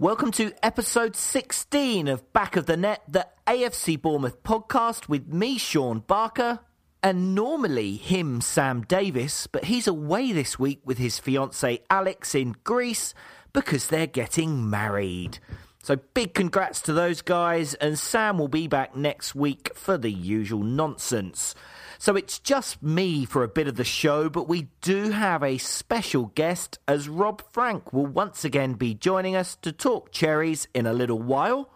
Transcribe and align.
Welcome 0.00 0.30
to 0.32 0.52
episode 0.62 1.16
16 1.16 2.06
of 2.06 2.32
Back 2.32 2.54
of 2.54 2.66
the 2.66 2.76
Net, 2.76 3.02
the 3.08 3.26
AFC 3.48 4.00
Bournemouth 4.00 4.44
podcast 4.44 5.08
with 5.08 5.26
me, 5.26 5.58
Sean 5.58 6.04
Barker, 6.06 6.60
and 7.02 7.34
normally 7.34 7.96
him, 7.96 8.40
Sam 8.40 8.82
Davis, 8.82 9.48
but 9.48 9.64
he's 9.64 9.88
away 9.88 10.30
this 10.30 10.56
week 10.56 10.82
with 10.84 10.98
his 10.98 11.18
fiancee 11.18 11.80
Alex 11.90 12.36
in 12.36 12.54
Greece 12.62 13.12
because 13.52 13.88
they're 13.88 14.06
getting 14.06 14.70
married. 14.70 15.40
So 15.82 15.96
big 16.14 16.32
congrats 16.32 16.80
to 16.82 16.92
those 16.92 17.20
guys, 17.20 17.74
and 17.74 17.98
Sam 17.98 18.38
will 18.38 18.46
be 18.46 18.68
back 18.68 18.94
next 18.94 19.34
week 19.34 19.72
for 19.74 19.98
the 19.98 20.12
usual 20.12 20.62
nonsense. 20.62 21.56
So 22.00 22.14
it's 22.14 22.38
just 22.38 22.80
me 22.80 23.24
for 23.24 23.42
a 23.42 23.48
bit 23.48 23.66
of 23.66 23.74
the 23.74 23.82
show, 23.82 24.28
but 24.28 24.48
we 24.48 24.68
do 24.80 25.10
have 25.10 25.42
a 25.42 25.58
special 25.58 26.26
guest 26.36 26.78
as 26.86 27.08
Rob 27.08 27.42
Frank 27.50 27.92
will 27.92 28.06
once 28.06 28.44
again 28.44 28.74
be 28.74 28.94
joining 28.94 29.34
us 29.34 29.56
to 29.62 29.72
talk 29.72 30.12
cherries 30.12 30.68
in 30.72 30.86
a 30.86 30.92
little 30.92 31.20
while. 31.20 31.70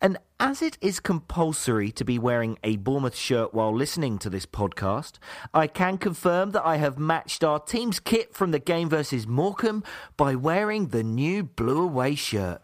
And 0.00 0.18
as 0.40 0.60
it 0.60 0.76
is 0.80 0.98
compulsory 0.98 1.92
to 1.92 2.04
be 2.04 2.18
wearing 2.18 2.58
a 2.64 2.78
Bournemouth 2.78 3.14
shirt 3.14 3.54
while 3.54 3.72
listening 3.72 4.18
to 4.20 4.30
this 4.30 4.46
podcast, 4.46 5.18
I 5.54 5.68
can 5.68 5.96
confirm 5.96 6.50
that 6.50 6.66
I 6.66 6.78
have 6.78 6.98
matched 6.98 7.44
our 7.44 7.60
team's 7.60 8.00
kit 8.00 8.34
from 8.34 8.50
the 8.50 8.58
game 8.58 8.88
versus 8.88 9.24
Morecambe 9.24 9.84
by 10.16 10.34
wearing 10.34 10.88
the 10.88 11.04
new 11.04 11.44
blue 11.44 11.82
away 11.84 12.16
shirt. 12.16 12.60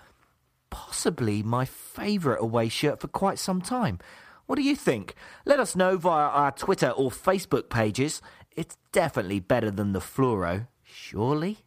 Possibly 0.70 1.44
my 1.44 1.66
favourite 1.66 2.42
away 2.42 2.69
shirt 2.69 3.00
for 3.00 3.09
quite 3.09 3.38
some 3.38 3.60
time. 3.60 4.00
What 4.47 4.57
do 4.57 4.62
you 4.62 4.77
think? 4.77 5.15
Let 5.45 5.61
us 5.61 5.75
know 5.77 5.97
via 5.97 6.29
our 6.29 6.53
Twitter 6.53 6.91
or 6.91 7.11
Facebook 7.11 7.69
pages. 7.69 8.23
It's 8.53 8.77
definitely 8.93 9.41
better 9.41 9.71
than 9.71 9.93
the 9.93 10.01
fluoro, 10.01 10.69
surely? 10.84 11.59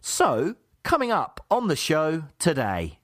So, 0.00 0.56
coming 0.82 1.12
up 1.12 1.44
on 1.50 1.68
the 1.68 1.76
show 1.76 2.24
today. 2.38 2.98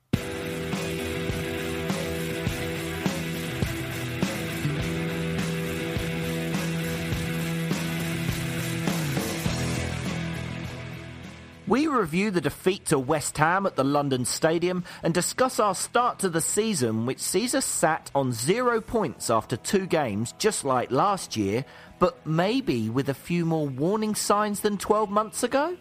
We 11.68 11.86
review 11.86 12.30
the 12.30 12.40
defeat 12.40 12.86
to 12.86 12.98
West 12.98 13.36
Ham 13.36 13.66
at 13.66 13.76
the 13.76 13.84
London 13.84 14.24
Stadium 14.24 14.84
and 15.02 15.12
discuss 15.12 15.60
our 15.60 15.74
start 15.74 16.18
to 16.20 16.30
the 16.30 16.40
season, 16.40 17.04
which 17.04 17.18
sees 17.18 17.54
us 17.54 17.66
sat 17.66 18.10
on 18.14 18.32
zero 18.32 18.80
points 18.80 19.28
after 19.28 19.54
two 19.58 19.84
games, 19.84 20.32
just 20.38 20.64
like 20.64 20.90
last 20.90 21.36
year, 21.36 21.66
but 21.98 22.26
maybe 22.26 22.88
with 22.88 23.10
a 23.10 23.14
few 23.14 23.44
more 23.44 23.68
warning 23.68 24.14
signs 24.14 24.60
than 24.60 24.78
12 24.78 25.10
months 25.10 25.42
ago? 25.42 25.76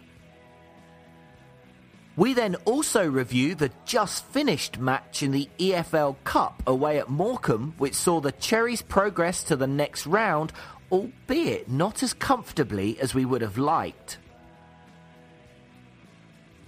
We 2.16 2.34
then 2.34 2.56
also 2.66 3.08
review 3.08 3.54
the 3.54 3.70
just 3.86 4.26
finished 4.26 4.78
match 4.78 5.22
in 5.22 5.30
the 5.30 5.48
EFL 5.58 6.16
Cup 6.24 6.62
away 6.66 6.98
at 6.98 7.08
Morecambe, 7.08 7.72
which 7.78 7.94
saw 7.94 8.20
the 8.20 8.32
Cherries 8.32 8.82
progress 8.82 9.42
to 9.44 9.56
the 9.56 9.66
next 9.66 10.06
round, 10.06 10.52
albeit 10.92 11.70
not 11.70 12.02
as 12.02 12.12
comfortably 12.12 13.00
as 13.00 13.14
we 13.14 13.24
would 13.24 13.40
have 13.40 13.56
liked. 13.56 14.18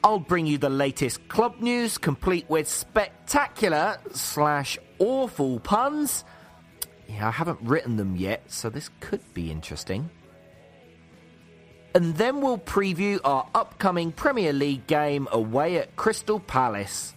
I'll 0.02 0.18
bring 0.18 0.46
you 0.46 0.56
the 0.56 0.70
latest 0.70 1.28
club 1.28 1.60
news, 1.60 1.98
complete 1.98 2.48
with 2.48 2.68
spectacular 2.68 3.98
slash 4.12 4.78
awful 4.98 5.60
puns. 5.60 6.24
Yeah, 7.06 7.28
I 7.28 7.30
haven't 7.30 7.58
written 7.62 7.96
them 7.96 8.16
yet, 8.16 8.50
so 8.50 8.70
this 8.70 8.88
could 9.00 9.20
be 9.34 9.50
interesting. 9.50 10.08
And 11.94 12.16
then 12.16 12.40
we'll 12.40 12.58
preview 12.58 13.18
our 13.24 13.46
upcoming 13.54 14.12
Premier 14.12 14.52
League 14.52 14.86
game 14.86 15.28
away 15.32 15.76
at 15.76 15.96
Crystal 15.96 16.40
Palace. 16.40 17.14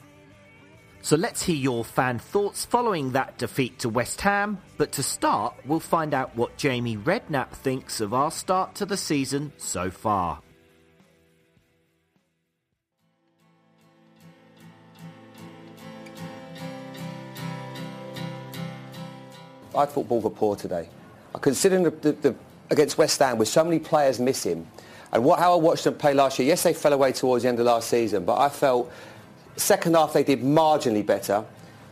So 1.01 1.15
let's 1.15 1.43
hear 1.43 1.55
your 1.55 1.85
fan 1.85 2.17
thoughts 2.17 2.65
following 2.65 3.11
that 3.11 3.37
defeat 3.37 3.79
to 3.79 3.89
West 3.89 4.19
Ham. 4.21 4.57
But 4.77 4.93
to 4.93 5.03
start, 5.03 5.53
we'll 5.65 5.79
find 5.79 6.13
out 6.13 6.35
what 6.35 6.57
Jamie 6.57 6.97
Redknapp 6.97 7.51
thinks 7.51 8.01
of 8.01 8.13
our 8.13 8.31
start 8.31 8.75
to 8.75 8.85
the 8.85 8.97
season 8.97 9.53
so 9.57 9.91
far. 9.91 10.41
I 19.75 19.85
thought 19.85 20.07
Ball 20.07 20.21
were 20.21 20.29
poor 20.29 20.55
today. 20.55 20.87
Considering 21.41 21.83
the, 21.83 21.91
the, 21.91 22.11
the, 22.13 22.35
against 22.69 22.97
West 22.97 23.19
Ham 23.19 23.37
with 23.37 23.47
so 23.47 23.63
many 23.63 23.79
players 23.79 24.19
missing, 24.19 24.67
and 25.11 25.23
what, 25.23 25.39
how 25.39 25.53
I 25.53 25.57
watched 25.57 25.83
them 25.83 25.93
play 25.93 26.13
last 26.13 26.39
year. 26.39 26.47
Yes, 26.47 26.63
they 26.63 26.73
fell 26.73 26.93
away 26.93 27.11
towards 27.11 27.43
the 27.43 27.49
end 27.49 27.59
of 27.59 27.65
last 27.65 27.87
season, 27.87 28.25
but 28.25 28.39
I 28.39 28.49
felt 28.49 28.91
second 29.55 29.95
half 29.95 30.13
they 30.13 30.23
did 30.23 30.41
marginally 30.41 31.05
better. 31.05 31.45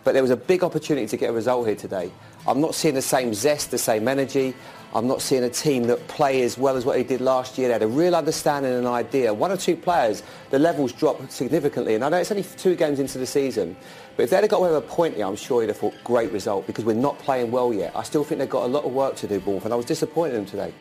But 0.03 0.13
there 0.13 0.23
was 0.23 0.31
a 0.31 0.38
big 0.38 0.63
opportunity 0.63 1.06
to 1.07 1.17
get 1.17 1.29
a 1.29 1.33
result 1.33 1.67
here 1.67 1.75
today. 1.75 2.11
I'm 2.47 2.59
not 2.59 2.73
seeing 2.73 2.95
the 2.95 3.01
same 3.01 3.33
zest, 3.33 3.71
the 3.71 3.77
same 3.77 4.07
energy. 4.07 4.55
I'm 4.93 5.07
not 5.07 5.21
seeing 5.21 5.43
a 5.43 5.49
team 5.49 5.83
that 5.83 6.05
play 6.07 6.41
as 6.41 6.57
well 6.57 6.75
as 6.75 6.85
what 6.85 6.93
they 6.93 7.03
did 7.03 7.21
last 7.21 7.57
year. 7.57 7.69
They 7.69 7.73
had 7.73 7.83
a 7.83 7.88
real 7.88 8.15
understanding 8.15 8.73
and 8.73 8.88
idea. 8.88 9.33
One 9.33 9.51
or 9.51 9.57
two 9.57 9.75
players, 9.77 10.21
the 10.49 10.59
levels 10.59 10.91
dropped 10.91 11.31
significantly. 11.31 11.95
And 11.95 12.03
I 12.03 12.09
know 12.09 12.17
it's 12.17 12.31
only 12.31 12.43
two 12.43 12.75
games 12.75 12.99
into 12.99 13.17
the 13.17 13.25
season, 13.25 13.77
but 14.17 14.23
if 14.23 14.31
they'd 14.31 14.41
have 14.41 14.49
got 14.49 14.57
away 14.57 14.69
with 14.69 14.83
a 14.83 14.88
point 14.88 15.15
here, 15.15 15.25
I'm 15.25 15.38
sure 15.38 15.61
they'd 15.61 15.67
have 15.67 15.77
thought, 15.77 15.93
great 16.03 16.31
result, 16.31 16.67
because 16.67 16.83
we're 16.83 16.93
not 16.93 17.17
playing 17.19 17.51
well 17.51 17.73
yet. 17.73 17.95
I 17.95 18.03
still 18.03 18.23
think 18.23 18.39
they've 18.39 18.49
got 18.49 18.65
a 18.65 18.67
lot 18.67 18.83
of 18.83 18.91
work 18.91 19.15
to 19.17 19.27
do, 19.27 19.39
Bournemouth, 19.39 19.65
and 19.65 19.73
I 19.73 19.77
was 19.77 19.85
disappointed 19.85 20.35
in 20.35 20.41
them 20.41 20.45
today. 20.45 20.73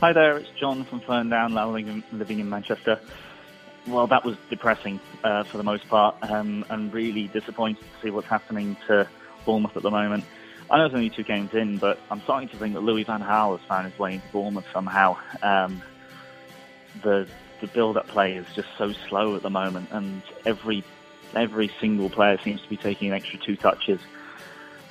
Hi 0.00 0.12
there, 0.12 0.36
it's 0.36 0.50
John 0.58 0.84
from 0.84 1.00
Ferndown, 1.00 1.54
living 1.54 1.88
in, 1.88 2.04
living 2.12 2.38
in 2.38 2.48
Manchester. 2.48 3.00
Well, 3.88 4.06
that 4.06 4.24
was 4.24 4.36
depressing 4.50 5.00
uh, 5.24 5.42
for 5.44 5.56
the 5.56 5.64
most 5.64 5.88
part, 5.88 6.14
um, 6.22 6.64
and 6.70 6.92
really 6.92 7.28
disappointed 7.28 7.80
to 7.80 8.02
see 8.02 8.10
what's 8.10 8.28
happening 8.28 8.76
to 8.86 9.08
Bournemouth 9.44 9.76
at 9.76 9.82
the 9.82 9.90
moment. 9.90 10.24
I 10.70 10.78
know 10.78 10.86
it's 10.86 10.94
only 10.94 11.10
two 11.10 11.24
games 11.24 11.52
in, 11.52 11.78
but 11.78 11.98
I'm 12.10 12.20
starting 12.22 12.48
to 12.50 12.56
think 12.56 12.74
that 12.74 12.80
Louis 12.80 13.02
Van 13.02 13.20
Gaal 13.20 13.58
has 13.58 13.66
found 13.66 13.90
his 13.90 13.98
way 13.98 14.14
into 14.14 14.28
Bournemouth 14.28 14.66
somehow. 14.72 15.16
Um, 15.42 15.82
the 17.02 17.26
the 17.60 17.66
build-up 17.66 18.08
play 18.08 18.36
is 18.36 18.46
just 18.54 18.68
so 18.78 18.92
slow 19.08 19.36
at 19.36 19.42
the 19.42 19.50
moment, 19.50 19.88
and 19.90 20.22
every 20.46 20.84
every 21.34 21.70
single 21.80 22.08
player 22.08 22.38
seems 22.38 22.62
to 22.62 22.68
be 22.68 22.76
taking 22.76 23.08
an 23.08 23.14
extra 23.14 23.38
two 23.38 23.56
touches 23.56 24.00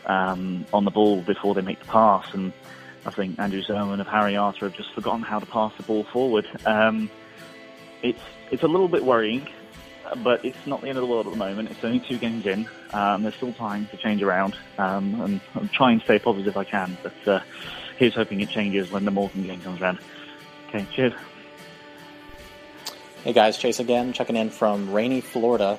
um, 0.06 0.66
on 0.74 0.86
the 0.86 0.92
ball 0.92 1.22
before 1.22 1.56
they 1.56 1.62
make 1.62 1.80
the 1.80 1.86
pass. 1.86 2.34
And 2.34 2.54
I 3.06 3.12
think 3.12 3.40
Andrew 3.40 3.62
Surman 3.62 4.00
of 4.00 4.07
Harry 4.07 4.36
Arter 4.36 4.68
have 4.68 4.75
just 4.75 4.94
forgotten 4.94 5.22
how 5.22 5.40
to 5.40 5.45
pass 5.45 5.74
the 5.78 5.84
ball 5.84 6.04
forward. 6.04 6.48
Um, 6.66 7.10
it's 8.02 8.22
it's 8.52 8.63
a 8.63 8.68
little 8.68 8.88
bit 8.88 9.04
worrying, 9.04 9.48
but 10.17 10.44
it's 10.44 10.65
not 10.65 10.81
the 10.81 10.89
end 10.89 10.97
of 10.97 11.01
the 11.01 11.07
world 11.07 11.27
at 11.27 11.31
the 11.31 11.38
moment. 11.38 11.71
It's 11.71 11.83
only 11.83 12.00
two 12.00 12.17
games 12.17 12.45
in. 12.45 12.67
Um, 12.94 13.23
there's 13.23 13.35
still 13.35 13.53
time 13.53 13.88
to 13.88 13.97
change 13.97 14.21
around, 14.21 14.56
um, 14.77 15.21
and 15.21 15.41
I'm 15.56 15.69
trying 15.69 16.00
to 16.00 16.06
stay 16.06 16.19
positive 16.19 16.47
if 16.47 16.57
I 16.57 16.63
can. 16.63 16.97
But 17.03 17.27
uh, 17.27 17.39
here's 17.97 18.15
hoping 18.15 18.41
it 18.41 18.50
changes 18.50 18.91
when 18.91 19.06
the 19.06 19.11
Morecambe 19.11 19.44
game 19.44 19.61
comes 19.61 19.81
around. 19.81 20.00
Okay, 20.69 20.85
cheers. 20.94 21.13
Hey 23.23 23.33
guys, 23.33 23.57
Chase 23.57 23.79
again, 23.79 24.13
checking 24.13 24.35
in 24.35 24.50
from 24.50 24.94
rainy 24.94 25.19
Florida. 25.19 25.77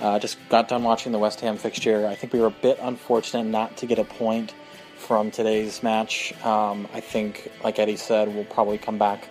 Uh, 0.00 0.18
just 0.18 0.36
got 0.48 0.68
done 0.68 0.84
watching 0.84 1.10
the 1.10 1.18
West 1.18 1.40
Ham 1.40 1.56
fixture. 1.56 2.06
I 2.06 2.14
think 2.14 2.32
we 2.32 2.40
were 2.40 2.46
a 2.46 2.50
bit 2.50 2.78
unfortunate 2.80 3.44
not 3.44 3.78
to 3.78 3.86
get 3.86 3.98
a 3.98 4.04
point 4.04 4.54
from 4.96 5.30
today's 5.30 5.82
match. 5.82 6.32
Um, 6.44 6.86
I 6.92 7.00
think, 7.00 7.50
like 7.64 7.78
Eddie 7.78 7.96
said, 7.96 8.34
we'll 8.34 8.44
probably 8.44 8.78
come 8.78 8.98
back 8.98 9.28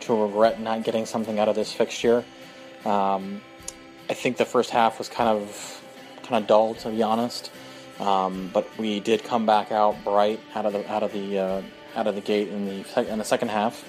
to 0.00 0.14
regret 0.14 0.60
not 0.60 0.82
getting 0.84 1.04
something 1.04 1.38
out 1.38 1.48
of 1.48 1.56
this 1.56 1.72
fixture. 1.72 2.24
Um, 2.84 3.40
I 4.08 4.14
think 4.14 4.36
the 4.36 4.44
first 4.44 4.70
half 4.70 4.98
was 4.98 5.08
kind 5.08 5.28
of 5.28 5.82
kind 6.22 6.42
of 6.42 6.48
dull, 6.48 6.74
to 6.74 6.90
be 6.90 7.02
honest. 7.02 7.50
Um, 8.00 8.50
but 8.52 8.66
we 8.76 9.00
did 9.00 9.22
come 9.22 9.46
back 9.46 9.70
out 9.70 10.02
bright 10.04 10.40
out 10.54 10.66
of 10.66 10.72
the 10.72 10.90
out 10.90 11.02
of 11.02 11.12
the 11.12 11.38
uh, 11.38 11.62
out 11.94 12.06
of 12.06 12.14
the 12.14 12.20
gate 12.20 12.48
in 12.48 12.66
the 12.66 13.10
in 13.12 13.18
the 13.18 13.24
second 13.24 13.48
half. 13.48 13.84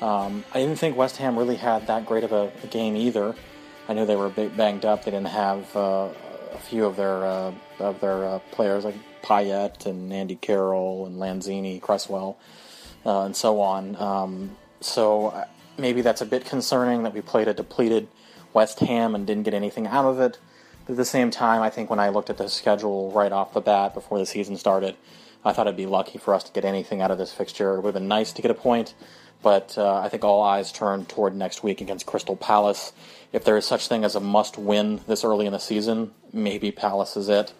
Um, 0.00 0.44
I 0.54 0.60
didn't 0.60 0.76
think 0.76 0.96
West 0.96 1.18
Ham 1.18 1.38
really 1.38 1.56
had 1.56 1.86
that 1.88 2.06
great 2.06 2.24
of 2.24 2.32
a, 2.32 2.50
a 2.62 2.66
game 2.68 2.96
either. 2.96 3.34
I 3.88 3.92
knew 3.92 4.06
they 4.06 4.16
were 4.16 4.30
banged 4.30 4.84
up. 4.84 5.04
They 5.04 5.10
didn't 5.10 5.28
have 5.28 5.76
uh, 5.76 6.08
a 6.52 6.58
few 6.58 6.86
of 6.86 6.96
their 6.96 7.24
uh, 7.24 7.52
of 7.78 8.00
their 8.00 8.24
uh, 8.24 8.38
players 8.52 8.84
like 8.84 8.94
Payet 9.22 9.86
and 9.86 10.12
Andy 10.12 10.36
Carroll 10.36 11.06
and 11.06 11.16
Lanzini, 11.16 11.80
Cresswell, 11.80 12.38
uh, 13.04 13.22
and 13.22 13.36
so 13.36 13.60
on. 13.60 13.96
Um, 13.96 14.56
so 14.80 15.28
uh, 15.28 15.44
maybe 15.76 16.02
that's 16.02 16.20
a 16.20 16.26
bit 16.26 16.44
concerning 16.44 17.02
that 17.02 17.12
we 17.12 17.20
played 17.20 17.48
a 17.48 17.54
depleted 17.54 18.08
West 18.52 18.80
Ham 18.80 19.14
and 19.14 19.26
didn't 19.26 19.44
get 19.44 19.54
anything 19.54 19.86
out 19.86 20.04
of 20.04 20.20
it. 20.20 20.38
But 20.84 20.92
at 20.92 20.96
the 20.96 21.04
same 21.04 21.30
time, 21.30 21.62
I 21.62 21.70
think 21.70 21.90
when 21.90 22.00
I 22.00 22.08
looked 22.08 22.30
at 22.30 22.38
the 22.38 22.48
schedule 22.48 23.12
right 23.12 23.32
off 23.32 23.52
the 23.52 23.60
bat 23.60 23.94
before 23.94 24.18
the 24.18 24.26
season 24.26 24.56
started, 24.56 24.96
I 25.44 25.52
thought 25.52 25.66
it'd 25.66 25.76
be 25.76 25.86
lucky 25.86 26.18
for 26.18 26.34
us 26.34 26.44
to 26.44 26.52
get 26.52 26.64
anything 26.64 27.00
out 27.00 27.10
of 27.10 27.18
this 27.18 27.32
fixture. 27.32 27.74
It 27.74 27.76
would 27.76 27.86
have 27.86 27.94
been 27.94 28.08
nice 28.08 28.32
to 28.32 28.42
get 28.42 28.50
a 28.50 28.54
point, 28.54 28.94
but 29.42 29.76
uh, 29.78 30.00
I 30.00 30.08
think 30.08 30.24
all 30.24 30.42
eyes 30.42 30.70
turn 30.72 31.06
toward 31.06 31.34
next 31.34 31.62
week 31.62 31.80
against 31.80 32.06
Crystal 32.06 32.36
Palace. 32.36 32.92
If 33.32 33.44
there 33.44 33.56
is 33.56 33.64
such 33.64 33.88
thing 33.88 34.04
as 34.04 34.14
a 34.14 34.20
must 34.20 34.58
win 34.58 35.00
this 35.06 35.24
early 35.24 35.46
in 35.46 35.52
the 35.52 35.58
season, 35.58 36.10
maybe 36.32 36.70
Palace 36.70 37.16
is 37.16 37.28
it. 37.28 37.54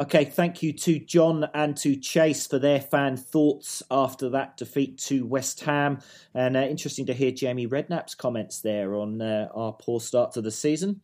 Okay, 0.00 0.26
thank 0.26 0.62
you 0.62 0.72
to 0.74 1.00
John 1.00 1.48
and 1.54 1.76
to 1.78 1.96
Chase 1.96 2.46
for 2.46 2.60
their 2.60 2.80
fan 2.80 3.16
thoughts 3.16 3.82
after 3.90 4.28
that 4.28 4.56
defeat 4.56 4.96
to 4.98 5.26
West 5.26 5.64
Ham. 5.64 5.98
And 6.32 6.56
uh, 6.56 6.60
interesting 6.60 7.06
to 7.06 7.12
hear 7.12 7.32
Jamie 7.32 7.66
Redknapp's 7.66 8.14
comments 8.14 8.60
there 8.60 8.94
on 8.94 9.20
uh, 9.20 9.48
our 9.52 9.72
poor 9.72 9.98
start 9.98 10.30
to 10.34 10.40
the 10.40 10.52
season. 10.52 11.00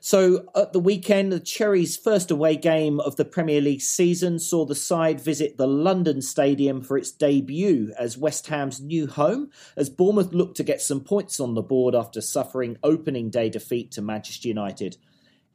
So, 0.00 0.48
at 0.56 0.72
the 0.72 0.80
weekend, 0.80 1.30
the 1.30 1.38
Cherries' 1.38 1.96
first 1.96 2.32
away 2.32 2.56
game 2.56 2.98
of 2.98 3.14
the 3.14 3.24
Premier 3.24 3.60
League 3.60 3.80
season 3.80 4.40
saw 4.40 4.64
the 4.64 4.74
side 4.74 5.20
visit 5.20 5.56
the 5.56 5.68
London 5.68 6.20
Stadium 6.20 6.82
for 6.82 6.98
its 6.98 7.12
debut 7.12 7.92
as 7.96 8.18
West 8.18 8.48
Ham's 8.48 8.80
new 8.80 9.06
home, 9.06 9.50
as 9.76 9.88
Bournemouth 9.88 10.34
looked 10.34 10.56
to 10.56 10.64
get 10.64 10.80
some 10.80 11.02
points 11.02 11.38
on 11.38 11.54
the 11.54 11.62
board 11.62 11.94
after 11.94 12.20
suffering 12.20 12.76
opening 12.82 13.30
day 13.30 13.48
defeat 13.48 13.92
to 13.92 14.02
Manchester 14.02 14.48
United. 14.48 14.96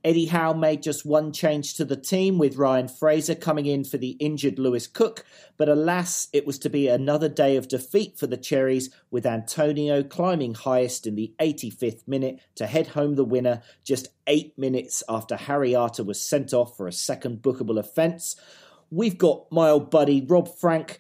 Eddie 0.04 0.28
Howe 0.28 0.54
made 0.54 0.84
just 0.84 1.06
one 1.06 1.32
change 1.32 1.76
to 1.76 1.86
the 1.86 1.96
team 1.96 2.38
with 2.38 2.58
Ryan 2.58 2.88
Fraser 2.88 3.36
coming 3.36 3.66
in 3.66 3.84
for 3.84 3.98
the 3.98 4.12
injured 4.12 4.60
Lewis 4.60 4.88
Cook, 4.88 5.26
but 5.58 5.70
alas, 5.70 6.28
it 6.32 6.46
was 6.46 6.60
to 6.60 6.70
be 6.70 6.88
another 6.88 7.28
day 7.28 7.56
of 7.56 7.68
defeat 7.68 8.18
for 8.18 8.28
the 8.28 8.38
Cherries 8.38 8.90
with 9.12 9.26
Antonio 9.26 10.04
climbing 10.04 10.54
highest 10.54 11.08
in 11.08 11.16
the 11.16 11.34
85th 11.40 12.08
minute 12.08 12.40
to 12.56 12.68
head 12.68 12.88
home 12.88 13.16
the 13.16 13.26
winner 13.26 13.62
just 13.84 14.08
eight 14.28 14.58
minutes 14.58 15.04
after 15.10 15.36
Harry 15.36 15.76
Arter 15.76 16.04
was 16.04 16.22
sent 16.22 16.54
off 16.54 16.78
for 16.78 16.88
a 16.88 16.94
second 16.94 17.42
bookable 17.42 17.80
offence. 17.80 18.36
We've 18.90 19.18
got 19.18 19.52
my 19.52 19.70
old 19.70 19.92
buddy 19.92 20.26
Rob 20.26 20.48
Frank 20.58 21.00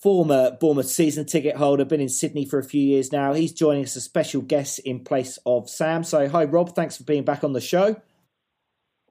former 0.00 0.56
Bournemouth 0.60 0.88
season 0.88 1.24
ticket 1.26 1.56
holder, 1.56 1.84
been 1.84 2.00
in 2.00 2.08
Sydney 2.08 2.44
for 2.44 2.58
a 2.58 2.64
few 2.64 2.80
years 2.80 3.12
now. 3.12 3.32
He's 3.32 3.52
joining 3.52 3.84
us 3.84 3.96
as 3.96 3.96
a 3.96 4.00
special 4.02 4.42
guest 4.42 4.78
in 4.80 5.00
place 5.00 5.38
of 5.44 5.68
Sam. 5.68 6.04
So, 6.04 6.28
hi, 6.28 6.44
Rob. 6.44 6.74
Thanks 6.74 6.96
for 6.96 7.04
being 7.04 7.24
back 7.24 7.42
on 7.42 7.52
the 7.52 7.60
show. 7.60 8.00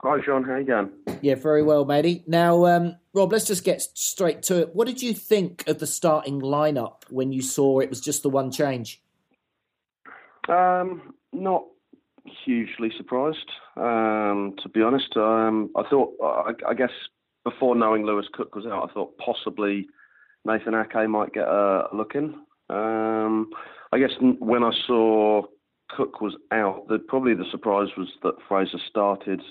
Hi, 0.02 0.22
Sean. 0.24 0.44
How 0.44 0.58
you 0.58 0.64
going? 0.64 0.92
Yeah, 1.22 1.34
very 1.36 1.64
well, 1.64 1.84
matey. 1.84 2.24
Now, 2.28 2.66
um, 2.68 2.98
Rob, 3.14 3.32
let's 3.32 3.48
just 3.48 3.64
get 3.64 3.82
straight 3.82 4.44
to 4.44 4.62
it. 4.62 4.76
What 4.76 4.86
did 4.86 5.02
you 5.02 5.14
think 5.14 5.68
of 5.68 5.80
the 5.80 5.88
starting 5.88 6.40
lineup 6.40 7.02
when 7.10 7.32
you 7.32 7.42
saw 7.42 7.80
it 7.80 7.90
was 7.90 8.00
just 8.00 8.22
the 8.22 8.30
one 8.30 8.52
change? 8.52 9.02
Um, 10.48 11.16
not 11.34 11.66
hugely 12.46 12.92
surprised, 12.96 13.50
um, 13.76 14.56
to 14.62 14.70
be 14.70 14.84
honest. 14.84 15.18
Um, 15.18 15.72
I 15.76 15.82
thought, 15.90 16.14
I, 16.24 16.52
I, 16.70 16.74
guess, 16.76 16.92
before 17.44 17.76
knowing 17.76 18.06
Lewis 18.06 18.28
Cook 18.32 18.54
was 18.54 18.68
out, 18.68 18.88
I 18.88 18.94
thought 18.94 19.18
possibly 19.18 19.88
Nathan 20.46 20.76
Ake 20.76 21.10
might 21.10 21.34
get 21.34 21.48
a 21.48 21.88
look 21.92 22.14
in. 22.14 22.36
Um, 22.70 23.50
I 23.92 23.98
guess 23.98 24.12
when 24.20 24.64
I 24.64 24.72
saw 24.86 25.42
Cook 25.90 26.22
was 26.22 26.36
out, 26.52 26.88
the, 26.88 27.00
probably 27.00 27.34
the 27.34 27.50
surprise 27.50 27.90
was 27.98 28.10
that 28.22 28.36
Fraser 28.48 28.80
started 28.88 29.42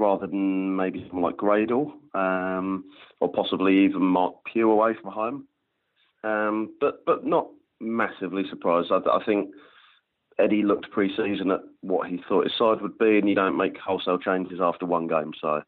rather 0.00 0.26
than 0.26 0.74
maybe 0.74 1.06
someone 1.06 1.30
like 1.30 1.36
Gradel 1.36 1.92
um, 2.14 2.84
or 3.20 3.30
possibly 3.30 3.84
even 3.84 4.02
Marc 4.02 4.34
Pugh 4.50 4.70
away 4.70 4.94
from 5.00 5.12
home. 5.12 5.46
Um, 6.24 6.74
but 6.80 7.04
but 7.06 7.24
not 7.24 7.48
massively 7.80 8.44
surprised. 8.50 8.90
I, 8.90 8.98
I 8.98 9.24
think 9.24 9.50
Eddie 10.38 10.62
looked 10.62 10.90
pre-season 10.90 11.50
at 11.50 11.60
what 11.82 12.08
he 12.08 12.20
thought 12.28 12.44
his 12.44 12.58
side 12.58 12.80
would 12.80 12.98
be, 12.98 13.18
and 13.18 13.28
you 13.28 13.34
don't 13.34 13.56
make 13.56 13.78
wholesale 13.78 14.18
changes 14.18 14.58
after 14.60 14.86
one 14.86 15.06
game. 15.06 15.32
So. 15.40 15.62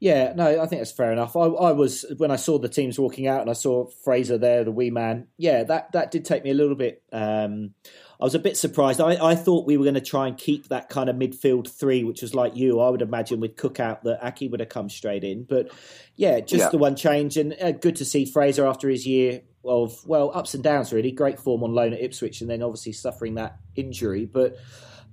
Yeah, 0.00 0.32
no, 0.36 0.62
I 0.62 0.66
think 0.66 0.80
that's 0.80 0.92
fair 0.92 1.10
enough. 1.10 1.34
I, 1.34 1.40
I, 1.40 1.72
was 1.72 2.04
when 2.18 2.30
I 2.30 2.36
saw 2.36 2.58
the 2.58 2.68
teams 2.68 3.00
walking 3.00 3.26
out 3.26 3.40
and 3.40 3.50
I 3.50 3.54
saw 3.54 3.88
Fraser 4.04 4.38
there, 4.38 4.62
the 4.62 4.70
wee 4.70 4.90
man. 4.90 5.26
Yeah, 5.38 5.64
that 5.64 5.90
that 5.90 6.12
did 6.12 6.24
take 6.24 6.44
me 6.44 6.50
a 6.50 6.54
little 6.54 6.76
bit. 6.76 7.02
Um, 7.12 7.74
I 8.20 8.24
was 8.24 8.34
a 8.34 8.40
bit 8.40 8.56
surprised. 8.56 9.00
I, 9.00 9.14
I 9.24 9.36
thought 9.36 9.64
we 9.64 9.76
were 9.76 9.84
going 9.84 9.94
to 9.94 10.00
try 10.00 10.26
and 10.26 10.36
keep 10.36 10.68
that 10.68 10.88
kind 10.88 11.08
of 11.08 11.14
midfield 11.14 11.68
three, 11.68 12.02
which 12.02 12.22
was 12.22 12.34
like 12.34 12.56
you. 12.56 12.80
I 12.80 12.88
would 12.88 13.02
imagine 13.02 13.38
with 13.38 13.56
Cook 13.56 13.78
out 13.78 14.02
that 14.04 14.18
Ake 14.22 14.50
would 14.50 14.58
have 14.58 14.68
come 14.68 14.88
straight 14.88 15.22
in. 15.22 15.44
But 15.44 15.70
yeah, 16.16 16.40
just 16.40 16.64
yeah. 16.64 16.68
the 16.70 16.78
one 16.78 16.96
change, 16.96 17.36
and 17.36 17.54
uh, 17.60 17.70
good 17.72 17.94
to 17.96 18.04
see 18.04 18.24
Fraser 18.24 18.66
after 18.66 18.88
his 18.88 19.06
year 19.06 19.42
of 19.64 20.04
well 20.04 20.32
ups 20.34 20.54
and 20.54 20.64
downs. 20.64 20.92
Really 20.92 21.12
great 21.12 21.38
form 21.38 21.62
on 21.62 21.72
loan 21.72 21.92
at 21.92 22.00
Ipswich, 22.00 22.40
and 22.40 22.50
then 22.50 22.60
obviously 22.60 22.92
suffering 22.92 23.36
that 23.36 23.58
injury. 23.76 24.26
But 24.26 24.56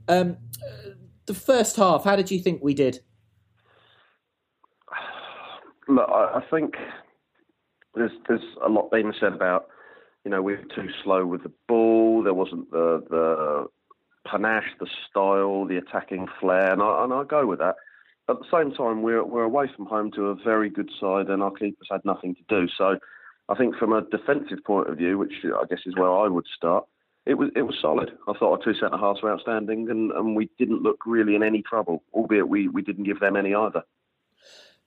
um, 0.08 0.38
the 1.28 1.36
first 1.36 1.76
half, 1.76 2.04
how 2.04 2.16
did 2.16 2.32
you 2.32 2.40
think 2.40 2.64
we 2.64 2.74
did? 2.74 3.02
Look, 5.88 6.10
I 6.10 6.42
think 6.50 6.74
there's 7.94 8.12
there's 8.28 8.42
a 8.66 8.70
lot 8.70 8.90
being 8.92 9.14
said 9.20 9.34
about 9.34 9.68
you 10.26 10.32
know, 10.32 10.42
we 10.42 10.56
were 10.56 10.64
too 10.76 10.90
slow 11.04 11.26
with 11.26 11.44
the 11.44 11.52
ball. 11.68 12.24
There 12.24 12.34
wasn't 12.34 12.72
the 12.72 13.04
the 13.10 13.68
panache, 14.30 14.74
the 14.80 14.88
style, 15.10 15.66
the 15.66 15.78
attacking 15.78 16.28
flair, 16.40 16.74
and 16.74 16.82
I, 16.82 17.04
and 17.04 17.14
I 17.14 17.24
go 17.24 17.46
with 17.46 17.60
that. 17.60 17.76
At 18.28 18.38
the 18.40 18.46
same 18.52 18.74
time, 18.74 19.04
we're 19.04 19.24
we're 19.24 19.44
away 19.44 19.70
from 19.76 19.86
home 19.86 20.12
to 20.14 20.30
a 20.30 20.36
very 20.36 20.70
good 20.70 20.90
side, 21.00 21.30
and 21.30 21.44
our 21.44 21.52
keepers 21.52 21.88
had 21.92 22.04
nothing 22.04 22.36
to 22.36 22.42
do. 22.50 22.68
So, 22.76 22.98
I 23.50 23.56
think 23.56 23.76
from 23.76 23.94
a 23.94 24.02
defensive 24.02 24.64
point 24.66 24.90
of 24.90 24.98
view, 24.98 25.20
which 25.20 25.34
I 25.46 25.66
guess 25.70 25.82
is 25.86 25.96
where 25.96 26.12
I 26.12 26.28
would 26.28 26.48
start, 26.58 26.86
it 27.28 27.36
was 27.36 27.52
it 27.56 27.62
was 27.62 27.76
solid. 27.80 28.12
I 28.28 28.34
thought 28.34 28.60
our 28.60 28.64
two 28.64 28.74
centre 28.80 28.98
halves 28.98 29.22
were 29.22 29.32
outstanding, 29.32 29.92
and, 29.92 30.12
and 30.12 30.36
we 30.36 30.50
didn't 30.58 30.82
look 30.82 31.06
really 31.06 31.36
in 31.36 31.44
any 31.44 31.62
trouble, 31.62 32.04
albeit 32.16 32.50
we, 32.50 32.68
we 32.68 32.82
didn't 32.82 33.04
give 33.04 33.20
them 33.20 33.36
any 33.36 33.54
either. 33.54 33.84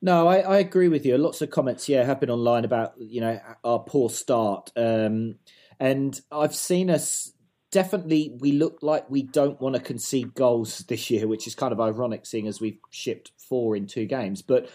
No, 0.00 0.28
I, 0.28 0.38
I, 0.38 0.58
agree 0.58 0.88
with 0.88 1.04
you. 1.04 1.18
Lots 1.18 1.42
of 1.42 1.50
comments, 1.50 1.88
yeah, 1.88 2.04
have 2.04 2.20
been 2.20 2.30
online 2.30 2.64
about 2.64 2.94
you 2.98 3.20
know 3.20 3.40
our 3.64 3.80
poor 3.80 4.08
start, 4.08 4.70
um, 4.76 5.36
and 5.80 6.20
I've 6.30 6.54
seen 6.54 6.88
us 6.88 7.32
definitely. 7.72 8.36
We 8.38 8.52
look 8.52 8.78
like 8.80 9.10
we 9.10 9.22
don't 9.22 9.60
want 9.60 9.74
to 9.74 9.80
concede 9.80 10.34
goals 10.34 10.78
this 10.88 11.10
year, 11.10 11.26
which 11.26 11.48
is 11.48 11.56
kind 11.56 11.72
of 11.72 11.80
ironic, 11.80 12.26
seeing 12.26 12.46
as 12.46 12.60
we've 12.60 12.78
shipped 12.90 13.32
four 13.36 13.74
in 13.74 13.86
two 13.86 14.06
games. 14.06 14.40
But 14.40 14.70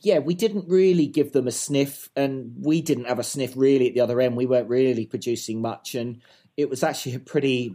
yeah, 0.00 0.20
we 0.20 0.34
didn't 0.34 0.68
really 0.68 1.06
give 1.06 1.32
them 1.32 1.46
a 1.46 1.52
sniff, 1.52 2.08
and 2.16 2.54
we 2.58 2.80
didn't 2.80 3.08
have 3.08 3.18
a 3.18 3.24
sniff 3.24 3.52
really 3.54 3.88
at 3.88 3.94
the 3.94 4.00
other 4.00 4.20
end. 4.22 4.34
We 4.34 4.46
weren't 4.46 4.70
really 4.70 5.04
producing 5.04 5.60
much, 5.60 5.94
and 5.94 6.22
it 6.56 6.70
was 6.70 6.82
actually 6.82 7.16
a 7.16 7.20
pretty 7.20 7.74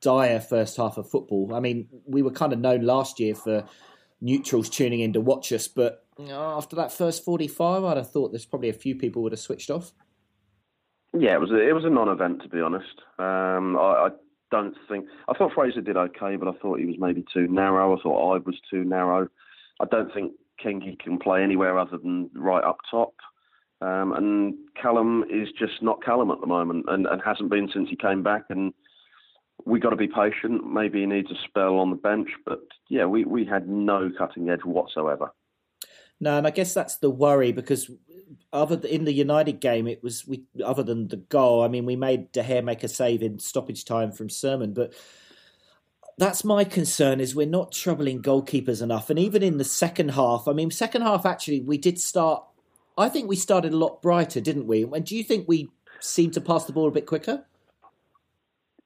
dire 0.00 0.40
first 0.40 0.78
half 0.78 0.96
of 0.96 1.10
football. 1.10 1.54
I 1.54 1.60
mean, 1.60 1.88
we 2.06 2.22
were 2.22 2.30
kind 2.30 2.54
of 2.54 2.58
known 2.58 2.82
last 2.82 3.20
year 3.20 3.34
for 3.34 3.66
neutrals 4.24 4.68
tuning 4.68 5.00
in 5.00 5.12
to 5.12 5.20
watch 5.20 5.52
us, 5.52 5.68
but 5.68 6.06
after 6.30 6.74
that 6.76 6.92
first 6.92 7.24
45, 7.24 7.84
I'd 7.84 7.96
have 7.98 8.10
thought 8.10 8.32
there's 8.32 8.46
probably 8.46 8.70
a 8.70 8.74
few 8.74 8.96
people 8.96 9.22
would 9.22 9.32
have 9.32 9.40
switched 9.40 9.70
off. 9.70 9.92
Yeah, 11.16 11.34
it 11.34 11.40
was 11.40 11.50
a, 11.50 11.60
it 11.60 11.72
was 11.72 11.84
a 11.84 11.90
non-event 11.90 12.42
to 12.42 12.48
be 12.48 12.60
honest. 12.60 13.00
Um, 13.18 13.76
I, 13.76 14.08
I, 14.08 14.08
don't 14.50 14.76
think 14.88 15.06
I 15.28 15.34
thought 15.34 15.52
Fraser 15.52 15.80
did 15.80 15.96
okay, 15.96 16.36
but 16.36 16.46
I 16.46 16.52
thought 16.52 16.78
he 16.78 16.86
was 16.86 16.96
maybe 16.98 17.24
too 17.32 17.48
narrow. 17.48 17.96
I 17.96 18.00
thought 18.02 18.34
I 18.34 18.38
was 18.38 18.56
too 18.70 18.84
narrow. 18.84 19.28
I 19.80 19.84
don't 19.86 20.12
think 20.14 20.32
Kingy 20.64 20.96
can 20.98 21.18
play 21.18 21.42
anywhere 21.42 21.76
other 21.76 21.98
than 21.98 22.30
right 22.34 22.62
up 22.62 22.78
top. 22.88 23.14
Um, 23.80 24.12
and 24.12 24.54
Callum 24.80 25.24
is 25.28 25.48
just 25.58 25.82
not 25.82 26.04
Callum 26.04 26.30
at 26.30 26.40
the 26.40 26.46
moment, 26.46 26.84
and, 26.88 27.06
and 27.06 27.20
hasn't 27.24 27.50
been 27.50 27.68
since 27.72 27.90
he 27.90 27.96
came 27.96 28.22
back. 28.22 28.44
And 28.48 28.72
we 29.66 29.80
got 29.80 29.90
to 29.90 29.96
be 29.96 30.08
patient. 30.08 30.70
Maybe 30.70 31.00
he 31.00 31.06
needs 31.06 31.30
a 31.30 31.36
spell 31.48 31.78
on 31.78 31.90
the 31.90 31.96
bench, 31.96 32.28
but 32.44 32.60
yeah, 32.88 33.06
we, 33.06 33.24
we 33.24 33.44
had 33.44 33.68
no 33.68 34.10
cutting 34.16 34.48
edge 34.48 34.64
whatsoever. 34.64 35.32
No, 36.20 36.38
and 36.38 36.46
I 36.46 36.50
guess 36.50 36.74
that's 36.74 36.96
the 36.96 37.10
worry 37.10 37.52
because 37.52 37.90
other 38.52 38.80
in 38.86 39.04
the 39.04 39.12
United 39.12 39.60
game, 39.60 39.86
it 39.88 40.02
was 40.02 40.26
we 40.26 40.44
other 40.64 40.82
than 40.82 41.08
the 41.08 41.16
goal. 41.16 41.62
I 41.62 41.68
mean, 41.68 41.86
we 41.86 41.96
made 41.96 42.32
De 42.32 42.42
Gea 42.42 42.62
make 42.62 42.84
a 42.84 42.88
save 42.88 43.22
in 43.22 43.38
stoppage 43.38 43.84
time 43.84 44.12
from 44.12 44.28
Surman, 44.28 44.74
but 44.74 44.94
that's 46.16 46.44
my 46.44 46.62
concern 46.64 47.20
is 47.20 47.34
we're 47.34 47.46
not 47.46 47.72
troubling 47.72 48.22
goalkeepers 48.22 48.80
enough. 48.80 49.10
And 49.10 49.18
even 49.18 49.42
in 49.42 49.58
the 49.58 49.64
second 49.64 50.12
half, 50.12 50.46
I 50.46 50.52
mean, 50.52 50.70
second 50.70 51.02
half 51.02 51.26
actually 51.26 51.60
we 51.60 51.78
did 51.78 51.98
start. 52.00 52.44
I 52.96 53.08
think 53.08 53.28
we 53.28 53.36
started 53.36 53.72
a 53.72 53.76
lot 53.76 54.00
brighter, 54.00 54.40
didn't 54.40 54.68
we? 54.68 54.84
And 54.84 55.04
do 55.04 55.16
you 55.16 55.24
think 55.24 55.48
we 55.48 55.68
seemed 55.98 56.34
to 56.34 56.40
pass 56.40 56.64
the 56.64 56.72
ball 56.72 56.86
a 56.86 56.92
bit 56.92 57.06
quicker? 57.06 57.44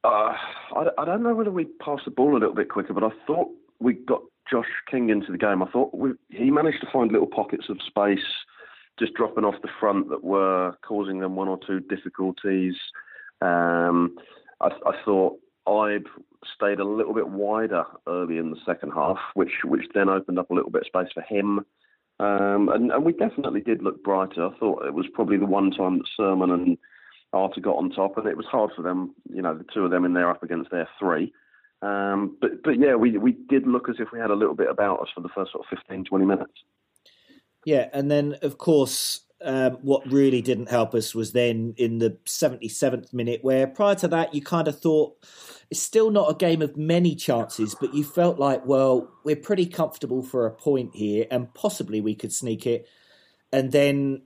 Uh, 0.08 0.32
I, 0.74 0.86
I 0.96 1.04
don't 1.04 1.22
know 1.22 1.34
whether 1.34 1.50
we 1.50 1.66
passed 1.84 2.06
the 2.06 2.10
ball 2.10 2.32
a 2.32 2.40
little 2.40 2.54
bit 2.54 2.70
quicker, 2.70 2.94
but 2.94 3.04
I 3.04 3.10
thought 3.26 3.48
we 3.78 3.92
got 3.92 4.22
Josh 4.50 4.64
King 4.90 5.10
into 5.10 5.30
the 5.30 5.36
game. 5.36 5.62
I 5.62 5.70
thought 5.70 5.94
we, 5.94 6.12
he 6.30 6.50
managed 6.50 6.80
to 6.80 6.90
find 6.90 7.12
little 7.12 7.26
pockets 7.26 7.66
of 7.68 7.76
space 7.86 8.24
just 8.98 9.12
dropping 9.14 9.44
off 9.44 9.60
the 9.60 9.68
front 9.78 10.08
that 10.08 10.24
were 10.24 10.72
causing 10.86 11.20
them 11.20 11.36
one 11.36 11.48
or 11.48 11.58
two 11.66 11.80
difficulties. 11.80 12.74
Um, 13.42 14.16
I, 14.62 14.68
I 14.86 14.92
thought 15.04 15.38
Ibe 15.68 16.06
stayed 16.54 16.80
a 16.80 16.84
little 16.84 17.12
bit 17.12 17.28
wider 17.28 17.84
early 18.06 18.38
in 18.38 18.50
the 18.50 18.56
second 18.64 18.92
half, 18.92 19.18
which 19.34 19.52
which 19.64 19.84
then 19.94 20.08
opened 20.08 20.38
up 20.38 20.50
a 20.50 20.54
little 20.54 20.70
bit 20.70 20.82
of 20.82 20.86
space 20.86 21.12
for 21.12 21.22
him. 21.22 21.60
Um, 22.18 22.70
and, 22.70 22.90
and, 22.90 23.04
we 23.04 23.12
definitely 23.12 23.60
did 23.60 23.82
look 23.82 24.02
brighter. 24.02 24.46
I 24.46 24.58
thought 24.58 24.86
it 24.86 24.94
was 24.94 25.06
probably 25.12 25.36
the 25.36 25.46
one 25.46 25.70
time 25.70 25.98
that 25.98 26.08
Surman 26.18 26.50
and 26.50 26.78
Arter 27.32 27.60
got 27.60 27.76
on 27.76 27.90
top, 27.90 28.16
and 28.16 28.26
it 28.26 28.36
was 28.36 28.46
hard 28.46 28.70
for 28.74 28.82
them, 28.82 29.14
you 29.32 29.42
know, 29.42 29.56
the 29.56 29.66
two 29.72 29.84
of 29.84 29.90
them 29.90 30.04
in 30.04 30.14
there 30.14 30.30
up 30.30 30.42
against 30.42 30.70
their 30.70 30.88
three. 30.98 31.32
Um, 31.82 32.36
but 32.40 32.62
but 32.64 32.78
yeah, 32.78 32.94
we 32.96 33.16
we 33.18 33.32
did 33.32 33.66
look 33.66 33.88
as 33.88 33.96
if 33.98 34.08
we 34.12 34.18
had 34.18 34.30
a 34.30 34.34
little 34.34 34.54
bit 34.54 34.70
about 34.70 35.00
us 35.00 35.08
for 35.14 35.20
the 35.20 35.28
first 35.28 35.52
sort 35.52 35.64
of 35.70 35.78
15, 35.78 36.04
20 36.04 36.24
minutes. 36.24 36.52
Yeah, 37.64 37.88
and 37.92 38.10
then 38.10 38.36
of 38.42 38.58
course, 38.58 39.20
um, 39.44 39.72
what 39.82 40.10
really 40.10 40.42
didn't 40.42 40.70
help 40.70 40.94
us 40.94 41.14
was 41.14 41.32
then 41.32 41.74
in 41.76 41.98
the 41.98 42.18
77th 42.24 43.12
minute, 43.12 43.44
where 43.44 43.66
prior 43.66 43.94
to 43.96 44.08
that, 44.08 44.34
you 44.34 44.42
kind 44.42 44.66
of 44.66 44.80
thought 44.80 45.16
it's 45.70 45.80
still 45.80 46.10
not 46.10 46.30
a 46.30 46.34
game 46.34 46.62
of 46.62 46.76
many 46.76 47.14
chances, 47.14 47.76
but 47.80 47.94
you 47.94 48.02
felt 48.02 48.38
like, 48.38 48.66
well, 48.66 49.10
we're 49.22 49.36
pretty 49.36 49.66
comfortable 49.66 50.22
for 50.22 50.46
a 50.46 50.50
point 50.50 50.96
here, 50.96 51.26
and 51.30 51.52
possibly 51.54 52.00
we 52.00 52.14
could 52.14 52.32
sneak 52.32 52.66
it. 52.66 52.88
And 53.52 53.70
then 53.70 54.22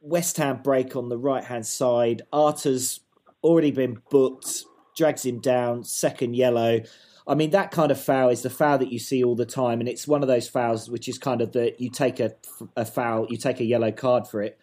West 0.00 0.36
Ham 0.38 0.60
break 0.62 0.96
on 0.96 1.08
the 1.08 1.18
right 1.18 1.44
hand 1.44 1.66
side. 1.66 2.22
Arter's 2.32 3.00
already 3.42 3.70
been 3.70 4.02
booked, 4.10 4.64
drags 4.96 5.24
him 5.24 5.40
down, 5.40 5.84
second 5.84 6.34
yellow. 6.34 6.80
I 7.26 7.34
mean, 7.34 7.50
that 7.50 7.70
kind 7.70 7.92
of 7.92 8.00
foul 8.00 8.30
is 8.30 8.42
the 8.42 8.50
foul 8.50 8.78
that 8.78 8.90
you 8.90 8.98
see 8.98 9.22
all 9.22 9.36
the 9.36 9.46
time, 9.46 9.80
and 9.80 9.88
it's 9.88 10.08
one 10.08 10.22
of 10.22 10.28
those 10.28 10.48
fouls 10.48 10.90
which 10.90 11.08
is 11.08 11.18
kind 11.18 11.40
of 11.40 11.52
that 11.52 11.80
you 11.80 11.90
take 11.90 12.18
a, 12.18 12.34
a 12.76 12.84
foul, 12.84 13.26
you 13.28 13.36
take 13.36 13.60
a 13.60 13.64
yellow 13.64 13.92
card 13.92 14.26
for 14.26 14.42
it. 14.42 14.58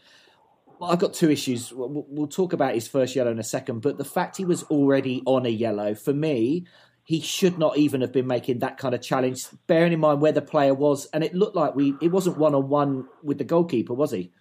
I've 0.81 0.99
got 0.99 1.13
two 1.13 1.31
issues. 1.31 1.71
We'll 1.73 2.27
talk 2.27 2.53
about 2.53 2.75
his 2.75 2.87
first 2.87 3.15
yellow 3.15 3.31
in 3.31 3.39
a 3.39 3.43
second, 3.43 3.81
but 3.81 3.97
the 3.97 4.05
fact 4.05 4.37
he 4.37 4.45
was 4.45 4.63
already 4.63 5.23
on 5.25 5.45
a 5.45 5.49
yellow, 5.49 5.95
for 5.95 6.13
me, 6.13 6.65
he 7.03 7.21
should 7.21 7.57
not 7.57 7.77
even 7.77 8.01
have 8.01 8.11
been 8.11 8.27
making 8.27 8.59
that 8.59 8.77
kind 8.77 8.93
of 8.93 9.01
challenge, 9.01 9.47
bearing 9.65 9.93
in 9.93 9.99
mind 9.99 10.21
where 10.21 10.33
the 10.33 10.41
player 10.41 10.73
was. 10.73 11.05
And 11.13 11.23
it 11.23 11.33
looked 11.33 11.55
like 11.55 11.73
we 11.73 11.95
it 12.01 12.11
wasn't 12.11 12.37
one 12.37 12.53
on 12.53 12.67
one 12.67 13.07
with 13.23 13.37
the 13.37 13.43
goalkeeper, 13.43 13.93
was 13.93 14.11
he? 14.11 14.31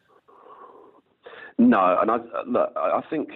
No, 1.59 1.99
and 2.01 2.11
I 2.11 2.19
look, 2.47 2.73
I 2.77 3.01
think 3.09 3.31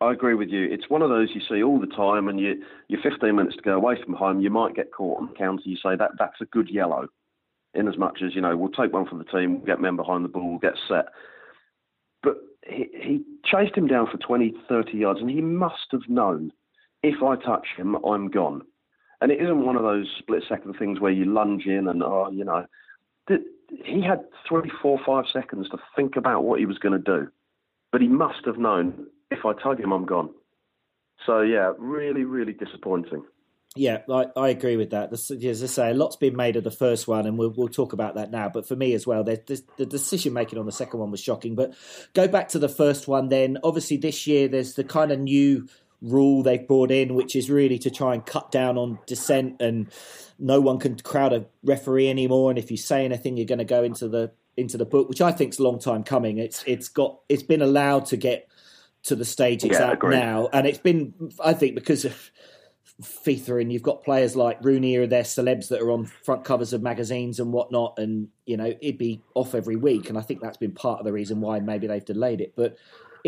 I 0.00 0.12
agree 0.12 0.34
with 0.34 0.50
you. 0.50 0.68
It's 0.70 0.88
one 0.88 1.02
of 1.02 1.10
those 1.10 1.30
you 1.34 1.40
see 1.48 1.62
all 1.62 1.80
the 1.80 1.86
time, 1.86 2.28
and 2.28 2.38
you 2.38 2.62
you're 2.88 3.02
15 3.02 3.34
minutes 3.34 3.56
to 3.56 3.62
go 3.62 3.74
away 3.74 3.96
from 4.02 4.14
home. 4.14 4.40
You 4.40 4.50
might 4.50 4.76
get 4.76 4.92
caught 4.92 5.20
on 5.20 5.28
the 5.28 5.34
counter. 5.34 5.62
You 5.64 5.76
say 5.76 5.96
that 5.96 6.12
that's 6.18 6.40
a 6.40 6.46
good 6.46 6.70
yellow, 6.70 7.08
in 7.74 7.88
as 7.88 7.98
much 7.98 8.20
as 8.24 8.34
you 8.34 8.40
know 8.40 8.56
we'll 8.56 8.70
take 8.70 8.92
one 8.92 9.06
for 9.06 9.16
the 9.16 9.24
team, 9.24 9.56
we'll 9.56 9.66
get 9.66 9.80
men 9.80 9.96
behind 9.96 10.24
the 10.24 10.28
ball, 10.28 10.50
we'll 10.50 10.58
get 10.58 10.78
set. 10.88 11.06
But 12.22 12.36
he, 12.66 12.86
he 12.94 13.24
chased 13.44 13.76
him 13.76 13.86
down 13.86 14.08
for 14.10 14.18
20, 14.18 14.54
30 14.68 14.92
yards, 14.96 15.20
and 15.20 15.30
he 15.30 15.40
must 15.40 15.86
have 15.92 16.08
known 16.08 16.52
if 17.02 17.22
I 17.22 17.36
touch 17.36 17.66
him, 17.76 17.96
I'm 18.04 18.28
gone. 18.28 18.62
And 19.20 19.32
it 19.32 19.40
isn't 19.40 19.64
one 19.64 19.76
of 19.76 19.82
those 19.82 20.06
split 20.18 20.44
second 20.48 20.74
things 20.78 21.00
where 21.00 21.12
you 21.12 21.24
lunge 21.24 21.66
in 21.66 21.88
and 21.88 22.02
oh, 22.02 22.30
you 22.30 22.44
know, 22.44 22.66
he 23.68 24.02
had 24.02 24.24
three, 24.48 24.70
four, 24.82 24.98
five 25.04 25.24
seconds 25.32 25.68
to 25.70 25.78
think 25.96 26.16
about 26.16 26.44
what 26.44 26.58
he 26.58 26.66
was 26.66 26.78
going 26.78 26.92
to 26.92 26.98
do. 26.98 27.28
But 27.92 28.00
he 28.00 28.08
must 28.08 28.44
have 28.44 28.58
known 28.58 29.06
if 29.30 29.44
I 29.44 29.52
tug 29.52 29.80
him, 29.80 29.92
I'm 29.92 30.06
gone. 30.06 30.30
So 31.26 31.40
yeah, 31.40 31.72
really, 31.78 32.24
really 32.24 32.52
disappointing. 32.52 33.24
Yeah, 33.76 33.98
I, 34.10 34.26
I 34.34 34.48
agree 34.48 34.76
with 34.76 34.90
that. 34.90 35.12
As 35.12 35.30
I 35.62 35.66
say, 35.66 35.90
a 35.90 35.94
lot's 35.94 36.16
been 36.16 36.34
made 36.36 36.56
of 36.56 36.64
the 36.64 36.70
first 36.70 37.06
one, 37.06 37.26
and 37.26 37.38
we'll, 37.38 37.50
we'll 37.50 37.68
talk 37.68 37.92
about 37.92 38.14
that 38.14 38.30
now. 38.30 38.48
But 38.48 38.66
for 38.66 38.74
me 38.74 38.94
as 38.94 39.06
well, 39.06 39.22
the 39.22 39.36
decision 39.78 40.32
making 40.32 40.58
on 40.58 40.66
the 40.66 40.72
second 40.72 40.98
one 40.98 41.10
was 41.10 41.20
shocking. 41.20 41.54
But 41.54 41.74
go 42.14 42.26
back 42.28 42.48
to 42.50 42.58
the 42.58 42.68
first 42.68 43.06
one, 43.06 43.28
then. 43.28 43.58
Obviously, 43.62 43.98
this 43.98 44.26
year 44.26 44.48
there's 44.48 44.74
the 44.74 44.84
kind 44.84 45.12
of 45.12 45.20
new 45.20 45.68
rule 46.00 46.42
they've 46.42 46.66
brought 46.66 46.90
in, 46.90 47.14
which 47.14 47.34
is 47.34 47.50
really 47.50 47.78
to 47.80 47.90
try 47.90 48.14
and 48.14 48.24
cut 48.24 48.50
down 48.50 48.78
on 48.78 48.98
dissent, 49.06 49.60
and 49.60 49.90
no 50.38 50.60
one 50.60 50.78
can 50.78 50.96
crowd 50.98 51.32
a 51.32 51.46
referee 51.62 52.08
anymore. 52.08 52.50
And 52.50 52.58
if 52.58 52.70
you 52.70 52.76
say 52.76 53.04
anything, 53.04 53.36
you're 53.36 53.46
going 53.46 53.58
to 53.58 53.64
go 53.64 53.82
into 53.82 54.08
the 54.08 54.32
into 54.56 54.76
the 54.76 54.84
book, 54.84 55.08
which 55.08 55.20
I 55.20 55.32
think 55.32 55.52
is 55.52 55.58
a 55.58 55.62
long 55.62 55.78
time 55.78 56.02
coming. 56.02 56.38
It's 56.38 56.64
it's 56.66 56.88
got 56.88 57.20
it's 57.28 57.42
been 57.42 57.62
allowed 57.62 58.06
to 58.06 58.16
get 58.16 58.48
to 59.04 59.14
the 59.14 59.24
stage 59.24 59.64
it's 59.64 59.78
yeah, 59.78 59.92
at 59.92 60.02
now, 60.02 60.48
and 60.52 60.66
it's 60.66 60.78
been 60.78 61.14
I 61.42 61.54
think 61.54 61.74
because 61.74 62.04
of 62.04 62.30
FIFA 63.00 63.60
and 63.62 63.72
you've 63.72 63.82
got 63.82 64.02
players 64.02 64.34
like 64.34 64.62
Rooney 64.64 64.96
or 64.96 65.06
their 65.06 65.22
celebs 65.22 65.68
that 65.68 65.80
are 65.80 65.92
on 65.92 66.06
front 66.06 66.44
covers 66.44 66.72
of 66.72 66.82
magazines 66.82 67.38
and 67.38 67.52
whatnot, 67.52 67.94
and 67.98 68.28
you 68.46 68.56
know 68.56 68.74
it'd 68.80 68.98
be 68.98 69.22
off 69.34 69.54
every 69.54 69.76
week, 69.76 70.08
and 70.08 70.18
I 70.18 70.22
think 70.22 70.40
that's 70.40 70.58
been 70.58 70.72
part 70.72 70.98
of 70.98 71.06
the 71.06 71.12
reason 71.12 71.40
why 71.40 71.60
maybe 71.60 71.86
they've 71.86 72.04
delayed 72.04 72.40
it, 72.40 72.54
but. 72.56 72.76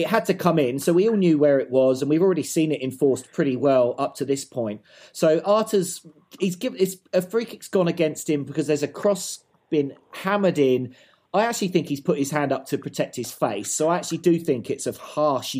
It 0.00 0.08
had 0.08 0.24
to 0.26 0.34
come 0.34 0.58
in, 0.58 0.78
so 0.78 0.92
we 0.92 1.08
all 1.08 1.16
knew 1.16 1.38
where 1.38 1.58
it 1.58 1.70
was, 1.70 2.02
and 2.02 2.10
we've 2.10 2.22
already 2.22 2.42
seen 2.42 2.72
it 2.72 2.82
enforced 2.82 3.32
pretty 3.32 3.56
well 3.56 3.94
up 3.98 4.14
to 4.16 4.24
this 4.24 4.44
point. 4.44 4.82
So 5.12 5.40
Arter's 5.40 6.04
he's 6.38 6.56
given 6.56 6.80
it's 6.80 6.96
a 7.12 7.22
free 7.22 7.44
kick's 7.44 7.68
gone 7.68 7.88
against 7.88 8.28
him 8.30 8.44
because 8.44 8.66
there's 8.66 8.82
a 8.82 8.88
cross 8.88 9.44
been 9.70 9.94
hammered 10.12 10.58
in 10.58 10.94
I 11.32 11.44
actually 11.44 11.68
think 11.68 11.88
he's 11.88 12.00
put 12.00 12.18
his 12.18 12.30
hand 12.30 12.52
up 12.52 12.66
to 12.66 12.78
protect 12.78 13.16
his 13.16 13.30
face. 13.30 13.72
So 13.72 13.88
I 13.88 13.96
actually 13.96 14.18
do 14.18 14.38
think 14.38 14.68
it's 14.68 14.86
a 14.86 14.92
harsh 14.92 15.56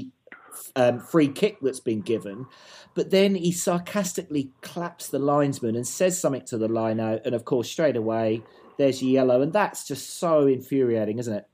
um, 0.75 0.99
free 0.99 1.28
kick 1.28 1.59
that's 1.62 1.80
been 1.80 2.00
given. 2.00 2.47
But 2.94 3.11
then 3.11 3.37
he 3.37 3.52
sarcastically 3.52 4.50
claps 4.62 5.09
the 5.09 5.20
linesman 5.20 5.76
and 5.76 5.87
says 5.87 6.20
something 6.20 6.44
to 6.47 6.59
the 6.59 6.68
line 6.68 6.99
out. 6.99 7.25
And 7.25 7.37
of 7.37 7.44
course, 7.44 7.70
straight 7.70 7.97
away, 7.97 8.42
there's 8.78 9.00
yellow. 9.00 9.42
And 9.42 9.52
that's 9.52 9.87
just 9.87 10.18
so 10.18 10.47
infuriating, 10.47 11.20
isn't 11.20 11.35
it? 11.35 11.47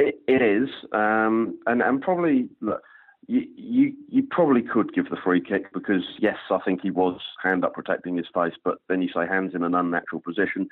It, 0.00 0.20
it 0.26 0.42
is. 0.42 0.68
Um, 0.92 1.58
and, 1.66 1.82
and 1.82 2.00
probably, 2.00 2.48
look, 2.60 2.82
you, 3.26 3.46
you, 3.56 3.92
you 4.08 4.22
probably 4.30 4.62
could 4.62 4.92
give 4.94 5.10
the 5.10 5.16
free 5.22 5.40
kick 5.40 5.72
because, 5.72 6.02
yes, 6.18 6.38
I 6.50 6.58
think 6.64 6.80
he 6.82 6.90
was 6.90 7.20
hand 7.42 7.64
up 7.64 7.74
protecting 7.74 8.16
his 8.16 8.26
face. 8.34 8.54
But 8.64 8.78
then 8.88 9.02
you 9.02 9.08
say 9.14 9.26
hands 9.26 9.54
in 9.54 9.62
an 9.62 9.74
unnatural 9.74 10.20
position. 10.20 10.68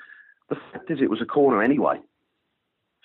The 0.49 0.57
fact 0.71 0.89
is, 0.91 0.99
it 1.01 1.09
was 1.09 1.21
a 1.21 1.25
corner 1.25 1.63
anyway. 1.63 1.97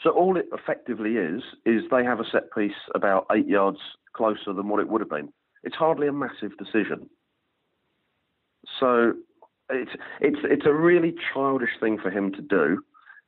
So 0.03 0.11
all 0.11 0.37
it 0.37 0.47
effectively 0.53 1.13
is 1.13 1.43
is 1.65 1.83
they 1.91 2.05
have 2.05 2.21
a 2.21 2.29
set 2.31 2.53
piece 2.55 2.73
about 2.95 3.27
eight 3.33 3.47
yards 3.47 3.79
closer 4.13 4.53
than 4.53 4.69
what 4.69 4.81
it 4.81 4.89
would 4.89 5.01
have 5.01 5.11
been. 5.11 5.33
It's 5.63 5.77
hardly 5.77 6.09
a 6.09 6.13
massive 6.13 6.57
decision. 6.59 7.09
So 8.81 9.15
it's 9.71 9.93
it's 10.21 10.41
it's 10.45 10.67
a 10.67 10.73
really 10.73 11.15
childish 11.33 11.71
thing 11.81 11.99
for 11.99 12.11
him 12.11 12.33
to 12.33 12.43
do. 12.43 12.83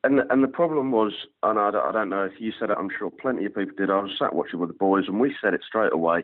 And 0.06 0.20
and 0.30 0.44
the 0.44 0.48
problem 0.48 0.92
was, 0.92 1.12
and 1.42 1.58
I, 1.58 1.70
I 1.70 1.90
don't 1.90 2.10
know 2.10 2.22
if 2.22 2.40
you 2.40 2.52
said 2.56 2.70
it, 2.70 2.76
I'm 2.78 2.90
sure 2.96 3.10
plenty 3.10 3.44
of 3.44 3.56
people 3.56 3.74
did. 3.76 3.90
I 3.90 3.98
was 3.98 4.12
sat 4.16 4.36
watching 4.36 4.60
with 4.60 4.68
the 4.68 4.74
boys, 4.74 5.06
and 5.08 5.18
we 5.18 5.34
said 5.42 5.52
it 5.52 5.62
straight 5.66 5.92
away. 5.92 6.22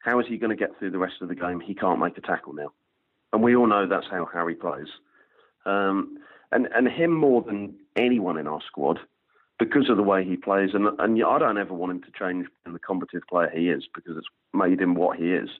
How 0.00 0.18
is 0.18 0.26
he 0.26 0.36
going 0.36 0.50
to 0.50 0.56
get 0.56 0.76
through 0.76 0.90
the 0.90 0.98
rest 0.98 1.22
of 1.22 1.28
the 1.28 1.36
game? 1.36 1.60
He 1.60 1.72
can't 1.72 2.00
make 2.00 2.18
a 2.18 2.22
tackle 2.22 2.54
now, 2.54 2.72
and 3.32 3.40
we 3.40 3.54
all 3.54 3.68
know 3.68 3.86
that's 3.86 4.08
how 4.10 4.28
Harry 4.32 4.56
plays. 4.56 4.88
Um, 5.64 6.18
and 6.50 6.66
and 6.74 6.88
him 6.88 7.12
more 7.12 7.40
than 7.40 7.76
anyone 7.94 8.36
in 8.36 8.48
our 8.48 8.60
squad 8.66 8.98
because 9.60 9.88
of 9.88 9.96
the 9.96 10.02
way 10.02 10.24
he 10.24 10.36
plays. 10.36 10.70
And 10.74 10.88
and 10.98 11.22
I 11.22 11.38
don't 11.38 11.56
ever 11.56 11.72
want 11.72 11.92
him 11.92 12.02
to 12.02 12.18
change 12.18 12.48
in 12.66 12.72
the 12.72 12.80
combative 12.80 13.22
player 13.30 13.48
he 13.54 13.68
is 13.68 13.84
because 13.94 14.16
it's 14.16 14.26
made 14.52 14.80
him 14.80 14.96
what 14.96 15.18
he 15.18 15.34
is. 15.34 15.50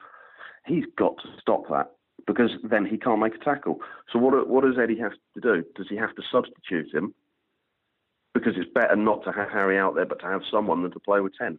he's 0.66 0.86
got 0.96 1.18
to 1.18 1.28
stop 1.40 1.68
that 1.68 1.92
because 2.26 2.50
then 2.64 2.84
he 2.84 2.98
can't 2.98 3.20
make 3.20 3.36
a 3.36 3.44
tackle. 3.44 3.78
So 4.12 4.18
what 4.18 4.48
what 4.48 4.64
does 4.64 4.74
Eddie 4.76 4.98
have 4.98 5.12
to 5.34 5.40
do? 5.40 5.64
Does 5.76 5.86
he 5.88 5.94
have 5.96 6.16
to 6.16 6.22
substitute 6.32 6.92
him? 6.92 7.14
Because 8.34 8.54
it's 8.56 8.70
better 8.72 8.96
not 8.96 9.25
to 9.25 9.32
have 9.32 9.50
Harry 9.50 9.78
out 9.78 9.94
there, 9.94 10.06
but 10.06 10.20
to 10.20 10.26
have 10.26 10.42
someone 10.50 10.82
than 10.82 10.92
to 10.92 11.00
play 11.00 11.20
with 11.20 11.32
ten. 11.37 11.58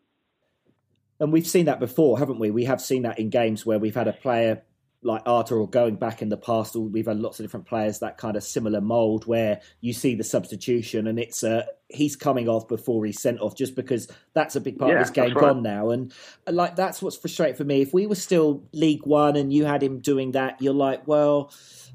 And 1.19 1.31
we've 1.31 1.47
seen 1.47 1.65
that 1.65 1.79
before, 1.79 2.17
haven't 2.17 2.39
we? 2.39 2.49
We 2.49 2.63
have 2.65 2.81
seen 2.81 3.03
that 3.03 3.19
in 3.19 3.29
games 3.29 3.65
where 3.65 3.77
we've 3.77 3.95
had 3.95 4.07
a 4.07 4.13
player 4.13 4.63
like 5.03 5.23
Arter 5.25 5.57
or 5.57 5.69
going 5.69 5.95
back 5.95 6.21
in 6.21 6.29
the 6.29 6.37
past, 6.37 6.75
we've 6.75 7.07
had 7.07 7.19
lots 7.19 7.39
of 7.39 7.43
different 7.43 7.65
players 7.65 7.99
that 7.99 8.17
kind 8.17 8.35
of 8.35 8.43
similar 8.43 8.81
mold 8.81 9.25
where 9.25 9.61
you 9.81 9.93
see 9.93 10.15
the 10.15 10.23
substitution 10.23 11.07
and 11.07 11.19
it's 11.19 11.43
uh, 11.43 11.65
he's 11.93 12.15
coming 12.15 12.47
off 12.47 12.67
before 12.67 13.05
he's 13.05 13.21
sent 13.21 13.39
off 13.39 13.55
just 13.55 13.75
because 13.75 14.07
that's 14.33 14.55
a 14.55 14.61
big 14.61 14.77
part 14.77 14.91
yeah, 14.91 14.95
of 14.95 15.01
his 15.01 15.11
game 15.11 15.33
right. 15.33 15.39
gone 15.41 15.63
now. 15.63 15.89
And 15.89 16.13
like 16.47 16.75
that's 16.75 17.01
what's 17.01 17.17
frustrating 17.17 17.55
for 17.55 17.63
me. 17.63 17.81
If 17.81 17.93
we 17.93 18.07
were 18.07 18.15
still 18.15 18.63
League 18.73 19.05
One 19.05 19.35
and 19.35 19.51
you 19.51 19.65
had 19.65 19.83
him 19.83 19.99
doing 19.99 20.31
that, 20.31 20.61
you're 20.61 20.73
like, 20.73 21.07
well, 21.07 21.51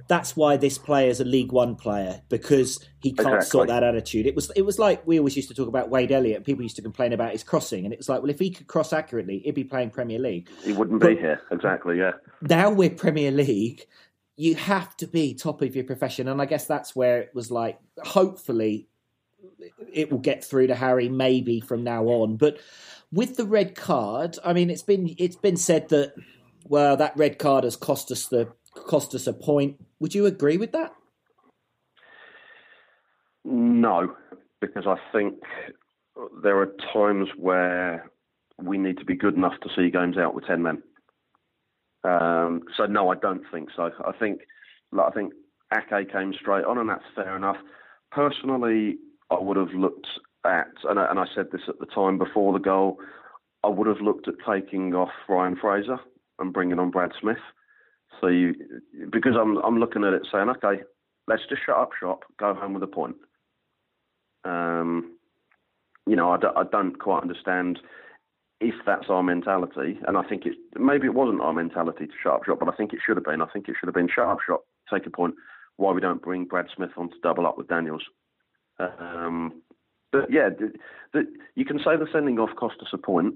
that's 0.08 0.36
why 0.36 0.56
this 0.56 0.78
player 0.78 1.08
is 1.08 1.20
a 1.20 1.24
League 1.24 1.52
One 1.52 1.74
player 1.74 2.22
because 2.28 2.84
he 3.00 3.12
can't 3.12 3.28
exactly. 3.28 3.50
sort 3.50 3.68
that 3.68 3.82
attitude. 3.82 4.26
It 4.26 4.34
was 4.34 4.50
it 4.54 4.62
was 4.62 4.78
like 4.78 5.06
we 5.06 5.18
always 5.18 5.36
used 5.36 5.48
to 5.48 5.54
talk 5.54 5.68
about 5.68 5.90
Wade 5.90 6.12
Elliott. 6.12 6.44
People 6.44 6.62
used 6.62 6.76
to 6.76 6.82
complain 6.82 7.12
about 7.12 7.32
his 7.32 7.42
crossing, 7.42 7.84
and 7.84 7.92
it 7.92 7.98
was 7.98 8.08
like, 8.08 8.20
well, 8.20 8.30
if 8.30 8.38
he 8.38 8.50
could 8.50 8.66
cross 8.66 8.92
accurately, 8.92 9.40
he'd 9.40 9.54
be 9.54 9.64
playing 9.64 9.90
Premier 9.90 10.18
League. 10.18 10.48
He 10.62 10.72
wouldn't 10.72 11.00
But- 11.00 11.08
be 11.08 11.16
here. 11.16 11.40
Exactly. 11.50 11.98
Yeah. 11.98 12.12
Now 12.40 12.70
we're 12.70 12.90
Premier 12.90 13.30
League. 13.30 13.86
You 14.36 14.54
have 14.54 14.94
to 14.98 15.06
be 15.06 15.34
top 15.34 15.62
of 15.62 15.74
your 15.74 15.84
profession, 15.84 16.28
and 16.28 16.40
I 16.42 16.46
guess 16.46 16.66
that's 16.66 16.94
where 16.94 17.20
it 17.20 17.30
was 17.34 17.50
like. 17.50 17.78
Hopefully, 18.04 18.88
it 19.92 20.10
will 20.10 20.18
get 20.18 20.44
through 20.44 20.68
to 20.68 20.74
Harry 20.74 21.08
maybe 21.08 21.60
from 21.60 21.84
now 21.84 22.04
on. 22.04 22.36
But 22.36 22.58
with 23.12 23.36
the 23.36 23.44
red 23.44 23.74
card, 23.74 24.38
I 24.44 24.52
mean, 24.52 24.70
it's 24.70 24.82
been 24.82 25.14
it's 25.18 25.36
been 25.36 25.56
said 25.56 25.88
that 25.90 26.14
well, 26.64 26.96
that 26.96 27.16
red 27.16 27.38
card 27.38 27.64
has 27.64 27.76
cost 27.76 28.10
us 28.10 28.26
the 28.26 28.48
cost 28.74 29.14
us 29.14 29.26
a 29.26 29.32
point. 29.32 29.80
Would 30.00 30.14
you 30.14 30.26
agree 30.26 30.56
with 30.56 30.72
that? 30.72 30.92
No, 33.44 34.14
because 34.60 34.86
I 34.86 34.96
think 35.12 35.36
there 36.42 36.58
are 36.58 36.72
times 36.92 37.28
where 37.36 38.10
we 38.60 38.78
need 38.78 38.98
to 38.98 39.04
be 39.04 39.14
good 39.14 39.34
enough 39.34 39.58
to 39.62 39.68
see 39.76 39.90
games 39.90 40.16
out 40.18 40.34
with 40.34 40.46
ten 40.46 40.62
men. 40.62 40.82
Um, 42.04 42.62
so 42.76 42.86
no, 42.86 43.10
I 43.10 43.16
don't 43.16 43.42
think 43.52 43.68
so. 43.74 43.90
I 44.04 44.12
think, 44.12 44.40
like, 44.92 45.08
I 45.08 45.10
think 45.10 45.32
Ake 45.72 46.12
came 46.12 46.32
straight 46.32 46.64
on, 46.64 46.78
and 46.78 46.88
that's 46.88 47.04
fair 47.14 47.36
enough. 47.36 47.56
Personally, 48.12 48.96
I 49.30 49.38
would 49.40 49.56
have 49.56 49.72
looked 49.74 50.06
at, 50.44 50.68
and 50.84 50.98
I, 50.98 51.10
and 51.10 51.18
I 51.18 51.26
said 51.34 51.46
this 51.52 51.62
at 51.68 51.78
the 51.78 51.86
time 51.86 52.18
before 52.18 52.52
the 52.52 52.58
goal, 52.58 52.98
I 53.64 53.68
would 53.68 53.86
have 53.88 54.00
looked 54.00 54.28
at 54.28 54.34
taking 54.48 54.94
off 54.94 55.10
Ryan 55.28 55.56
Fraser 55.60 55.98
and 56.38 56.52
bringing 56.52 56.78
on 56.78 56.90
Brad 56.90 57.10
Smith. 57.20 57.38
So 58.20 58.28
you, 58.28 58.54
because 59.10 59.34
I'm 59.40 59.56
I'm 59.58 59.78
looking 59.78 60.04
at 60.04 60.12
it 60.14 60.26
saying, 60.32 60.48
okay, 60.48 60.82
let's 61.26 61.42
just 61.48 61.62
shut 61.66 61.76
up 61.76 61.90
shop, 61.98 62.24
go 62.38 62.54
home 62.54 62.74
with 62.74 62.82
a 62.82 62.86
point. 62.86 63.16
Um, 64.44 65.16
you 66.06 66.14
know, 66.16 66.30
I, 66.30 66.36
don't- 66.38 66.56
I 66.56 66.62
don't 66.70 66.98
quite 66.98 67.22
understand 67.22 67.80
if 68.60 68.74
that's 68.86 69.06
our 69.10 69.22
mentality, 69.22 69.98
and 70.06 70.16
I 70.16 70.22
think 70.22 70.46
it 70.46 70.54
maybe 70.78 71.06
it 71.06 71.14
wasn't 71.14 71.42
our 71.42 71.52
mentality 71.52 72.06
to 72.06 72.12
shut 72.22 72.34
up 72.34 72.44
shop, 72.44 72.58
but 72.60 72.68
I 72.72 72.76
think 72.76 72.92
it 72.92 73.00
should 73.04 73.16
have 73.16 73.24
been. 73.24 73.42
I 73.42 73.46
think 73.52 73.68
it 73.68 73.74
should 73.78 73.88
have 73.88 73.94
been 73.94 74.08
shut 74.08 74.26
up 74.28 74.38
shop, 74.46 74.62
take 74.92 75.06
a 75.06 75.10
point. 75.10 75.34
Why 75.76 75.92
we 75.92 76.00
don't 76.00 76.22
bring 76.22 76.46
Brad 76.46 76.66
Smith 76.74 76.90
on 76.96 77.10
to 77.10 77.16
double 77.22 77.46
up 77.46 77.58
with 77.58 77.68
Daniels? 77.68 78.02
Um, 78.78 79.62
but 80.12 80.30
yeah, 80.30 80.50
the, 80.50 80.72
the, 81.12 81.26
you 81.54 81.64
can 81.64 81.78
say 81.78 81.96
the 81.96 82.06
sending 82.12 82.38
off 82.38 82.54
cost 82.56 82.76
us 82.80 82.88
a 82.92 82.98
point, 82.98 83.34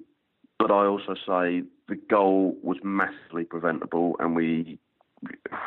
but 0.58 0.70
I 0.70 0.86
also 0.86 1.14
say 1.14 1.62
the 1.88 1.96
goal 2.08 2.56
was 2.62 2.78
massively 2.82 3.44
preventable, 3.44 4.16
and 4.18 4.36
we 4.36 4.78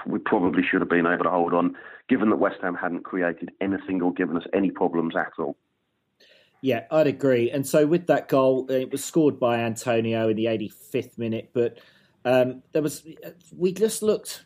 we 0.08 0.20
probably 0.20 0.64
should 0.64 0.82
have 0.82 0.90
been 0.90 1.06
able 1.06 1.24
to 1.24 1.30
hold 1.30 1.54
on, 1.54 1.76
given 2.10 2.30
that 2.32 2.38
West 2.38 2.58
Ham 2.62 2.76
hadn't 2.76 3.04
created 3.04 3.52
anything 3.62 4.02
or 4.02 4.12
given 4.12 4.36
us 4.36 4.44
any 4.54 4.72
problems 4.72 5.16
at 5.16 5.32
all. 5.38 5.56
Yeah, 6.62 6.86
I'd 6.90 7.08
agree. 7.08 7.52
And 7.52 7.68
so 7.68 7.86
with 7.86 8.08
that 8.08 8.30
goal, 8.30 8.72
it 8.72 8.92
was 8.92 9.04
scored 9.04 9.40
by 9.40 9.60
Antonio 9.60 10.30
in 10.30 10.38
the 10.38 10.46
85th 10.46 11.18
minute, 11.18 11.50
but 11.54 11.80
um, 12.26 12.64
there 12.72 12.82
was 12.82 13.06
we 13.56 13.74
just 13.74 14.02
looked. 14.02 14.46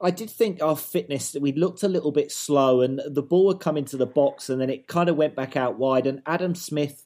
I 0.00 0.10
did 0.10 0.30
think 0.30 0.62
our 0.62 0.76
fitness 0.76 1.36
we 1.40 1.52
looked 1.52 1.82
a 1.82 1.88
little 1.88 2.12
bit 2.12 2.30
slow, 2.30 2.80
and 2.80 3.00
the 3.06 3.22
ball 3.22 3.46
would 3.46 3.60
come 3.60 3.76
into 3.76 3.96
the 3.96 4.06
box, 4.06 4.48
and 4.48 4.60
then 4.60 4.70
it 4.70 4.86
kind 4.86 5.08
of 5.08 5.16
went 5.16 5.34
back 5.34 5.56
out 5.56 5.78
wide, 5.78 6.06
and 6.06 6.22
Adam 6.26 6.54
Smith 6.54 7.04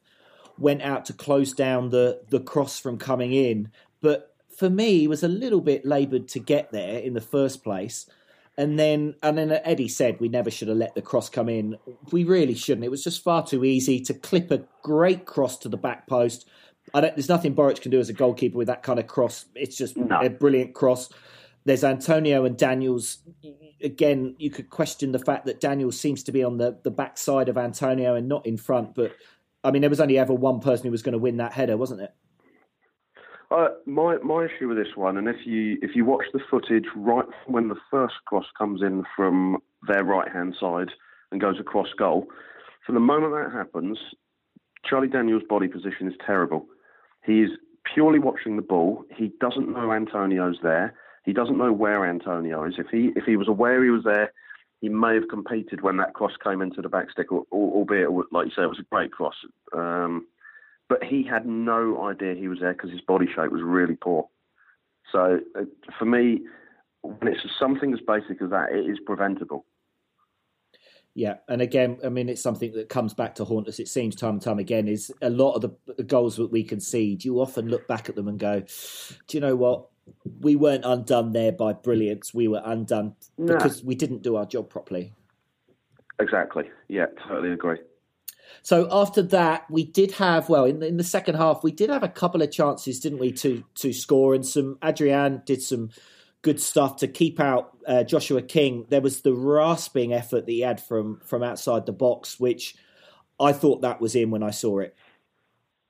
went 0.58 0.82
out 0.82 1.04
to 1.06 1.12
close 1.12 1.52
down 1.52 1.90
the 1.90 2.20
the 2.28 2.40
cross 2.40 2.78
from 2.78 2.98
coming 2.98 3.32
in, 3.32 3.70
but 4.00 4.34
for 4.56 4.68
me, 4.68 5.00
he 5.00 5.08
was 5.08 5.22
a 5.22 5.28
little 5.28 5.60
bit 5.62 5.84
laboured 5.84 6.28
to 6.28 6.38
get 6.38 6.70
there 6.72 6.98
in 6.98 7.14
the 7.14 7.20
first 7.20 7.64
place. 7.64 8.08
And 8.58 8.78
then, 8.78 9.14
and 9.22 9.38
then 9.38 9.50
Eddie 9.50 9.88
said 9.88 10.20
we 10.20 10.28
never 10.28 10.50
should 10.50 10.68
have 10.68 10.76
let 10.76 10.94
the 10.94 11.00
cross 11.00 11.30
come 11.30 11.48
in. 11.48 11.78
We 12.12 12.24
really 12.24 12.54
shouldn't. 12.54 12.84
It 12.84 12.90
was 12.90 13.02
just 13.02 13.24
far 13.24 13.46
too 13.46 13.64
easy 13.64 13.98
to 14.00 14.14
clip 14.14 14.50
a 14.50 14.64
great 14.82 15.24
cross 15.24 15.56
to 15.60 15.70
the 15.70 15.78
back 15.78 16.06
post. 16.06 16.46
I 16.92 17.00
don't, 17.00 17.16
there's 17.16 17.30
nothing 17.30 17.54
Boruc 17.54 17.80
can 17.80 17.90
do 17.90 17.98
as 17.98 18.10
a 18.10 18.12
goalkeeper 18.12 18.58
with 18.58 18.66
that 18.66 18.82
kind 18.82 18.98
of 18.98 19.06
cross. 19.06 19.46
It's 19.54 19.76
just 19.76 19.96
No. 19.96 20.20
a 20.20 20.28
brilliant 20.28 20.74
cross. 20.74 21.08
There's 21.64 21.84
Antonio 21.84 22.44
and 22.44 22.56
Daniels. 22.56 23.18
Again, 23.82 24.34
you 24.38 24.50
could 24.50 24.70
question 24.70 25.12
the 25.12 25.18
fact 25.18 25.46
that 25.46 25.60
Daniels 25.60 25.98
seems 25.98 26.22
to 26.24 26.32
be 26.32 26.42
on 26.42 26.58
the, 26.58 26.78
the 26.82 26.90
back 26.90 27.18
side 27.18 27.48
of 27.48 27.56
Antonio 27.56 28.14
and 28.14 28.28
not 28.28 28.46
in 28.46 28.56
front. 28.56 28.94
But 28.94 29.12
I 29.64 29.70
mean, 29.70 29.82
there 29.82 29.90
was 29.90 30.00
only 30.00 30.18
ever 30.18 30.34
one 30.34 30.60
person 30.60 30.86
who 30.86 30.90
was 30.90 31.02
going 31.02 31.12
to 31.12 31.18
win 31.18 31.36
that 31.36 31.52
header, 31.52 31.76
wasn't 31.76 32.02
it? 32.02 32.14
Uh, 33.50 33.68
my 33.84 34.16
my 34.18 34.46
issue 34.46 34.66
with 34.66 34.78
this 34.78 34.96
one, 34.96 35.18
and 35.18 35.28
if 35.28 35.44
you 35.44 35.78
if 35.82 35.94
you 35.94 36.06
watch 36.06 36.24
the 36.32 36.40
footage 36.50 36.86
right 36.96 37.26
when 37.46 37.68
the 37.68 37.76
first 37.90 38.14
cross 38.24 38.46
comes 38.56 38.80
in 38.80 39.04
from 39.14 39.58
their 39.86 40.04
right 40.04 40.30
hand 40.32 40.54
side 40.58 40.88
and 41.30 41.40
goes 41.40 41.60
across 41.60 41.88
goal, 41.98 42.26
from 42.86 42.94
the 42.94 43.00
moment 43.00 43.34
that 43.34 43.52
happens, 43.52 43.98
Charlie 44.86 45.08
Daniels' 45.08 45.42
body 45.48 45.68
position 45.68 46.08
is 46.08 46.14
terrible. 46.24 46.66
He 47.24 47.42
is 47.42 47.50
purely 47.94 48.18
watching 48.18 48.56
the 48.56 48.62
ball. 48.62 49.04
He 49.14 49.32
doesn't 49.38 49.70
know 49.70 49.92
Antonio's 49.92 50.56
there. 50.62 50.94
He 51.24 51.32
doesn't 51.32 51.58
know 51.58 51.72
where 51.72 52.06
Antonio 52.06 52.64
is. 52.64 52.74
If 52.78 52.88
he 52.88 53.12
if 53.16 53.24
he 53.24 53.36
was 53.36 53.48
aware 53.48 53.82
he 53.82 53.90
was 53.90 54.04
there, 54.04 54.32
he 54.80 54.88
may 54.88 55.14
have 55.14 55.28
competed 55.28 55.80
when 55.80 55.96
that 55.98 56.14
cross 56.14 56.32
came 56.42 56.60
into 56.60 56.82
the 56.82 56.88
back 56.88 57.10
stick, 57.10 57.28
al- 57.30 57.46
al- 57.52 57.72
albeit 57.74 58.10
like 58.32 58.46
you 58.46 58.52
say, 58.54 58.62
it 58.62 58.68
was 58.68 58.80
a 58.80 58.94
great 58.94 59.12
cross. 59.12 59.36
Um, 59.72 60.26
but 60.88 61.04
he 61.04 61.22
had 61.22 61.46
no 61.46 62.04
idea 62.08 62.34
he 62.34 62.48
was 62.48 62.58
there 62.60 62.72
because 62.72 62.90
his 62.90 63.00
body 63.00 63.26
shape 63.26 63.52
was 63.52 63.62
really 63.62 63.94
poor. 63.94 64.28
So 65.10 65.40
uh, 65.58 65.64
for 65.98 66.04
me, 66.04 66.40
when 67.02 67.32
it's 67.32 67.40
something 67.58 67.92
as 67.92 68.00
basic 68.06 68.42
as 68.42 68.50
that, 68.50 68.72
it 68.72 68.90
is 68.90 68.98
preventable. 69.06 69.64
Yeah, 71.14 71.36
and 71.48 71.60
again, 71.60 71.98
I 72.04 72.08
mean, 72.08 72.28
it's 72.30 72.42
something 72.42 72.72
that 72.72 72.88
comes 72.88 73.12
back 73.12 73.34
to 73.34 73.44
haunt 73.44 73.68
us. 73.68 73.78
It 73.78 73.88
seems 73.88 74.16
time 74.16 74.34
and 74.34 74.42
time 74.42 74.58
again 74.58 74.88
is 74.88 75.12
a 75.20 75.28
lot 75.28 75.52
of 75.54 75.60
the 75.60 75.94
the 75.96 76.02
goals 76.02 76.36
that 76.36 76.50
we 76.50 76.64
concede. 76.64 77.24
You 77.24 77.40
often 77.40 77.68
look 77.68 77.86
back 77.86 78.08
at 78.08 78.16
them 78.16 78.28
and 78.28 78.38
go, 78.38 78.60
"Do 78.60 79.36
you 79.36 79.40
know 79.40 79.54
what? 79.54 79.91
We 80.40 80.56
weren't 80.56 80.84
undone 80.84 81.32
there 81.32 81.52
by 81.52 81.72
brilliance. 81.72 82.34
We 82.34 82.48
were 82.48 82.62
undone 82.64 83.14
No. 83.38 83.54
because 83.54 83.82
we 83.84 83.94
didn't 83.94 84.22
do 84.22 84.36
our 84.36 84.46
job 84.46 84.70
properly." 84.70 85.12
Exactly. 86.18 86.70
Yeah, 86.88 87.06
totally 87.26 87.52
agree. 87.52 87.78
So 88.62 88.86
after 88.92 89.22
that, 89.22 89.68
we 89.70 89.84
did 89.84 90.12
have 90.12 90.48
well 90.48 90.64
in 90.64 90.80
the, 90.80 90.86
in 90.86 90.96
the 90.96 91.04
second 91.04 91.36
half, 91.36 91.64
we 91.64 91.72
did 91.72 91.90
have 91.90 92.02
a 92.02 92.08
couple 92.08 92.42
of 92.42 92.50
chances, 92.50 93.00
didn't 93.00 93.18
we, 93.18 93.32
to 93.32 93.64
to 93.76 93.92
score, 93.92 94.34
and 94.34 94.46
some 94.46 94.78
Adrian 94.84 95.42
did 95.46 95.62
some 95.62 95.90
good 96.42 96.60
stuff 96.60 96.96
to 96.96 97.08
keep 97.08 97.40
out 97.40 97.76
uh, 97.86 98.02
Joshua 98.02 98.42
King. 98.42 98.86
There 98.88 99.00
was 99.00 99.22
the 99.22 99.32
rasping 99.32 100.12
effort 100.12 100.46
that 100.46 100.52
he 100.52 100.60
had 100.60 100.80
from 100.80 101.20
from 101.24 101.42
outside 101.42 101.86
the 101.86 101.92
box, 101.92 102.38
which 102.38 102.76
I 103.40 103.52
thought 103.52 103.82
that 103.82 104.00
was 104.00 104.14
in 104.14 104.30
when 104.30 104.42
I 104.42 104.50
saw 104.50 104.80
it. 104.80 104.94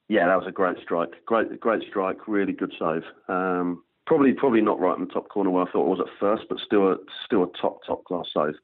Yeah, 0.08 0.26
that 0.26 0.36
was 0.36 0.46
a 0.46 0.52
great 0.52 0.76
strike. 0.82 1.24
Great, 1.26 1.58
great 1.58 1.82
strike. 1.88 2.28
Really 2.28 2.52
good 2.52 2.72
save. 2.78 3.02
Um, 3.28 3.82
probably, 4.06 4.32
probably 4.32 4.60
not 4.60 4.80
right 4.80 4.96
in 4.98 5.04
the 5.06 5.12
top 5.12 5.28
corner 5.28 5.50
where 5.50 5.66
I 5.66 5.70
thought 5.70 5.86
it 5.86 5.98
was 5.98 6.00
at 6.00 6.18
first, 6.20 6.44
but 6.48 6.58
still, 6.64 6.92
a 6.92 6.96
still 7.24 7.44
a 7.44 7.48
top, 7.60 7.80
top 7.86 8.04
class 8.04 8.26
save. 8.34 8.54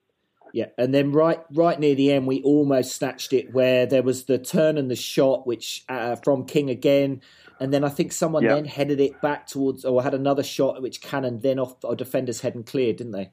Yeah, 0.54 0.66
and 0.78 0.94
then 0.94 1.12
right 1.12 1.40
right 1.52 1.78
near 1.78 1.94
the 1.94 2.10
end, 2.10 2.26
we 2.26 2.40
almost 2.42 2.96
snatched 2.96 3.34
it 3.34 3.52
where 3.52 3.84
there 3.84 4.02
was 4.02 4.24
the 4.24 4.38
turn 4.38 4.78
and 4.78 4.90
the 4.90 4.96
shot, 4.96 5.46
which 5.46 5.84
uh, 5.90 6.16
from 6.24 6.46
King 6.46 6.70
again, 6.70 7.20
and 7.60 7.72
then 7.72 7.84
I 7.84 7.90
think 7.90 8.12
someone 8.12 8.44
Yeah. 8.44 8.54
then 8.54 8.64
headed 8.64 8.98
it 8.98 9.20
back 9.20 9.46
towards, 9.46 9.84
or 9.84 10.02
had 10.02 10.14
another 10.14 10.42
shot 10.42 10.80
which 10.80 11.02
Cannon 11.02 11.40
then 11.40 11.58
off 11.58 11.84
our 11.84 11.94
defender's 11.94 12.40
head 12.40 12.54
and 12.54 12.64
cleared, 12.64 12.96
didn't 12.96 13.12
they? 13.12 13.30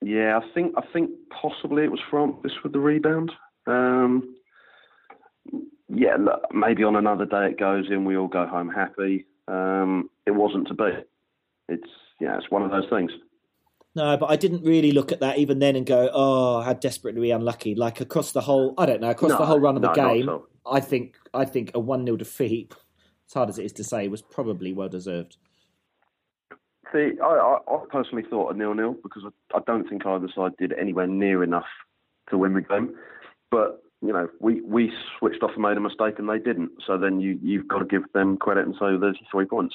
Yeah, 0.00 0.38
I 0.38 0.48
think 0.54 0.74
I 0.76 0.82
think 0.92 1.10
possibly 1.30 1.82
it 1.82 1.90
was 1.90 2.00
from 2.08 2.38
this 2.44 2.52
with 2.62 2.72
the 2.72 2.78
rebound. 2.78 3.32
Um, 3.66 4.36
yeah, 5.88 6.16
look, 6.20 6.42
maybe 6.52 6.84
on 6.84 6.94
another 6.94 7.26
day 7.26 7.48
it 7.50 7.58
goes 7.58 7.86
in, 7.90 8.04
we 8.04 8.16
all 8.16 8.28
go 8.28 8.46
home 8.46 8.68
happy. 8.70 9.26
Um, 9.48 10.08
it 10.24 10.32
wasn't 10.32 10.68
to 10.68 10.74
be. 10.74 10.90
It's 11.68 11.88
yeah, 12.20 12.36
it's 12.36 12.50
one 12.50 12.62
of 12.62 12.70
those 12.70 12.88
things. 12.90 13.12
No, 13.94 14.16
but 14.16 14.30
I 14.30 14.36
didn't 14.36 14.64
really 14.64 14.92
look 14.92 15.12
at 15.12 15.20
that 15.20 15.38
even 15.38 15.58
then 15.58 15.74
and 15.76 15.86
go, 15.86 16.10
"Oh, 16.12 16.60
how 16.60 16.72
desperately 16.72 17.30
unlucky!" 17.30 17.74
Like 17.74 18.00
across 18.00 18.32
the 18.32 18.40
whole, 18.40 18.74
I 18.78 18.86
don't 18.86 19.00
know, 19.00 19.10
across 19.10 19.30
No, 19.30 19.38
the 19.38 19.46
whole 19.46 19.60
run 19.60 19.76
of 19.76 19.82
the 19.82 19.92
no, 19.92 19.92
at 19.92 20.14
game, 20.14 20.28
all. 20.28 20.46
I 20.70 20.80
think 20.80 21.16
I 21.34 21.44
think 21.44 21.72
a 21.74 21.80
one 21.80 22.04
0 22.04 22.16
defeat, 22.16 22.74
as 23.26 23.34
hard 23.34 23.48
as 23.48 23.58
it 23.58 23.64
is 23.64 23.72
to 23.74 23.84
say, 23.84 24.08
was 24.08 24.22
probably 24.22 24.72
well 24.72 24.88
deserved. 24.88 25.36
See, 26.92 27.12
I, 27.22 27.58
I, 27.68 27.78
personally 27.90 28.24
thought 28.30 28.54
a 28.54 28.56
nil-nil 28.56 28.96
because 29.02 29.22
I, 29.26 29.58
I 29.58 29.60
don't 29.66 29.86
think 29.88 30.06
either 30.06 30.28
side 30.34 30.52
did 30.58 30.72
anywhere 30.72 31.06
near 31.06 31.42
enough 31.42 31.66
to 32.30 32.38
win 32.38 32.54
the 32.54 32.62
game. 32.62 32.94
But 33.50 33.82
you 34.00 34.12
know, 34.12 34.28
we, 34.40 34.60
we 34.60 34.92
switched 35.18 35.42
off 35.42 35.50
and 35.54 35.62
made 35.62 35.76
a 35.76 35.80
mistake, 35.80 36.18
and 36.18 36.28
they 36.28 36.38
didn't. 36.38 36.70
So 36.86 36.96
then 36.98 37.20
you 37.20 37.38
you've 37.42 37.68
got 37.68 37.80
to 37.80 37.84
give 37.84 38.04
them 38.12 38.36
credit 38.36 38.66
and 38.66 38.74
say 38.74 38.96
there's 38.98 39.18
three 39.30 39.46
points. 39.46 39.74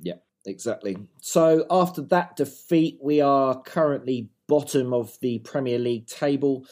Yeah, 0.00 0.14
exactly. 0.48 0.96
So 1.20 1.66
after 1.70 2.02
that 2.02 2.36
defeat, 2.36 2.98
we 3.02 3.20
are 3.20 3.60
currently 3.62 4.30
bottom 4.46 4.92
of 4.92 5.18
the 5.20 5.38
Premier 5.40 5.78
League 5.78 6.06
table. 6.06 6.66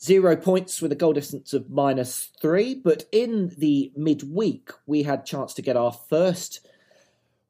Zero 0.00 0.36
points 0.36 0.82
with 0.82 0.92
a 0.92 0.96
goal 0.96 1.14
difference 1.14 1.52
of 1.54 1.70
minus 1.70 2.30
three. 2.40 2.74
But 2.74 3.04
in 3.10 3.54
the 3.56 3.92
midweek, 3.96 4.70
we 4.86 5.02
had 5.02 5.26
chance 5.26 5.54
to 5.54 5.62
get 5.62 5.76
our 5.76 5.92
first 5.92 6.66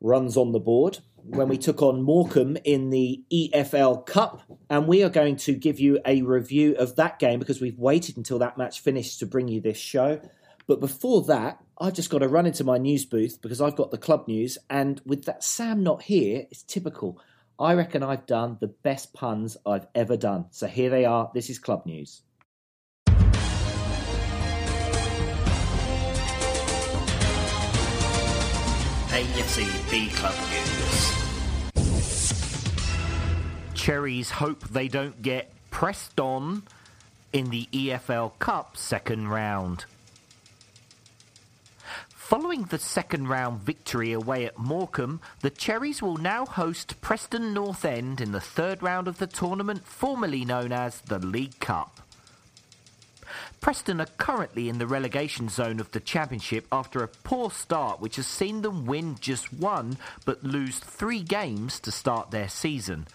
runs 0.00 0.36
on 0.36 0.52
the 0.52 0.60
board 0.60 0.98
when 1.16 1.48
we 1.48 1.56
took 1.56 1.82
on 1.82 2.02
Morecambe 2.02 2.58
in 2.64 2.90
the 2.90 3.24
EFL 3.32 4.06
Cup. 4.06 4.42
And 4.70 4.86
we 4.86 5.02
are 5.02 5.10
going 5.10 5.36
to 5.36 5.54
give 5.54 5.80
you 5.80 5.98
a 6.06 6.22
review 6.22 6.76
of 6.76 6.96
that 6.96 7.18
game 7.18 7.38
because 7.38 7.60
we've 7.60 7.78
waited 7.78 8.16
until 8.16 8.38
that 8.38 8.58
match 8.58 8.80
finished 8.80 9.18
to 9.20 9.26
bring 9.26 9.48
you 9.48 9.60
this 9.60 9.78
show. 9.78 10.20
But 10.66 10.80
before 10.80 11.22
that, 11.24 11.58
I've 11.78 11.92
just 11.92 12.10
got 12.10 12.18
to 12.18 12.28
run 12.28 12.46
into 12.46 12.64
my 12.64 12.78
news 12.78 13.04
booth 13.04 13.40
because 13.42 13.60
I've 13.60 13.76
got 13.76 13.90
the 13.90 13.98
club 13.98 14.26
news. 14.28 14.56
And 14.70 15.00
with 15.04 15.24
that 15.24 15.44
Sam 15.44 15.82
not 15.82 16.02
here, 16.02 16.46
it's 16.50 16.62
typical. 16.62 17.20
I 17.58 17.74
reckon 17.74 18.02
I've 18.02 18.26
done 18.26 18.56
the 18.60 18.68
best 18.68 19.12
puns 19.12 19.56
I've 19.66 19.86
ever 19.94 20.16
done. 20.16 20.46
So 20.50 20.66
here 20.66 20.90
they 20.90 21.04
are. 21.04 21.30
This 21.34 21.50
is 21.50 21.58
club 21.58 21.84
news. 21.86 22.22
AFC 29.14 29.90
B 29.90 30.08
Club 30.08 30.34
News. 30.50 31.12
Cherries 33.74 34.30
hope 34.30 34.66
they 34.68 34.88
don't 34.88 35.22
get 35.22 35.52
pressed 35.70 36.18
on 36.18 36.64
in 37.32 37.50
the 37.50 37.68
EFL 37.72 38.32
Cup 38.40 38.76
second 38.76 39.28
round. 39.28 39.84
Following 42.24 42.62
the 42.62 42.78
second 42.78 43.28
round 43.28 43.60
victory 43.60 44.12
away 44.12 44.46
at 44.46 44.56
Morecambe, 44.56 45.20
the 45.40 45.50
Cherries 45.50 46.00
will 46.00 46.16
now 46.16 46.46
host 46.46 46.98
Preston 47.02 47.52
North 47.52 47.84
End 47.84 48.18
in 48.18 48.32
the 48.32 48.40
third 48.40 48.82
round 48.82 49.08
of 49.08 49.18
the 49.18 49.26
tournament 49.26 49.84
formerly 49.84 50.42
known 50.42 50.72
as 50.72 51.02
the 51.02 51.18
League 51.18 51.60
Cup. 51.60 52.00
Preston 53.60 54.00
are 54.00 54.06
currently 54.16 54.70
in 54.70 54.78
the 54.78 54.86
relegation 54.86 55.50
zone 55.50 55.78
of 55.78 55.90
the 55.90 56.00
Championship 56.00 56.66
after 56.72 57.02
a 57.02 57.08
poor 57.08 57.50
start 57.50 58.00
which 58.00 58.16
has 58.16 58.26
seen 58.26 58.62
them 58.62 58.86
win 58.86 59.18
just 59.20 59.52
one 59.52 59.98
but 60.24 60.42
lose 60.42 60.78
three 60.78 61.22
games 61.22 61.78
to 61.80 61.92
start 61.92 62.30
their 62.30 62.48
season. 62.48 63.06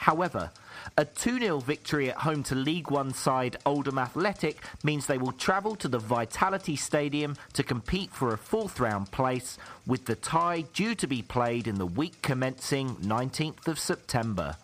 However, 0.00 0.50
a 0.96 1.04
2 1.04 1.38
0 1.40 1.58
victory 1.58 2.08
at 2.08 2.16
home 2.16 2.42
to 2.44 2.54
League 2.54 2.90
One 2.90 3.12
side 3.12 3.58
Oldham 3.66 3.98
Athletic 3.98 4.64
means 4.82 5.06
they 5.06 5.18
will 5.18 5.32
travel 5.32 5.76
to 5.76 5.88
the 5.88 5.98
Vitality 5.98 6.74
Stadium 6.74 7.36
to 7.52 7.62
compete 7.62 8.10
for 8.10 8.32
a 8.32 8.38
fourth 8.38 8.80
round 8.80 9.10
place, 9.10 9.58
with 9.86 10.06
the 10.06 10.14
tie 10.14 10.62
due 10.72 10.94
to 10.94 11.06
be 11.06 11.20
played 11.20 11.66
in 11.66 11.74
the 11.74 11.84
week 11.84 12.22
commencing 12.22 12.96
19th 12.96 13.68
of 13.68 13.78
September. 13.78 14.56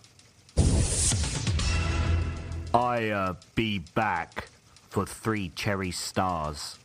I 2.72 3.10
uh, 3.10 3.34
be 3.54 3.80
back 3.80 4.48
for 4.88 5.04
three 5.04 5.50
cherry 5.50 5.90
stars. 5.90 6.78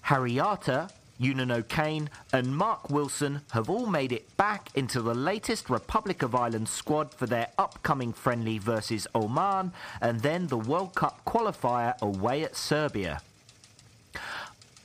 Harry 0.00 0.40
Arter, 0.40 0.88
Eunan 1.18 1.50
O'Kane, 1.50 2.10
and 2.32 2.56
Mark 2.56 2.90
Wilson 2.90 3.42
have 3.52 3.70
all 3.70 3.86
made 3.86 4.12
it 4.12 4.36
back 4.36 4.70
into 4.74 5.00
the 5.00 5.14
latest 5.14 5.70
Republic 5.70 6.22
of 6.22 6.34
Ireland 6.34 6.68
squad 6.68 7.14
for 7.14 7.26
their 7.26 7.48
upcoming 7.58 8.12
friendly 8.12 8.58
versus 8.58 9.06
Oman 9.14 9.72
and 10.00 10.20
then 10.20 10.48
the 10.48 10.58
World 10.58 10.94
Cup 10.94 11.24
qualifier 11.24 11.98
away 12.00 12.42
at 12.42 12.56
Serbia. 12.56 13.20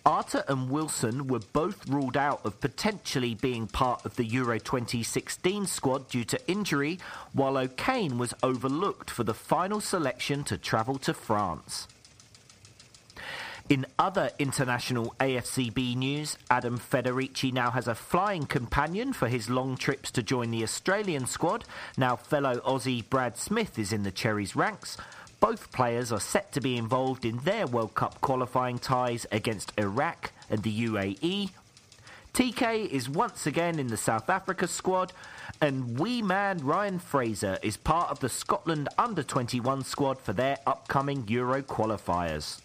Arter 0.04 0.44
and 0.48 0.72
Wilson 0.72 1.28
were 1.28 1.42
both 1.54 1.88
ruled 1.88 2.18
out 2.18 2.44
of 2.44 2.60
potentially 2.60 3.36
being 3.36 3.68
part 3.68 4.04
of 4.04 4.16
the 4.16 4.26
Euro 4.26 4.58
2016 4.58 5.68
squad 5.68 6.10
due 6.10 6.24
to 6.24 6.40
injury, 6.50 6.98
while 7.34 7.56
O'Kane 7.56 8.18
was 8.18 8.34
overlooked 8.42 9.12
for 9.12 9.24
the 9.24 9.36
final 9.36 9.80
selection 9.80 10.44
to 10.46 10.58
travel 10.58 10.98
to 11.00 11.14
France. 11.14 11.88
In 13.72 13.86
other 13.98 14.32
international 14.38 15.16
AFCB 15.22 15.96
news, 15.96 16.38
Adam 16.50 16.78
Federici 16.78 17.54
now 17.54 17.72
has 17.72 17.88
a 17.88 17.96
flying 17.96 18.46
companion 18.46 19.14
for 19.14 19.30
his 19.30 19.50
long 19.50 19.78
trips 19.78 20.12
to 20.12 20.22
join 20.22 20.52
the 20.52 20.62
Australian 20.62 21.26
squad. 21.26 21.64
Now, 21.96 22.18
fellow 22.18 22.56
Aussie 22.66 23.10
Brad 23.10 23.38
Smith 23.38 23.80
is 23.80 23.94
in 23.94 24.04
the 24.04 24.12
Cherries 24.12 24.58
ranks. 24.58 24.98
Both 25.40 25.72
players 25.72 26.12
are 26.12 26.20
set 26.20 26.52
to 26.52 26.60
be 26.60 26.76
involved 26.76 27.24
in 27.24 27.38
their 27.46 27.66
World 27.66 27.96
Cup 27.96 28.20
qualifying 28.20 28.78
ties 28.78 29.26
against 29.32 29.72
Iraq 29.78 30.34
and 30.50 30.64
the 30.64 30.88
UAE. 30.88 31.52
TK 32.34 32.90
is 32.90 33.08
once 33.08 33.48
again 33.48 33.80
in 33.80 33.88
the 33.88 33.96
South 33.96 34.30
Africa 34.30 34.68
squad, 34.68 35.14
and 35.62 35.98
wee 35.98 36.22
man 36.22 36.58
Ryan 36.58 37.00
Fraser 37.00 37.58
is 37.64 37.78
part 37.78 38.12
of 38.12 38.20
the 38.20 38.28
Scotland 38.28 38.90
under 38.98 39.24
21 39.24 39.86
squad 39.86 40.20
for 40.20 40.34
their 40.34 40.58
upcoming 40.68 41.26
Euro 41.30 41.62
qualifiers. 41.62 42.60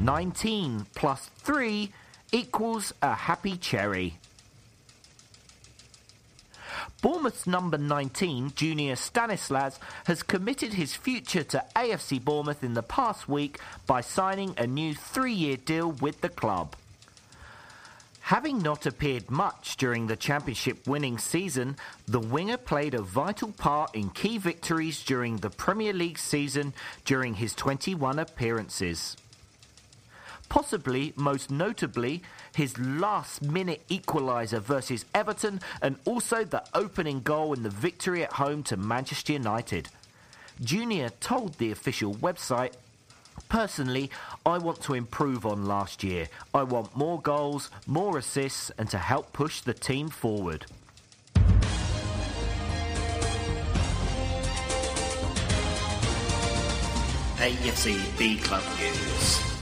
19 0.00 0.86
plus 0.94 1.30
3 1.38 1.92
equals 2.32 2.92
a 3.00 3.14
happy 3.14 3.56
cherry. 3.56 4.18
Bournemouth's 7.00 7.46
number 7.46 7.78
19, 7.78 8.52
Junior 8.56 8.96
Stanislas, 8.96 9.78
has 10.06 10.22
committed 10.22 10.72
his 10.72 10.94
future 10.94 11.44
to 11.44 11.64
AFC 11.76 12.22
Bournemouth 12.22 12.64
in 12.64 12.74
the 12.74 12.82
past 12.82 13.28
week 13.28 13.60
by 13.86 14.00
signing 14.00 14.54
a 14.56 14.66
new 14.66 14.94
three 14.94 15.32
year 15.32 15.56
deal 15.56 15.92
with 15.92 16.20
the 16.22 16.28
club. 16.28 16.74
Having 18.28 18.62
not 18.62 18.86
appeared 18.86 19.30
much 19.30 19.76
during 19.76 20.06
the 20.06 20.16
championship 20.16 20.86
winning 20.86 21.18
season, 21.18 21.76
the 22.08 22.20
winger 22.20 22.56
played 22.56 22.94
a 22.94 23.02
vital 23.02 23.52
part 23.52 23.94
in 23.94 24.08
key 24.08 24.38
victories 24.38 25.04
during 25.04 25.36
the 25.36 25.50
Premier 25.50 25.92
League 25.92 26.18
season 26.18 26.72
during 27.04 27.34
his 27.34 27.54
21 27.54 28.18
appearances. 28.18 29.18
Possibly, 30.48 31.12
most 31.16 31.50
notably, 31.50 32.22
his 32.54 32.78
last 32.78 33.42
minute 33.42 33.82
equaliser 33.88 34.60
versus 34.60 35.04
Everton 35.14 35.60
and 35.82 35.96
also 36.04 36.44
the 36.44 36.64
opening 36.74 37.20
goal 37.20 37.52
in 37.54 37.62
the 37.62 37.70
victory 37.70 38.22
at 38.22 38.32
home 38.32 38.62
to 38.64 38.76
Manchester 38.76 39.32
United. 39.32 39.88
Junior 40.62 41.10
told 41.20 41.54
the 41.54 41.72
official 41.72 42.14
website 42.14 42.74
Personally, 43.48 44.10
I 44.46 44.58
want 44.58 44.80
to 44.82 44.94
improve 44.94 45.44
on 45.44 45.66
last 45.66 46.02
year. 46.04 46.28
I 46.52 46.62
want 46.62 46.96
more 46.96 47.20
goals, 47.20 47.70
more 47.86 48.18
assists, 48.18 48.70
and 48.78 48.88
to 48.90 48.98
help 48.98 49.32
push 49.32 49.60
the 49.60 49.74
team 49.74 50.08
forward. 50.08 50.66
AFC 57.38 58.18
B 58.18 58.38
Club 58.38 58.62
News. 58.78 59.53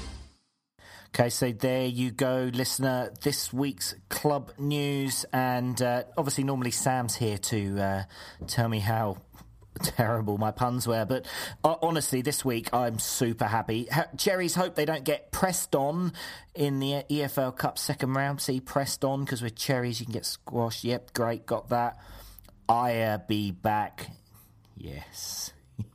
Okay, 1.15 1.29
so 1.29 1.53
there 1.53 1.85
you 1.85 2.11
go, 2.11 2.51
listener. 2.55 3.13
This 3.21 3.53
week's 3.53 3.95
club 4.09 4.51
news, 4.57 5.27
and 5.31 5.81
uh, 5.83 6.05
obviously, 6.17 6.43
normally 6.43 6.71
Sam's 6.71 7.15
here 7.15 7.37
to 7.37 7.79
uh, 7.79 8.03
tell 8.47 8.67
me 8.67 8.79
how 8.79 9.19
terrible 9.83 10.39
my 10.39 10.53
puns 10.53 10.87
were. 10.87 11.05
But 11.05 11.27
uh, 11.63 11.75
honestly, 11.83 12.23
this 12.23 12.47
week 12.47 12.73
I'm 12.73 12.99
super 12.99 13.45
happy. 13.45 13.89
Cherries 14.17 14.55
hope 14.55 14.75
they 14.75 14.87
don't 14.87 15.05
get 15.05 15.31
pressed 15.33 15.75
on 15.75 16.15
in 16.55 16.81
the 16.81 17.05
EFL 17.11 17.55
Cup 17.59 17.79
second 17.79 18.15
round. 18.15 18.41
See, 18.41 18.61
pressed 18.61 19.05
on 19.05 19.25
because 19.25 19.43
with 19.43 19.55
cherries 19.55 20.01
you 20.01 20.07
can 20.07 20.15
get 20.15 20.25
squashed. 20.25 20.83
Yep, 20.83 21.13
great, 21.13 21.45
got 21.45 21.69
that. 21.69 21.99
I 22.71 23.01
uh, 23.01 23.19
be 23.19 23.51
back. 23.51 24.09
Yes. 24.79 25.53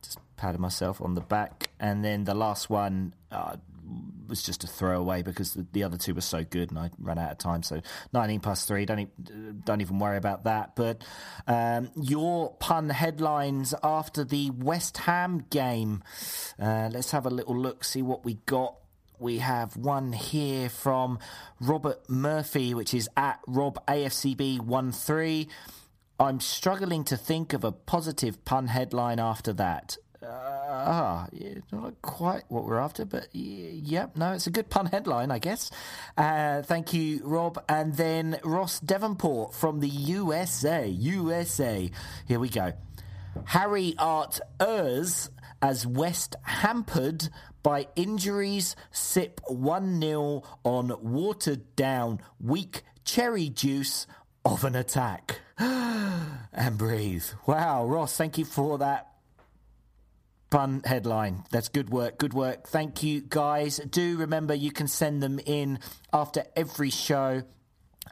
Just 0.00 0.18
patted 0.36 0.60
myself 0.60 1.00
on 1.00 1.14
the 1.14 1.22
back. 1.22 1.70
And 1.80 2.04
then 2.04 2.22
the 2.22 2.34
last 2.34 2.70
one 2.70 3.14
uh, 3.34 3.56
was 4.28 4.42
just 4.42 4.64
a 4.64 4.66
throwaway 4.66 5.22
because 5.22 5.54
the, 5.54 5.66
the, 5.72 5.84
other 5.84 5.96
two 5.96 6.14
were 6.14 6.20
so 6.20 6.44
good 6.44 6.70
and 6.70 6.78
I 6.78 6.90
ran 6.98 7.18
out 7.18 7.32
of 7.32 7.38
time. 7.38 7.62
So 7.62 7.80
19 8.12 8.40
plus 8.40 8.64
3, 8.64 8.86
don't, 8.86 9.00
e- 9.00 9.08
don't 9.64 9.80
even 9.80 9.98
worry 9.98 10.16
about 10.16 10.44
that. 10.44 10.74
But 10.76 11.04
um, 11.46 11.90
your 11.94 12.54
pun 12.54 12.90
headlines 12.90 13.74
after 13.82 14.24
the 14.24 14.50
West 14.50 14.98
Ham 14.98 15.44
game. 15.50 16.02
Uh, 16.60 16.88
let's 16.92 17.10
have 17.10 17.26
a 17.26 17.30
little 17.30 17.56
look, 17.56 17.84
see 17.84 18.02
what 18.02 18.24
we 18.24 18.34
got. 18.46 18.76
We 19.18 19.38
have 19.38 19.76
one 19.76 20.12
here 20.12 20.68
from 20.68 21.18
Robert 21.60 22.08
Murphy, 22.10 22.74
which 22.74 22.92
is 22.92 23.08
at 23.16 23.40
Rob 23.46 23.84
AFCB13. 23.86 25.48
I'm 26.18 26.40
struggling 26.40 27.04
to 27.04 27.16
think 27.16 27.52
of 27.52 27.64
a 27.64 27.72
positive 27.72 28.44
pun 28.44 28.68
headline 28.68 29.18
after 29.18 29.52
that. 29.54 29.96
Ah, 30.26 31.28
yeah, 31.32 31.54
not 31.72 32.00
quite 32.02 32.44
what 32.48 32.64
we're 32.64 32.78
after, 32.78 33.04
but 33.04 33.28
yeah, 33.32 34.06
no, 34.16 34.32
it's 34.32 34.46
a 34.46 34.50
good 34.50 34.68
pun 34.68 34.86
headline, 34.86 35.30
I 35.30 35.38
guess. 35.38 35.70
Uh, 36.16 36.62
thank 36.62 36.92
you, 36.92 37.20
Rob. 37.24 37.62
And 37.68 37.94
then 37.94 38.38
Ross 38.44 38.80
Devonport 38.80 39.54
from 39.54 39.80
the 39.80 39.88
USA. 39.88 40.86
USA. 40.86 41.90
Here 42.26 42.38
we 42.38 42.48
go. 42.48 42.72
Harry 43.46 43.94
Art 43.98 44.40
Ers 44.60 45.30
as 45.60 45.86
West 45.86 46.36
hampered 46.42 47.28
by 47.62 47.88
injuries 47.96 48.76
sip 48.90 49.40
1 49.48 50.00
0 50.00 50.42
on 50.64 50.94
watered 51.00 51.74
down 51.76 52.20
weak 52.38 52.82
cherry 53.04 53.48
juice 53.48 54.06
of 54.44 54.64
an 54.64 54.76
attack. 54.76 55.40
and 55.58 56.76
breathe. 56.76 57.24
Wow, 57.46 57.86
Ross, 57.86 58.16
thank 58.16 58.38
you 58.38 58.44
for 58.44 58.78
that 58.78 59.13
fun 60.54 60.82
headline. 60.84 61.42
That's 61.50 61.68
good 61.68 61.90
work. 61.90 62.16
Good 62.16 62.32
work. 62.32 62.68
Thank 62.68 63.02
you, 63.02 63.22
guys. 63.22 63.78
Do 63.78 64.18
remember 64.18 64.54
you 64.54 64.70
can 64.70 64.86
send 64.86 65.20
them 65.20 65.40
in 65.44 65.80
after 66.12 66.44
every 66.54 66.90
show 66.90 67.42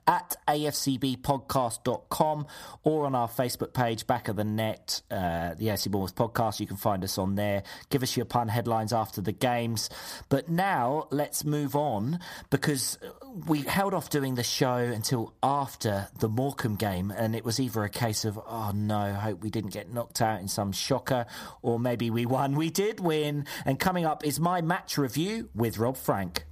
at 0.07 0.37
afcbpodcast.com 0.49 2.47
or 2.83 3.07
on 3.07 3.15
our 3.15 3.29
Facebook 3.29 3.73
page, 3.73 4.07
Back 4.07 4.29
of 4.29 4.37
the 4.37 4.45
Net, 4.45 5.03
uh, 5.11 5.55
the 5.55 5.67
AFC 5.67 5.91
Bournemouth 5.91 6.15
podcast. 6.15 6.61
You 6.61 6.67
can 6.67 6.77
find 6.77 7.03
us 7.05 7.19
on 7.19 7.35
there. 7.35 7.63
Give 7.91 8.03
us 8.03 8.17
your 8.17 8.27
pun 8.27 8.49
headlines 8.49 8.93
after 8.93 9.21
the 9.21 9.33
games. 9.33 9.89
But 10.29 10.49
now 10.49 11.07
let's 11.11 11.45
move 11.45 11.77
on 11.77 12.19
because 12.51 12.99
we 13.47 13.61
held 13.63 13.95
off 13.95 14.11
doing 14.11 14.35
the 14.35 14.43
show 14.43 14.77
until 14.77 15.35
after 15.43 16.09
the 16.19 16.29
Morecambe 16.29 16.77
game, 16.77 17.11
and 17.11 17.35
it 17.35 17.45
was 17.45 17.59
either 17.61 17.83
a 17.85 17.89
case 17.89 18.25
of, 18.25 18.39
oh 18.39 18.73
no, 18.75 18.99
I 18.99 19.13
hope 19.13 19.43
we 19.43 19.51
didn't 19.51 19.73
get 19.73 19.93
knocked 19.93 20.21
out 20.21 20.41
in 20.41 20.49
some 20.49 20.73
shocker, 20.73 21.27
or 21.63 21.79
maybe 21.79 22.11
we 22.11 22.27
won. 22.27 22.55
We 22.55 22.71
did 22.71 23.01
win. 23.01 23.47
And 23.65 23.79
coming 23.79 24.05
up 24.05 24.25
is 24.25 24.39
my 24.41 24.61
match 24.61 24.99
review 24.99 25.49
with 25.55 25.79
Rob 25.79 25.97
Frank. 25.97 26.45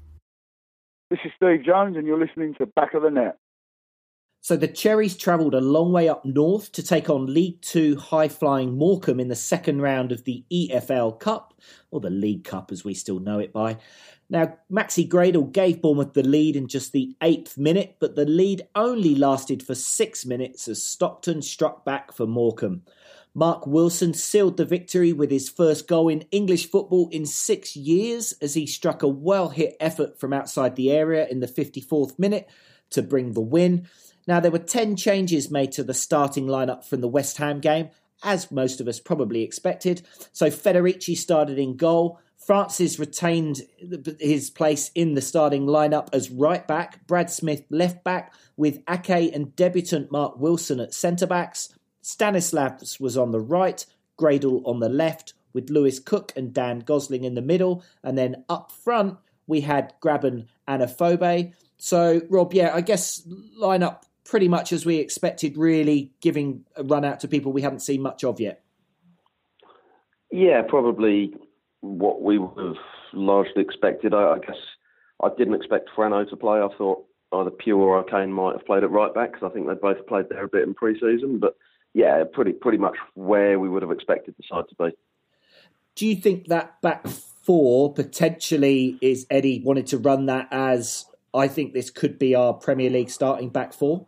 This 1.11 1.19
is 1.25 1.33
Steve 1.35 1.65
Jones, 1.65 1.97
and 1.97 2.07
you're 2.07 2.21
listening 2.21 2.55
to 2.55 2.67
Back 2.67 2.95
of 2.95 3.03
the 3.03 3.11
Net. 3.11 3.37
So 4.43 4.57
the 4.57 4.69
Cherries 4.69 5.17
travelled 5.17 5.55
a 5.55 5.61
long 5.61 5.93
way 5.93 6.09
up 6.09 6.25
north 6.25 6.71
to 6.73 6.85
take 6.85 7.11
on 7.11 7.35
League 7.35 7.61
Two 7.63 7.97
high 7.97 8.29
flying 8.29 8.79
Morecambe 8.79 9.19
in 9.19 9.27
the 9.27 9.35
second 9.35 9.83
round 9.83 10.13
of 10.13 10.23
the 10.23 10.45
EFL 10.53 11.19
Cup, 11.19 11.53
or 11.91 11.99
the 11.99 12.11
League 12.11 12.45
Cup 12.45 12.71
as 12.71 12.85
we 12.85 12.95
still 12.95 13.19
know 13.19 13.41
it 13.41 13.53
by. 13.53 13.79
Now, 14.31 14.57
Maxi 14.71 15.09
Gradel 15.09 15.53
gave 15.53 15.83
Bournemouth 15.83 16.13
the 16.13 16.23
lead 16.23 16.55
in 16.55 16.69
just 16.69 16.93
the 16.93 17.17
eighth 17.21 17.59
minute, 17.59 17.97
but 17.99 18.15
the 18.15 18.25
lead 18.25 18.69
only 18.77 19.17
lasted 19.17 19.65
for 19.65 19.75
six 19.75 20.25
minutes 20.25 20.69
as 20.69 20.81
Stockton 20.81 21.43
struck 21.43 21.85
back 21.85 22.13
for 22.13 22.25
Morecambe. 22.25 22.83
Mark 23.35 23.67
Wilson 23.67 24.13
sealed 24.13 24.57
the 24.57 24.65
victory 24.65 25.13
with 25.13 25.31
his 25.31 25.49
first 25.49 25.87
goal 25.87 26.09
in 26.09 26.25
English 26.33 26.69
football 26.69 27.09
in 27.13 27.25
six 27.25 27.77
years 27.77 28.35
as 28.43 28.55
he 28.55 28.67
struck 28.67 29.03
a 29.03 29.09
well 29.09 29.51
hit 29.51 29.77
effort 29.79 30.19
from 30.19 30.33
outside 30.33 30.75
the 30.75 30.91
area 30.91 31.27
in 31.29 31.41
the 31.41 31.47
54th 31.47 32.19
minute 32.19 32.49
to 32.91 33.03
bring 33.03 33.33
the 33.33 33.41
win. 33.41 33.89
Now, 34.27 34.41
there 34.41 34.51
were 34.51 34.59
10 34.59 34.97
changes 34.97 35.51
made 35.51 35.73
to 35.73 35.85
the 35.85 35.95
starting 35.95 36.47
lineup 36.47 36.85
from 36.85 37.01
the 37.01 37.09
West 37.09 37.37
Ham 37.39 37.61
game, 37.61 37.91
as 38.23 38.51
most 38.51 38.81
of 38.81 38.89
us 38.89 39.01
probably 39.01 39.43
expected. 39.43 40.03
So 40.33 40.51
Federici 40.51 41.17
started 41.17 41.59
in 41.59 41.77
goal. 41.77 42.21
Francis 42.37 42.99
retained 42.99 43.61
his 44.19 44.51
place 44.51 44.91
in 44.95 45.15
the 45.15 45.23
starting 45.23 45.67
lineup 45.67 46.09
as 46.13 46.31
right 46.31 46.67
back, 46.67 47.07
Brad 47.07 47.31
Smith 47.31 47.63
left 47.71 48.03
back, 48.03 48.33
with 48.57 48.83
Ake 48.89 49.35
and 49.35 49.55
debutant 49.55 50.11
Mark 50.11 50.39
Wilson 50.39 50.81
at 50.81 50.95
centre 50.95 51.27
backs. 51.27 51.69
Stanislas 52.03 52.99
was 52.99 53.17
on 53.17 53.31
the 53.31 53.41
right, 53.41 53.85
Gradel 54.19 54.63
on 54.65 54.81
the 54.81 54.89
left, 54.89 55.35
with 55.53 55.71
Lewis 55.71 55.99
Cook 55.99 56.33
and 56.37 56.53
Dan 56.53 56.81
Gosling 56.81 57.25
in 57.25 57.35
the 57.35 57.43
middle. 57.43 57.83
And 58.03 58.17
then 58.17 58.45
up 58.49 58.71
front, 58.71 59.19
we 59.47 59.61
had 59.61 59.95
Grabban 60.01 60.47
and 60.67 60.83
Afobe. 60.83 61.53
So, 61.77 62.21
Rob, 62.29 62.55
yeah, 62.55 62.73
I 62.75 62.81
guess 62.83 63.27
line 63.57 63.83
up 63.83 64.07
pretty 64.25 64.49
much 64.49 64.73
as 64.73 64.87
we 64.87 64.97
expected, 64.97 65.57
really 65.57 66.13
giving 66.21 66.65
a 66.77 66.85
run 66.85 67.05
out 67.05 67.21
to 67.21 67.29
people 67.29 67.53
we 67.53 67.63
haven't 67.63 67.81
seen 67.81 68.01
much 68.01 68.23
of 68.23 68.41
yet. 68.41 68.63
Yeah, 70.31 70.63
probably 70.63 71.35
what 71.81 72.23
we 72.23 72.39
would 72.39 72.65
have 72.65 72.77
largely 73.13 73.63
expected. 73.63 74.15
I, 74.15 74.35
I 74.35 74.39
guess 74.39 74.59
I 75.23 75.29
didn't 75.37 75.55
expect 75.55 75.91
Frano 75.97 76.29
to 76.29 76.37
play. 76.37 76.61
I 76.61 76.69
thought 76.79 77.05
either 77.33 77.51
Pugh 77.51 77.79
or 77.79 77.99
O'Kane 77.99 78.33
might 78.33 78.57
have 78.57 78.67
played 78.67 78.85
at 78.85 78.91
right 78.91 79.13
back 79.13 79.33
because 79.33 79.51
I 79.51 79.53
think 79.53 79.67
they 79.67 79.75
both 79.75 80.07
played 80.07 80.27
there 80.29 80.45
a 80.45 80.49
bit 80.49 80.63
in 80.63 80.75
pre-season. 80.75 81.39
But 81.39 81.57
yeah, 81.95 82.25
pretty 82.33 82.53
pretty 82.53 82.79
much 82.79 82.97
where 83.15 83.59
we 83.59 83.69
would 83.69 83.83
have 83.83 83.91
expected 83.91 84.35
the 84.37 84.45
side 84.49 84.65
to 84.69 84.75
be. 84.77 84.97
Do 85.97 86.07
you 86.07 86.17
think 86.17 86.49
that 86.49 86.81
back 86.81 87.07
four 87.07 87.93
potentially 87.93 88.97
is 89.01 89.27
Eddie 89.31 89.61
wanted 89.65 89.87
to 89.89 89.99
run 89.99 90.27
that 90.27 90.49
as 90.51 91.07
I 91.35 91.49
think 91.49 91.73
this 91.73 91.91
could 91.91 92.19
be 92.19 92.35
our 92.35 92.55
Premier 92.55 92.91
League 92.91 93.11
starting 93.11 93.49
back 93.49 93.73
four? 93.73 94.07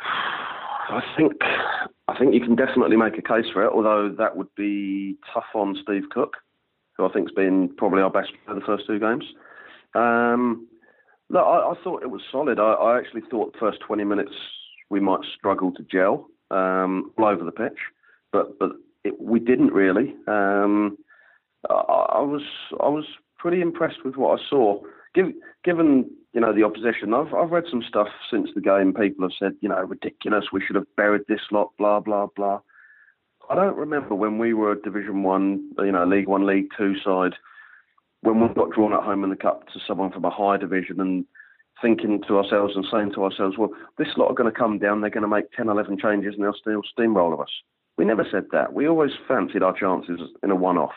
I 0.00 1.02
think 1.16 1.32
I 2.06 2.18
think 2.18 2.34
you 2.34 2.40
can 2.40 2.54
definitely 2.54 2.96
make 2.96 3.16
a 3.18 3.22
case 3.22 3.46
for 3.52 3.64
it, 3.64 3.72
although 3.72 4.14
that 4.18 4.36
would 4.36 4.54
be 4.54 5.16
tough 5.32 5.44
on 5.54 5.76
Steve 5.82 6.04
Cook, 6.10 6.36
who 6.96 7.06
I 7.06 7.12
think's 7.12 7.32
been 7.32 7.70
probably 7.76 8.02
our 8.02 8.10
best 8.10 8.30
for 8.46 8.54
the 8.54 8.60
first 8.60 8.86
two 8.86 9.00
games. 9.00 9.24
Um, 9.94 10.68
no, 11.30 11.40
I, 11.40 11.72
I, 11.72 11.74
thought 11.82 12.02
it 12.02 12.10
was 12.10 12.20
solid. 12.30 12.58
I, 12.58 12.72
I, 12.72 12.98
actually 12.98 13.22
thought 13.30 13.52
the 13.52 13.58
first 13.58 13.78
20 13.86 14.04
minutes 14.04 14.32
we 14.94 15.00
might 15.00 15.24
struggle 15.36 15.72
to 15.72 15.82
gel 15.82 16.28
um, 16.52 17.10
all 17.18 17.26
over 17.26 17.44
the 17.44 17.50
pitch, 17.50 17.78
but 18.32 18.56
but 18.60 18.70
it, 19.02 19.20
we 19.20 19.40
didn't 19.40 19.72
really. 19.72 20.14
Um, 20.28 20.96
I, 21.68 21.74
I, 21.74 22.20
was 22.20 22.42
I 22.80 22.88
was 22.88 23.04
pretty 23.36 23.60
impressed 23.60 24.04
with 24.04 24.14
what 24.14 24.38
I 24.38 24.42
saw. 24.48 24.80
Give, 25.16 25.32
given 25.64 26.08
you 26.32 26.40
know 26.40 26.54
the 26.54 26.62
opposition, 26.62 27.12
I've 27.12 27.34
I've 27.34 27.50
read 27.50 27.64
some 27.68 27.82
stuff 27.82 28.06
since 28.30 28.50
the 28.54 28.60
game. 28.60 28.94
People 28.94 29.24
have 29.24 29.36
said 29.36 29.56
you 29.60 29.68
know 29.68 29.82
ridiculous. 29.82 30.44
We 30.52 30.62
should 30.64 30.76
have 30.76 30.96
buried 30.96 31.22
this 31.26 31.40
lot. 31.50 31.72
Blah 31.76 31.98
blah 31.98 32.28
blah. 32.36 32.60
I 33.50 33.56
don't 33.56 33.76
remember 33.76 34.14
when 34.14 34.38
we 34.38 34.54
were 34.54 34.72
a 34.72 34.80
Division 34.80 35.24
One, 35.24 35.70
you 35.78 35.92
know, 35.92 36.06
League 36.06 36.28
One, 36.28 36.46
League 36.46 36.68
Two 36.78 36.94
side, 37.04 37.34
when 38.22 38.40
we 38.40 38.48
got 38.54 38.70
drawn 38.70 38.92
at 38.92 39.02
home 39.02 39.24
in 39.24 39.30
the 39.30 39.36
cup 39.36 39.66
to 39.72 39.80
someone 39.86 40.12
from 40.12 40.24
a 40.24 40.30
higher 40.30 40.56
division 40.56 41.00
and 41.00 41.26
thinking 41.82 42.22
to 42.28 42.38
ourselves 42.38 42.74
and 42.76 42.86
saying 42.90 43.12
to 43.14 43.24
ourselves, 43.24 43.58
well, 43.58 43.70
this 43.98 44.08
lot 44.16 44.30
are 44.30 44.34
going 44.34 44.50
to 44.50 44.58
come 44.58 44.78
down, 44.78 45.00
they're 45.00 45.10
going 45.10 45.22
to 45.22 45.28
make 45.28 45.50
10, 45.52 45.68
11 45.68 45.98
changes 45.98 46.34
and 46.34 46.44
they'll 46.44 46.54
still 46.54 46.82
steamroll 46.96 47.40
us. 47.40 47.50
We 47.96 48.04
never 48.04 48.26
said 48.30 48.46
that. 48.52 48.72
We 48.72 48.88
always 48.88 49.12
fancied 49.28 49.62
our 49.62 49.72
chances 49.72 50.20
in 50.42 50.50
a 50.50 50.56
one 50.56 50.78
off. 50.78 50.94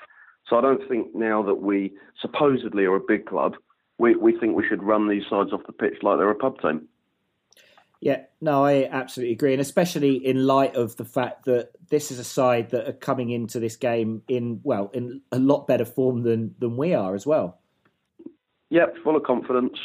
So 0.49 0.57
I 0.57 0.61
don't 0.61 0.87
think 0.87 1.13
now 1.13 1.43
that 1.43 1.55
we 1.55 1.93
supposedly 2.21 2.85
are 2.85 2.95
a 2.95 3.01
big 3.05 3.25
club, 3.25 3.55
we, 3.97 4.15
we 4.15 4.37
think 4.37 4.55
we 4.55 4.67
should 4.67 4.83
run 4.83 5.07
these 5.07 5.23
sides 5.29 5.51
off 5.51 5.61
the 5.65 5.73
pitch 5.73 6.01
like 6.03 6.17
they're 6.17 6.29
a 6.29 6.35
pub 6.35 6.61
team. 6.61 6.87
Yeah, 7.99 8.23
no, 8.41 8.63
I 8.63 8.87
absolutely 8.89 9.33
agree, 9.33 9.53
and 9.53 9.61
especially 9.61 10.15
in 10.15 10.45
light 10.45 10.75
of 10.75 10.95
the 10.97 11.05
fact 11.05 11.45
that 11.45 11.71
this 11.89 12.11
is 12.11 12.19
a 12.19 12.23
side 12.23 12.69
that 12.69 12.87
are 12.87 12.93
coming 12.93 13.31
into 13.31 13.59
this 13.59 13.75
game 13.75 14.21
in 14.27 14.59
well 14.63 14.91
in 14.93 15.21
a 15.31 15.39
lot 15.39 15.65
better 15.65 15.85
form 15.85 16.21
than 16.21 16.53
than 16.59 16.77
we 16.77 16.93
are 16.93 17.15
as 17.15 17.25
well. 17.25 17.57
Yep, 18.69 18.95
full 19.03 19.15
of 19.15 19.23
confidence, 19.23 19.77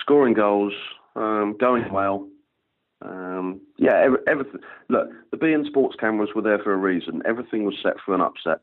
scoring 0.00 0.34
goals, 0.34 0.72
um, 1.14 1.56
going 1.58 1.90
well. 1.92 2.28
Um, 3.02 3.60
yeah, 3.78 3.94
every, 4.02 4.18
everything. 4.26 4.60
Look, 4.88 5.08
the 5.30 5.36
beIN 5.36 5.66
Sports 5.66 5.96
cameras 5.98 6.30
were 6.34 6.42
there 6.42 6.58
for 6.58 6.72
a 6.72 6.76
reason. 6.76 7.22
Everything 7.24 7.64
was 7.64 7.74
set 7.82 7.94
for 8.04 8.14
an 8.14 8.20
upset. 8.20 8.60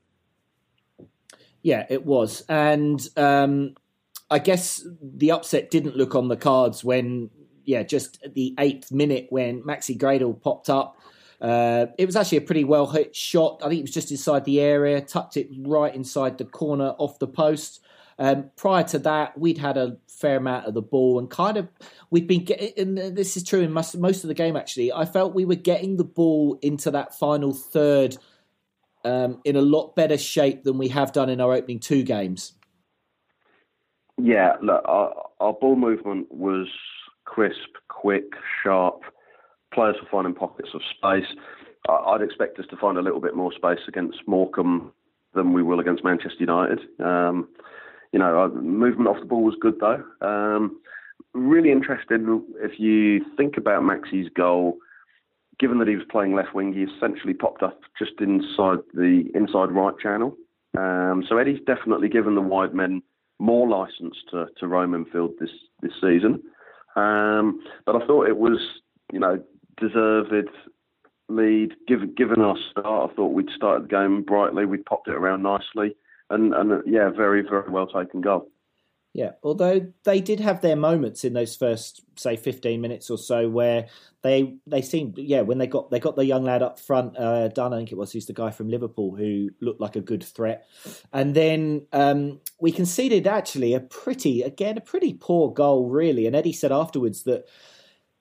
Yeah, 1.62 1.86
it 1.90 2.06
was, 2.06 2.44
and 2.50 3.08
um, 3.16 3.76
I 4.30 4.40
guess 4.40 4.86
the 5.02 5.32
upset 5.32 5.72
didn't 5.72 5.96
look 5.96 6.14
on 6.14 6.28
the 6.28 6.36
cards 6.36 6.84
when, 6.84 7.30
yeah, 7.64 7.84
just 7.84 8.20
the 8.34 8.54
eighth 8.60 8.92
minute 8.92 9.28
when 9.30 9.64
Maxi 9.64 9.98
Gradel 9.98 10.40
popped 10.42 10.70
up. 10.70 11.00
Uh, 11.40 11.88
it 11.98 12.06
was 12.06 12.16
actually 12.16 12.40
a 12.40 12.42
pretty 12.42 12.64
well 12.64 12.88
hit 12.88 13.16
shot. 13.16 13.62
I 13.64 13.70
think 13.70 13.80
it 13.80 13.84
was 13.84 13.92
just 13.92 14.12
inside 14.12 14.46
the 14.46 14.60
area, 14.60 15.02
tucked 15.02 15.38
it 15.38 15.50
right 15.58 15.94
inside 15.94 16.38
the 16.38 16.46
corner 16.46 16.96
off 16.98 17.20
the 17.20 17.28
post. 17.28 17.83
Um, 18.24 18.52
prior 18.56 18.86
to 18.86 19.00
that, 19.00 19.38
we'd 19.38 19.58
had 19.58 19.76
a 19.76 19.98
fair 20.08 20.38
amount 20.38 20.66
of 20.66 20.74
the 20.74 20.82
ball 20.82 21.20
and 21.20 21.30
kind 21.30 21.58
of 21.58 21.68
we'd 22.10 22.26
been 22.26 22.46
getting. 22.46 22.72
And 22.78 23.18
this 23.18 23.36
is 23.36 23.44
true 23.44 23.60
in 23.60 23.74
most, 23.74 23.98
most 23.98 24.24
of 24.24 24.30
the 24.30 24.34
game. 24.34 24.56
Actually, 24.56 24.94
I 24.94 25.04
felt 25.04 25.36
we 25.36 25.44
were 25.44 25.56
getting 25.56 25.98
the 25.98 26.06
ball 26.06 26.58
into 26.62 26.90
that 26.92 27.14
final 27.20 27.54
third 27.54 28.16
um, 29.04 29.42
in 29.44 29.58
a 29.58 29.62
lot 29.62 29.98
better 29.98 30.18
shape 30.18 30.64
than 30.64 30.78
we 30.78 30.88
have 30.88 31.12
done 31.12 31.28
in 31.28 31.42
our 31.42 31.52
opening 31.52 31.82
two 31.82 32.04
games. 32.04 32.54
Yeah, 34.18 34.54
look, 34.62 34.84
our, 34.86 35.14
our 35.42 35.52
ball 35.52 35.76
movement 35.76 36.32
was 36.32 36.68
crisp, 37.26 37.76
quick, 37.90 38.32
sharp. 38.64 39.02
Players 39.74 39.98
were 40.02 40.08
finding 40.10 40.34
pockets 40.34 40.70
of 40.74 40.80
space. 40.96 41.28
I'd 41.90 42.22
expect 42.22 42.58
us 42.58 42.68
to 42.70 42.78
find 42.78 42.98
a 42.98 43.02
little 43.02 43.20
bit 43.20 43.36
more 43.36 43.52
space 43.52 43.86
against 43.86 44.20
Morecambe 44.28 44.94
than 45.34 45.52
we 45.52 45.62
will 45.62 45.82
against 45.82 46.06
Manchester 46.06 46.38
United. 46.40 46.80
Um, 47.02 47.50
you 48.13 48.19
know, 48.19 48.49
movement 48.49 49.10
off 49.10 49.19
the 49.19 49.26
ball 49.26 49.43
was 49.43 49.56
good 49.60 49.80
though. 49.80 50.04
Um, 50.21 50.80
really 51.34 51.71
interested 51.71 52.21
if 52.62 52.80
you 52.80 53.26
think 53.36 53.58
about 53.58 53.84
Maxi's 53.84 54.30
goal. 54.36 54.78
given 55.60 55.80
that 55.80 55.88
he 55.88 55.95
was 55.95 56.06
playing 56.10 56.34
left 56.36 56.54
wing, 56.54 56.73
he 56.73 56.84
essentially 56.84 57.34
popped 57.34 57.63
up 57.63 57.80
just 57.97 58.13
inside 58.19 58.80
the 58.93 59.26
inside 59.36 59.71
right 59.71 59.97
channel. 60.02 60.36
Um, 60.78 61.23
so 61.28 61.38
Eddie's 61.38 61.62
definitely 61.65 62.10
given 62.10 62.36
the 62.36 62.41
wide 62.41 62.73
men 62.73 63.02
more 63.39 63.67
license 63.67 64.15
to, 64.32 64.47
to 64.60 64.67
roam 64.67 64.93
infield 64.93 65.32
this 65.39 65.52
this 65.82 65.93
season. 66.02 66.41
Um, 66.95 67.62
but 67.86 67.95
I 67.95 68.06
thought 68.06 68.28
it 68.28 68.38
was, 68.38 68.60
you 69.12 69.19
know, 69.19 69.41
deserved 69.78 70.49
lead. 71.30 71.73
Given 71.88 72.13
given 72.15 72.41
our 72.41 72.58
start, 72.71 73.12
I 73.12 73.15
thought 73.15 73.34
we'd 73.34 73.49
started 73.56 73.86
the 73.86 73.95
game 73.95 74.23
brightly. 74.23 74.65
We 74.65 74.78
popped 74.78 75.08
it 75.08 75.15
around 75.15 75.43
nicely, 75.43 75.95
and 76.34 76.54
and 76.54 76.84
yeah, 76.86 77.10
very 77.10 77.41
very 77.41 77.69
well 77.69 77.88
taken 77.88 78.22
goal. 78.22 78.50
Yeah, 79.15 79.34
although 79.43 79.93
they 80.06 80.22
did 80.22 80.39
have 80.39 80.62
their 80.62 80.76
moments 80.76 81.24
in 81.24 81.34
those 81.34 81.56
first, 81.56 82.02
say, 82.15 82.36
fifteen 82.36 82.82
minutes 82.82 83.12
or 83.12 83.19
so, 83.19 83.48
where 83.48 83.86
they 84.24 84.56
they 84.65 84.82
seemed, 84.82 85.19
yeah, 85.19 85.41
when 85.41 85.60
they 85.60 85.67
got 85.67 85.91
they 85.91 86.00
got 86.00 86.15
the 86.15 86.26
young 86.26 86.43
lad 86.43 86.63
up 86.63 86.80
front, 86.80 87.15
uh, 87.15 87.50
Dunn, 87.50 87.74
I 87.74 87.78
think 87.78 87.91
it 87.91 87.98
was, 87.98 88.12
who's 88.12 88.26
the 88.26 88.34
guy 88.34 88.50
from 88.50 88.69
Liverpool 88.69 89.15
who 89.15 89.52
looked 89.62 89.80
like 89.80 89.96
a 89.96 90.02
good 90.02 90.24
threat, 90.24 90.65
and 91.12 91.36
then 91.36 91.86
um, 91.93 92.39
we 92.60 92.72
conceded 92.72 93.28
actually 93.28 93.76
a 93.76 93.82
pretty, 93.82 94.41
again, 94.41 94.80
a 94.80 94.82
pretty 94.82 95.13
poor 95.13 95.54
goal, 95.54 95.89
really. 95.89 96.26
And 96.26 96.36
Eddie 96.36 96.52
said 96.52 96.72
afterwards 96.72 97.22
that 97.26 97.46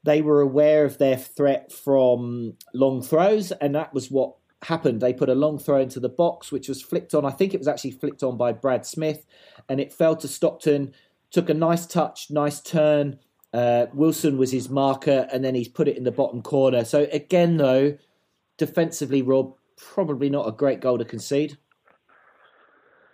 they 0.04 0.20
were 0.20 0.42
aware 0.42 0.84
of 0.84 0.98
their 0.98 1.16
threat 1.16 1.72
from 1.72 2.58
long 2.74 3.00
throws, 3.00 3.50
and 3.50 3.74
that 3.76 3.94
was 3.94 4.10
what 4.10 4.34
happened. 4.62 5.00
They 5.00 5.12
put 5.12 5.28
a 5.28 5.34
long 5.34 5.58
throw 5.58 5.80
into 5.80 6.00
the 6.00 6.08
box, 6.08 6.52
which 6.52 6.68
was 6.68 6.82
flicked 6.82 7.14
on. 7.14 7.24
I 7.24 7.30
think 7.30 7.54
it 7.54 7.58
was 7.58 7.68
actually 7.68 7.92
flicked 7.92 8.22
on 8.22 8.36
by 8.36 8.52
Brad 8.52 8.86
Smith, 8.86 9.26
and 9.68 9.80
it 9.80 9.92
fell 9.92 10.16
to 10.16 10.28
Stockton. 10.28 10.94
Took 11.30 11.50
a 11.50 11.54
nice 11.54 11.86
touch, 11.86 12.30
nice 12.30 12.60
turn. 12.60 13.18
Uh, 13.52 13.86
Wilson 13.92 14.38
was 14.38 14.52
his 14.52 14.68
marker, 14.68 15.28
and 15.32 15.44
then 15.44 15.54
he's 15.54 15.68
put 15.68 15.88
it 15.88 15.96
in 15.96 16.04
the 16.04 16.12
bottom 16.12 16.42
corner. 16.42 16.84
So 16.84 17.06
again, 17.12 17.56
though, 17.56 17.96
defensively, 18.56 19.22
Rob 19.22 19.54
probably 19.76 20.30
not 20.30 20.48
a 20.48 20.52
great 20.52 20.80
goal 20.80 20.98
to 20.98 21.04
concede. 21.04 21.56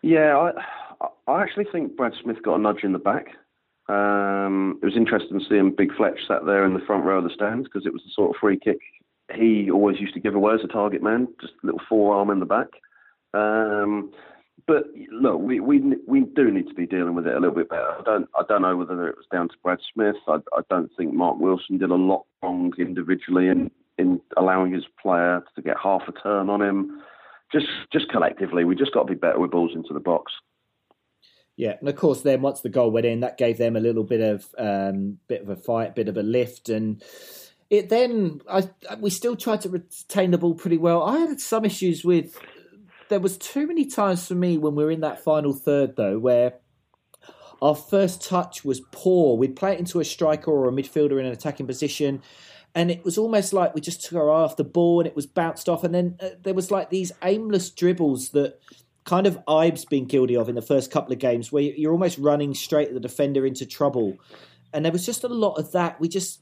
Yeah, 0.03 0.53
I, 1.01 1.09
I 1.27 1.43
actually 1.43 1.67
think 1.73 1.97
Brad 1.97 2.13
Smith 2.23 2.43
got 2.43 2.57
a 2.57 2.59
nudge 2.59 2.85
in 2.85 2.93
the 2.93 2.99
back. 2.99 3.29
Um, 3.89 4.79
it 4.83 4.85
was 4.85 4.97
interesting 4.97 5.41
seeing 5.49 5.75
Big 5.75 5.95
Fletch 5.97 6.21
sat 6.29 6.45
there 6.45 6.67
in 6.67 6.75
the 6.75 6.85
front 6.87 7.05
row 7.05 7.19
of 7.19 7.25
the 7.25 7.31
stands 7.31 7.67
because 7.67 7.87
it 7.87 7.93
was 7.93 8.03
the 8.05 8.11
sort 8.15 8.31
of 8.31 8.41
free 8.41 8.59
kick 8.59 8.79
he 9.35 9.71
always 9.71 10.01
used 10.01 10.15
to 10.15 10.21
give 10.21 10.35
away 10.35 10.55
as 10.55 10.65
a 10.65 10.69
target 10.69 11.03
man, 11.03 11.29
just 11.41 11.55
a 11.63 11.67
little 11.67 11.81
forearm 11.89 12.31
in 12.31 12.41
the 12.41 12.47
back. 12.47 12.69
Um, 13.35 14.13
but 14.67 14.85
look, 15.13 15.41
we, 15.41 15.61
we 15.61 15.81
we 16.07 16.21
do 16.21 16.51
need 16.51 16.69
to 16.69 16.75
be 16.75 16.87
dealing 16.87 17.15
with 17.15 17.27
it 17.27 17.35
a 17.35 17.41
little 17.41 17.55
bit 17.55 17.71
better. 17.71 17.91
I 17.99 18.03
don't 18.03 18.29
I 18.37 18.43
don't 18.49 18.63
know 18.63 18.77
whether 18.77 19.09
it 19.09 19.17
was 19.17 19.27
down 19.33 19.49
to 19.49 19.55
Brad 19.63 19.79
Smith. 19.93 20.17
I, 20.27 20.37
I 20.53 20.61
don't 20.69 20.91
think 20.97 21.15
Mark 21.15 21.39
Wilson 21.39 21.79
did 21.79 21.91
a 21.91 21.95
lot 21.95 22.27
wrong 22.43 22.73
individually 22.79 23.49
in 23.49 23.71
in 23.99 24.21
allowing 24.37 24.73
his 24.73 24.85
player 25.01 25.43
to 25.55 25.63
get 25.63 25.77
half 25.83 26.03
a 26.09 26.13
turn 26.13 26.51
on 26.51 26.63
him. 26.63 27.03
Just 27.53 27.69
just 27.93 28.09
collectively, 28.11 28.65
we 28.65 28.75
just 28.75 28.93
got 28.93 29.07
to 29.07 29.15
be 29.15 29.19
better 29.19 29.39
with 29.39 29.51
balls 29.51 29.73
into 29.75 29.95
the 29.95 30.01
box. 30.01 30.33
Yeah, 31.57 31.75
and 31.81 31.89
of 31.89 31.97
course, 31.97 32.21
then 32.21 32.41
once 32.41 32.61
the 32.61 32.69
goal 32.69 32.91
went 32.91 33.07
in, 33.07 33.21
that 33.21 33.37
gave 33.37 33.59
them 33.59 33.75
a 33.75 33.81
little 33.81 34.05
bit 34.05 34.21
of 34.21 34.47
um, 34.59 35.19
bit 35.29 35.43
of 35.43 35.49
a 35.49 35.57
fight, 35.57 35.95
bit 35.95 36.09
of 36.09 36.17
a 36.17 36.23
lift, 36.23 36.69
and 36.69 37.03
it 37.71 37.89
then 37.89 38.41
I 38.49 38.69
we 38.99 39.11
still 39.11 39.37
tried 39.37 39.63
to 39.63 39.69
retain 39.69 40.31
the 40.31 40.39
ball 40.39 40.55
pretty 40.55 40.79
well. 40.79 41.03
I 41.03 41.19
had 41.19 41.41
some 41.41 41.65
issues 41.65 42.05
with 42.05 42.39
there 43.09 43.21
was 43.21 43.39
too 43.39 43.67
many 43.67 43.87
times 43.87 44.27
for 44.27 44.35
me 44.35 44.59
when 44.59 44.75
we 44.75 44.85
were 44.85 44.91
in 44.91 45.01
that 45.01 45.23
final 45.23 45.53
third 45.53 45.97
though 45.97 46.19
where 46.19 46.55
our 47.61 47.75
first 47.75 48.25
touch 48.25 48.65
was 48.65 48.81
poor. 48.93 49.37
We'd 49.37 49.57
play 49.57 49.73
it 49.73 49.79
into 49.79 50.01
a 50.01 50.05
striker 50.05 50.51
or 50.51 50.69
a 50.69 50.73
midfielder 50.73 51.19
in 51.19 51.27
an 51.27 51.33
attacking 51.33 51.67
position, 51.67 52.23
and 52.75 52.91
it 52.91 53.05
was 53.05 53.19
almost 53.19 53.53
like 53.53 53.75
we 53.75 53.81
just 53.81 54.05
took 54.05 54.19
our 54.19 54.31
eye 54.31 54.43
off 54.43 54.57
the 54.57 54.65
ball 54.65 55.01
and 55.01 55.07
it 55.07 55.17
was 55.17 55.27
bounced 55.27 55.69
off. 55.69 55.85
And 55.85 55.95
then 55.95 56.17
uh, 56.21 56.31
there 56.43 56.55
was 56.55 56.71
like 56.71 56.91
these 56.91 57.13
aimless 57.23 57.71
dribbles 57.71 58.31
that 58.31 58.61
kind 59.05 59.27
of 59.27 59.39
Ibe's 59.49 59.85
been 59.85 60.05
guilty 60.05 60.37
of 60.37 60.49
in 60.49 60.55
the 60.55 60.63
first 60.63 60.91
couple 60.91 61.13
of 61.13 61.19
games, 61.19 61.51
where 61.51 61.63
you're 61.63 61.93
almost 61.93 62.19
running 62.19 62.55
straight 62.55 62.89
at 62.89 62.95
the 62.95 63.01
defender 63.01 63.45
into 63.45 63.67
trouble. 63.67 64.17
And 64.73 64.85
there 64.85 64.93
was 64.93 65.05
just 65.05 65.25
a 65.25 65.29
lot 65.29 65.55
of 65.55 65.73
that. 65.73 65.99
We 65.99 66.09
just 66.09 66.41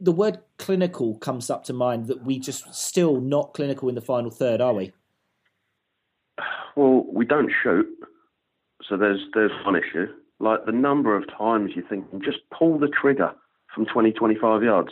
the 0.00 0.12
word 0.12 0.38
clinical 0.58 1.16
comes 1.18 1.50
up 1.50 1.64
to 1.64 1.72
mind 1.72 2.06
that 2.06 2.24
we 2.24 2.38
just 2.38 2.74
still 2.74 3.20
not 3.20 3.54
clinical 3.54 3.88
in 3.88 3.94
the 3.94 4.00
final 4.00 4.30
third, 4.30 4.60
are 4.60 4.74
we? 4.74 4.92
Well, 6.76 7.06
we 7.12 7.24
don't 7.24 7.52
shoot, 7.62 7.86
so 8.88 8.96
there's 8.96 9.20
there's 9.34 9.52
one 9.64 9.76
issue. 9.76 10.06
Like 10.40 10.66
the 10.66 10.72
number 10.72 11.16
of 11.16 11.24
times 11.36 11.72
you 11.76 11.84
think 11.88 12.06
just 12.24 12.38
pull 12.56 12.78
the 12.78 12.88
trigger 12.88 13.32
from 13.74 13.86
20, 13.86 14.12
25 14.12 14.62
yards. 14.62 14.90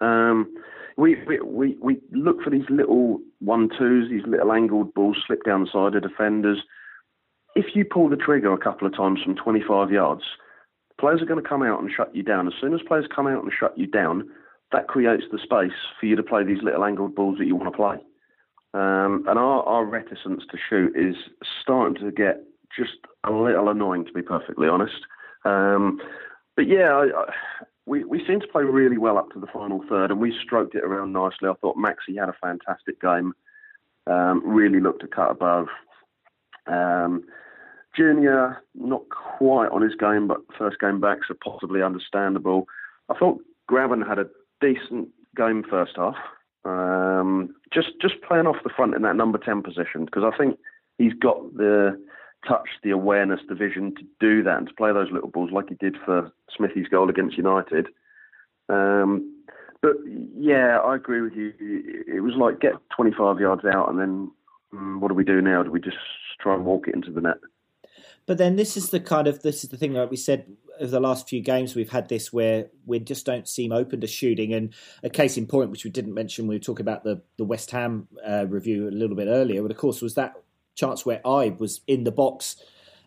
Um, 0.00 0.54
we, 0.96 1.16
we, 1.26 1.40
we 1.40 1.76
we 1.80 2.00
look 2.12 2.42
for 2.42 2.50
these 2.50 2.68
little 2.68 3.20
one 3.40 3.68
twos, 3.78 4.10
these 4.10 4.26
little 4.26 4.52
angled 4.52 4.94
balls 4.94 5.16
slip 5.26 5.42
down 5.44 5.64
the 5.64 5.70
side 5.72 5.94
of 5.94 6.02
defenders. 6.02 6.62
If 7.56 7.74
you 7.74 7.84
pull 7.84 8.08
the 8.08 8.16
trigger 8.16 8.52
a 8.52 8.58
couple 8.58 8.86
of 8.86 8.96
times 8.96 9.20
from 9.22 9.36
25 9.36 9.90
yards, 9.90 10.22
players 11.04 11.20
are 11.20 11.26
going 11.26 11.42
to 11.42 11.46
come 11.46 11.62
out 11.62 11.82
and 11.82 11.90
shut 11.94 12.16
you 12.16 12.22
down. 12.22 12.46
As 12.46 12.54
soon 12.58 12.72
as 12.72 12.80
players 12.88 13.04
come 13.14 13.26
out 13.26 13.44
and 13.44 13.52
shut 13.52 13.76
you 13.76 13.86
down, 13.86 14.26
that 14.72 14.88
creates 14.88 15.24
the 15.30 15.38
space 15.38 15.76
for 16.00 16.06
you 16.06 16.16
to 16.16 16.22
play 16.22 16.44
these 16.44 16.62
little 16.62 16.82
angled 16.82 17.14
balls 17.14 17.36
that 17.36 17.44
you 17.44 17.54
want 17.54 17.70
to 17.70 17.76
play. 17.76 17.96
Um, 18.72 19.26
and 19.28 19.38
our, 19.38 19.62
our 19.64 19.84
reticence 19.84 20.44
to 20.50 20.56
shoot 20.56 20.96
is 20.96 21.14
starting 21.60 22.02
to 22.02 22.10
get 22.10 22.44
just 22.74 22.96
a 23.22 23.30
little 23.30 23.68
annoying, 23.68 24.06
to 24.06 24.14
be 24.14 24.22
perfectly 24.22 24.66
honest. 24.66 24.96
Um, 25.44 26.00
but 26.56 26.68
yeah, 26.68 26.94
I, 26.94 27.02
I, 27.04 27.24
we 27.84 28.02
we 28.04 28.24
seem 28.26 28.40
to 28.40 28.48
play 28.48 28.62
really 28.62 28.96
well 28.96 29.18
up 29.18 29.30
to 29.32 29.40
the 29.40 29.46
final 29.52 29.84
third, 29.86 30.10
and 30.10 30.18
we 30.18 30.34
stroked 30.42 30.74
it 30.74 30.84
around 30.84 31.12
nicely. 31.12 31.50
I 31.50 31.54
thought 31.60 31.76
Maxi 31.76 32.18
had 32.18 32.30
a 32.30 32.36
fantastic 32.40 32.98
game. 32.98 33.34
Um, 34.06 34.40
really 34.42 34.80
looked 34.80 35.02
to 35.02 35.06
cut 35.06 35.30
above. 35.30 35.66
Um, 36.66 37.24
Junior, 37.96 38.62
not 38.74 39.02
quite 39.08 39.68
on 39.68 39.82
his 39.82 39.94
game, 39.94 40.26
but 40.26 40.38
first 40.58 40.80
game 40.80 41.00
back, 41.00 41.18
so 41.26 41.34
possibly 41.42 41.82
understandable. 41.82 42.66
I 43.08 43.14
thought 43.18 43.40
Grabban 43.70 44.06
had 44.06 44.18
a 44.18 44.26
decent 44.60 45.08
game 45.36 45.64
first 45.68 45.92
half. 45.96 46.16
Um, 46.64 47.54
just 47.72 47.88
just 48.00 48.14
playing 48.26 48.46
off 48.46 48.56
the 48.64 48.70
front 48.74 48.94
in 48.94 49.02
that 49.02 49.16
number 49.16 49.38
ten 49.38 49.62
position 49.62 50.06
because 50.06 50.22
I 50.24 50.36
think 50.36 50.58
he's 50.98 51.12
got 51.12 51.54
the 51.56 52.00
touch, 52.48 52.68
the 52.82 52.90
awareness, 52.90 53.40
the 53.48 53.54
vision 53.54 53.94
to 53.96 54.02
do 54.20 54.42
that 54.42 54.58
and 54.58 54.68
to 54.68 54.74
play 54.74 54.92
those 54.92 55.10
little 55.12 55.30
balls 55.30 55.50
like 55.52 55.68
he 55.68 55.74
did 55.74 55.96
for 56.04 56.32
Smithy's 56.56 56.88
goal 56.88 57.10
against 57.10 57.36
United. 57.36 57.88
Um, 58.68 59.42
but 59.82 59.92
yeah, 60.36 60.78
I 60.78 60.96
agree 60.96 61.20
with 61.20 61.34
you. 61.34 61.52
It 61.60 62.20
was 62.20 62.34
like 62.36 62.60
get 62.60 62.72
25 62.96 63.40
yards 63.40 63.64
out 63.64 63.90
and 63.90 63.98
then 63.98 64.30
um, 64.72 65.00
what 65.00 65.08
do 65.08 65.14
we 65.14 65.24
do 65.24 65.40
now? 65.40 65.62
Do 65.62 65.70
we 65.70 65.80
just 65.80 65.96
try 66.40 66.54
and 66.54 66.64
walk 66.64 66.88
it 66.88 66.94
into 66.94 67.10
the 67.10 67.20
net? 67.20 67.36
But 68.26 68.38
then 68.38 68.56
this 68.56 68.76
is 68.76 68.90
the 68.90 69.00
kind 69.00 69.26
of 69.26 69.42
this 69.42 69.64
is 69.64 69.70
the 69.70 69.76
thing 69.76 69.92
that 69.94 70.10
we 70.10 70.16
said 70.16 70.46
over 70.80 70.90
the 70.90 71.00
last 71.00 71.28
few 71.28 71.40
games 71.40 71.74
we've 71.74 71.90
had 71.90 72.08
this 72.08 72.32
where 72.32 72.66
we 72.86 72.98
just 72.98 73.26
don't 73.26 73.48
seem 73.48 73.72
open 73.72 74.00
to 74.00 74.06
shooting. 74.06 74.52
And 74.52 74.72
a 75.02 75.10
case 75.10 75.36
in 75.36 75.46
point, 75.46 75.70
which 75.70 75.84
we 75.84 75.90
didn't 75.90 76.14
mention, 76.14 76.46
we 76.46 76.56
were 76.56 76.60
talking 76.60 76.84
about 76.84 77.04
the 77.04 77.22
the 77.36 77.44
West 77.44 77.70
Ham 77.70 78.08
uh, 78.26 78.46
review 78.46 78.88
a 78.88 78.90
little 78.90 79.16
bit 79.16 79.28
earlier, 79.28 79.62
but 79.62 79.70
of 79.70 79.76
course 79.76 80.00
was 80.00 80.14
that 80.14 80.34
chance 80.74 81.06
where 81.06 81.20
Ibe 81.24 81.60
was 81.60 81.80
in 81.86 82.04
the 82.04 82.12
box, 82.12 82.56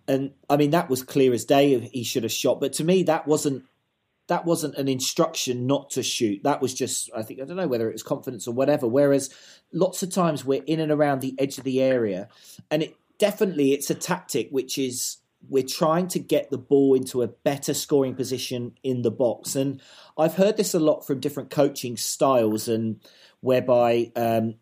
and 0.08 0.32
I 0.50 0.58
mean 0.58 0.72
that 0.72 0.90
was 0.90 1.04
clear 1.04 1.34
as 1.34 1.46
day. 1.46 1.80
He 1.80 2.04
should 2.04 2.24
have 2.24 2.32
shot, 2.32 2.60
but 2.60 2.74
to 2.74 2.84
me 2.84 3.04
that 3.04 3.28
wasn't 3.28 3.64
that 4.28 4.46
wasn't 4.46 4.76
an 4.76 4.88
instruction 4.88 5.68
not 5.68 5.90
to 5.92 6.04
shoot. 6.04 6.44
That 6.44 6.62
was 6.62 6.74
just, 6.74 7.10
I 7.16 7.24
think, 7.24 7.40
I 7.40 7.46
don't 7.46 7.56
know 7.56 7.68
whether 7.68 7.90
it 7.90 7.94
was 7.94 8.04
confidence 8.04 8.46
or 8.46 8.54
whatever. 8.54 8.86
Whereas 8.86 9.30
lots 9.72 10.04
of 10.04 10.12
times 10.12 10.44
we're 10.44 10.64
in 10.66 10.82
and 10.82 10.92
around 10.92 11.22
the 11.22 11.34
edge 11.40 11.58
of 11.58 11.64
the 11.64 11.82
area, 11.82 12.28
and 12.70 12.84
it 12.84 12.96
definitely 13.18 13.74
it's 13.74 13.90
a 13.90 13.96
tactic 13.96 14.50
which 14.52 14.78
is 14.78 15.18
we're 15.50 15.64
trying 15.64 16.08
to 16.08 16.20
get 16.20 16.50
the 16.50 16.58
ball 16.58 16.96
into 16.96 17.22
a 17.22 17.28
better 17.28 17.74
scoring 17.74 18.16
position 18.16 18.74
in 18.84 19.02
the 19.02 19.12
box. 19.12 19.56
And 19.56 19.82
I've 20.18 20.36
heard 20.36 20.58
this 20.58 20.74
a 20.74 20.80
lot 20.80 21.06
from 21.06 21.20
different 21.20 21.52
coaching 21.52 21.96
styles 21.96 22.68
and 22.68 23.00
whereby 23.42 24.12
um, 24.16 24.56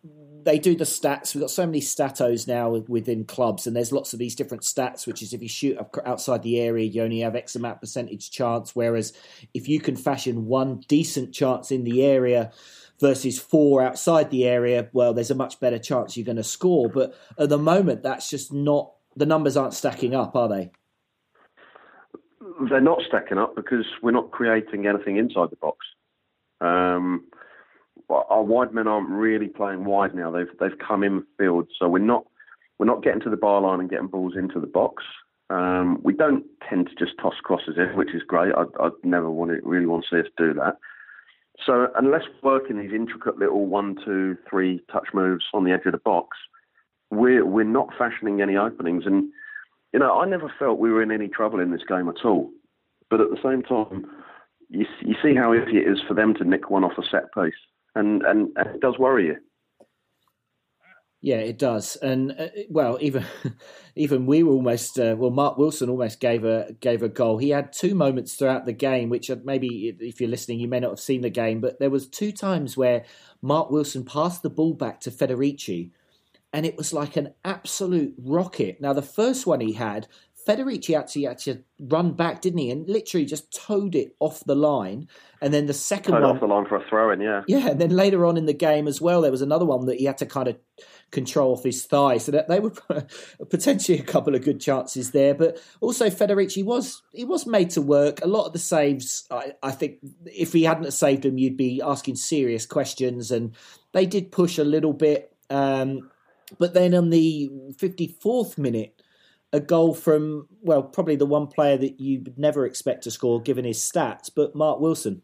they 0.44 0.60
do 0.60 0.76
the 0.76 0.84
stats. 0.84 1.34
We've 1.34 1.41
got 1.41 1.50
so 1.50 1.65
many 1.65 1.82
statos 1.82 2.48
now 2.48 2.70
within 2.70 3.26
clubs, 3.26 3.65
and 3.65 3.76
there's 3.76 3.91
lots 3.91 4.13
of 4.13 4.20
these 4.20 4.36
different 4.36 4.63
stats, 4.63 5.08
which 5.08 5.24
is 5.24 5.34
if 5.34 5.41
you 5.41 5.50
shoot 5.50 5.78
outside 6.06 6.44
the 6.44 6.60
area, 6.60 6.86
you 6.86 7.02
only 7.02 7.22
have 7.22 7.36
X 7.36 7.56
amount 7.56 7.82
percentage 7.82 8.30
chance. 8.30 8.76
Whereas 8.76 9.13
if 9.54 9.68
you 9.68 9.80
can 9.80 9.96
fashion 9.96 10.46
one 10.46 10.82
decent 10.88 11.34
chance 11.34 11.72
in 11.72 11.84
the 11.84 12.04
area, 12.04 12.52
versus 13.00 13.39
four 13.39 13.81
outside 13.81 14.29
the 14.29 14.46
area, 14.46 14.89
well, 14.93 15.13
there's 15.13 15.31
a 15.31 15.35
much 15.35 15.60
better 15.60 15.79
chance 15.79 16.15
you're 16.15 16.25
going 16.25 16.37
to 16.37 16.43
score. 16.43 16.89
But 16.89 17.13
at 17.37 17.50
the 17.50 17.58
moment, 17.58 18.04
that's 18.04 18.29
just 18.29 18.54
not 18.54 18.91
the 19.15 19.25
numbers 19.25 19.58
aren't 19.58 19.73
stacking 19.73 20.13
up, 20.13 20.35
are 20.35 20.50
they? 20.50 20.71
They're 22.69 22.81
not 22.81 23.02
stacking 23.08 23.37
up 23.37 23.56
because 23.56 23.85
we're 24.02 24.12
not 24.12 24.31
creating 24.31 24.87
anything 24.87 25.17
inside 25.17 25.50
the 25.50 25.58
box. 25.58 25.85
Um, 26.62 27.25
our 28.10 28.43
wide 28.43 28.73
men 28.73 28.87
aren't 28.87 29.10
really 29.10 29.48
playing 29.48 29.83
wide 29.85 30.13
now. 30.15 30.31
They've 30.31 30.48
they've 30.60 30.77
come 30.77 31.04
in 31.04 31.25
field, 31.37 31.67
so 31.77 31.89
we're 31.89 32.00
not 32.00 32.25
we're 32.77 32.85
not 32.85 33.04
getting 33.04 33.21
to 33.21 33.29
the 33.29 33.37
bar 33.37 33.62
line 33.62 33.79
and 33.79 33.89
getting 33.89 34.08
balls 34.08 34.33
into 34.37 34.60
the 34.60 34.67
box. 34.67 35.04
Um, 35.50 36.00
we 36.04 36.13
don't 36.13 36.46
tend 36.67 36.87
to 36.87 36.96
just 36.96 37.17
toss 37.21 37.35
crosses 37.43 37.75
in, 37.77 37.96
which 37.96 38.13
is 38.13 38.23
great. 38.23 38.54
I'd, 38.56 38.67
I'd 38.79 38.91
never 39.04 39.29
want 39.29 39.52
to 39.52 39.60
really 39.67 39.85
want 39.85 40.06
to 40.10 40.15
see 40.15 40.19
us 40.21 40.31
do 40.37 40.54
that. 40.56 40.77
So 41.63 41.87
unless 41.97 42.23
we're 42.41 42.53
working 42.53 42.77
these 42.77 42.93
intricate 42.93 43.37
little 43.37 43.65
one, 43.65 43.95
two, 44.03 44.37
three 44.49 44.81
touch 44.91 45.08
moves 45.13 45.45
on 45.53 45.63
the 45.63 45.71
edge 45.71 45.85
of 45.85 45.93
the 45.93 45.97
box, 45.99 46.37
we're 47.12 47.45
we're 47.45 47.63
not 47.63 47.89
fashioning 47.97 48.41
any 48.41 48.58
openings. 48.58 49.06
And 49.06 49.31
you 49.93 49.99
know, 49.99 50.19
I 50.19 50.25
never 50.25 50.51
felt 50.60 50.79
we 50.79 50.91
were 50.91 51.01
in 51.01 51.12
any 51.12 51.27
trouble 51.27 51.60
in 51.60 51.71
this 51.71 51.83
game 51.87 52.10
at 52.10 52.25
all. 52.25 52.49
But 53.10 53.21
at 53.21 53.29
the 53.29 53.39
same 53.43 53.62
time, 53.62 54.06
you 54.69 54.85
you 55.01 55.15
see 55.23 55.35
how 55.35 55.53
easy 55.53 55.77
it 55.77 55.87
is 55.87 56.01
for 56.08 56.13
them 56.13 56.33
to 56.35 56.43
nick 56.43 56.69
one 56.69 56.83
off 56.83 56.97
a 56.97 57.03
set 57.03 57.33
piece, 57.33 57.53
and 57.95 58.23
and, 58.23 58.49
and 58.58 58.67
it 58.75 58.81
does 58.81 58.97
worry 58.97 59.27
you. 59.27 59.37
Yeah, 61.26 61.38
it 61.38 61.58
does, 61.58 61.96
and 61.96 62.34
uh, 62.40 62.50
well, 62.69 63.00
even 63.02 63.26
even 63.96 64.28
we 64.28 64.44
were 64.44 64.54
almost 64.54 65.00
uh, 65.00 65.15
well. 65.17 65.32
Mark 65.32 65.58
Wilson 65.58 65.90
almost 65.90 66.19
gave 66.19 66.46
a 66.46 66.73
gave 66.82 67.02
a 67.02 67.10
goal. 67.10 67.40
He 67.40 67.50
had 67.50 67.73
two 67.73 67.96
moments 67.96 68.36
throughout 68.36 68.67
the 68.67 68.73
game, 68.73 69.10
which 69.10 69.32
maybe 69.44 69.98
if 70.00 70.21
you're 70.21 70.30
listening, 70.30 70.60
you 70.60 70.67
may 70.67 70.80
not 70.80 70.92
have 70.92 71.00
seen 71.00 71.21
the 71.21 71.32
game, 71.32 71.62
but 71.62 71.80
there 71.80 71.90
was 71.90 72.08
two 72.08 72.32
times 72.32 72.78
where 72.78 73.06
Mark 73.42 73.71
Wilson 73.71 74.06
passed 74.06 74.44
the 74.44 74.52
ball 74.52 74.76
back 74.76 75.00
to 75.00 75.10
Federici, 75.10 75.90
and 76.54 76.63
it 76.63 76.78
was 76.78 76.94
like 76.94 77.15
an 77.17 77.34
absolute 77.44 78.13
rocket. 78.19 78.80
Now, 78.80 78.94
the 78.94 79.02
first 79.02 79.48
one 79.48 79.62
he 79.62 79.73
had, 79.73 80.08
Federici 80.46 80.98
actually 80.98 81.23
had 81.23 81.39
to 81.39 81.63
run 81.79 82.13
back, 82.13 82.41
didn't 82.41 82.60
he? 82.60 82.69
And 82.69 82.87
literally 82.87 83.25
just 83.25 83.52
towed 83.54 83.96
it 83.96 84.15
off 84.19 84.43
the 84.46 84.56
line. 84.56 85.08
And 85.41 85.54
then 85.54 85.65
the 85.65 85.73
second 85.73 86.13
towed 86.13 86.21
one 86.21 86.35
off 86.35 86.39
the 86.39 86.48
line 86.48 86.65
for 86.65 86.75
a 86.75 86.83
throw 86.87 87.12
in, 87.12 87.19
yeah. 87.19 87.43
Yeah, 87.48 87.69
and 87.69 87.81
then 87.81 87.89
later 87.89 88.25
on 88.25 88.37
in 88.37 88.46
the 88.46 88.54
game 88.54 88.87
as 88.87 89.02
well, 89.02 89.21
there 89.21 89.31
was 89.31 89.41
another 89.41 89.65
one 89.65 89.85
that 89.87 89.98
he 89.98 90.06
had 90.06 90.19
to 90.19 90.25
kind 90.25 90.48
of 90.48 90.58
control 91.12 91.54
off 91.54 91.63
his 91.63 91.85
thigh. 91.85 92.17
So 92.17 92.31
that 92.31 92.48
they 92.48 92.60
were 92.60 92.73
potentially 93.50 93.98
a 93.98 94.04
couple 94.04 94.35
of 94.35 94.43
good 94.43 94.62
chances 94.62 95.12
there. 95.12 95.33
But 95.33 95.60
also 95.81 96.10
Federici 96.10 96.63
was 96.63 97.02
he 97.12 97.25
was 97.25 97.48
made 97.48 97.71
to 97.71 97.81
work. 97.81 98.23
A 98.23 98.27
lot 98.27 98.46
of 98.46 98.54
the 98.54 98.60
saves, 98.60 99.25
I, 99.31 99.54
I 99.63 99.71
think, 99.71 99.98
if 100.25 100.54
he 100.54 100.63
hadn't 100.63 100.91
saved 100.91 101.23
them, 101.23 101.39
you'd 101.39 101.58
be 101.58 101.81
asking 101.83 102.17
serious 102.17 102.65
questions. 102.65 103.31
And 103.31 103.56
they 103.93 104.06
did 104.06 104.31
push 104.31 104.60
a 104.60 104.63
little 104.63 104.93
bit. 104.93 105.35
Um, 105.50 106.12
but 106.60 106.73
then 106.75 106.93
on 106.93 107.10
the 107.10 107.50
54th 107.71 108.58
minute, 108.60 109.02
a 109.56 109.60
goal 109.60 109.93
from 109.93 110.47
well, 110.62 110.83
probably 110.83 111.15
the 111.15 111.25
one 111.25 111.47
player 111.47 111.77
that 111.77 111.99
you 111.99 112.19
would 112.19 112.37
never 112.37 112.65
expect 112.65 113.03
to 113.03 113.12
score 113.12 113.41
given 113.41 113.63
his 113.63 113.79
stats, 113.79 114.29
but 114.33 114.53
Mark 114.56 114.79
Wilson. 114.79 115.21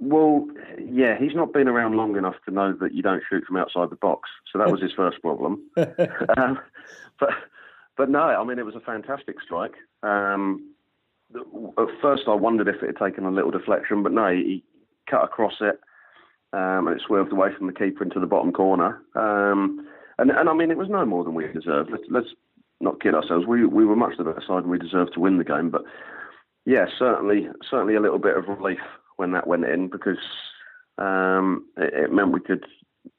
Well, 0.00 0.46
yeah, 0.78 1.18
he's 1.18 1.34
not 1.34 1.52
been 1.52 1.68
around 1.68 1.96
long 1.96 2.16
enough 2.16 2.36
to 2.44 2.52
know 2.52 2.72
that 2.80 2.94
you 2.94 3.02
don't 3.02 3.22
shoot 3.28 3.44
from 3.44 3.56
outside 3.56 3.90
the 3.90 3.96
box. 3.96 4.28
So 4.52 4.58
that 4.58 4.70
was 4.70 4.80
his 4.80 4.92
first 4.92 5.20
problem. 5.20 5.62
um, 6.36 6.58
but 7.18 7.30
but 7.96 8.08
no, 8.08 8.20
I 8.20 8.44
mean 8.44 8.58
it 8.58 8.66
was 8.66 8.76
a 8.76 8.80
fantastic 8.80 9.40
strike. 9.42 9.74
Um, 10.02 10.70
at 11.34 11.88
first, 12.00 12.24
I 12.28 12.34
wondered 12.34 12.68
if 12.68 12.82
it 12.82 12.86
had 12.86 13.04
taken 13.04 13.24
a 13.24 13.30
little 13.30 13.50
deflection, 13.50 14.04
but 14.04 14.12
no, 14.12 14.30
he 14.30 14.62
cut 15.10 15.24
across 15.24 15.54
it 15.60 15.80
um, 16.52 16.86
and 16.86 16.96
it 16.96 17.02
swerved 17.04 17.32
away 17.32 17.48
from 17.56 17.66
the 17.66 17.72
keeper 17.72 18.04
into 18.04 18.20
the 18.20 18.26
bottom 18.26 18.52
corner. 18.52 19.02
Um, 19.16 19.88
and 20.18 20.30
and 20.30 20.48
I 20.48 20.54
mean 20.54 20.70
it 20.70 20.78
was 20.78 20.88
no 20.88 21.04
more 21.04 21.24
than 21.24 21.34
we 21.34 21.46
deserved. 21.48 21.90
Let's, 21.90 22.04
let's 22.10 22.28
not 22.80 23.00
kid 23.00 23.14
ourselves. 23.14 23.46
We 23.46 23.66
we 23.66 23.84
were 23.84 23.96
much 23.96 24.16
the 24.16 24.24
better 24.24 24.42
side 24.46 24.62
and 24.62 24.70
we 24.70 24.78
deserved 24.78 25.14
to 25.14 25.20
win 25.20 25.38
the 25.38 25.44
game. 25.44 25.70
But 25.70 25.82
yeah, 26.64 26.86
certainly 26.98 27.48
certainly 27.70 27.94
a 27.94 28.00
little 28.00 28.18
bit 28.18 28.36
of 28.36 28.48
relief 28.48 28.80
when 29.16 29.32
that 29.32 29.46
went 29.46 29.64
in 29.64 29.88
because 29.88 30.18
um, 30.98 31.66
it, 31.76 31.92
it, 31.94 32.12
meant 32.12 32.32
we 32.32 32.40
could, 32.40 32.64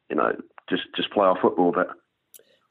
you 0.09 0.15
know, 0.15 0.33
just 0.69 0.83
just 0.95 1.11
play 1.11 1.25
our 1.25 1.39
football 1.41 1.69
a 1.69 1.83
bit. 1.83 1.87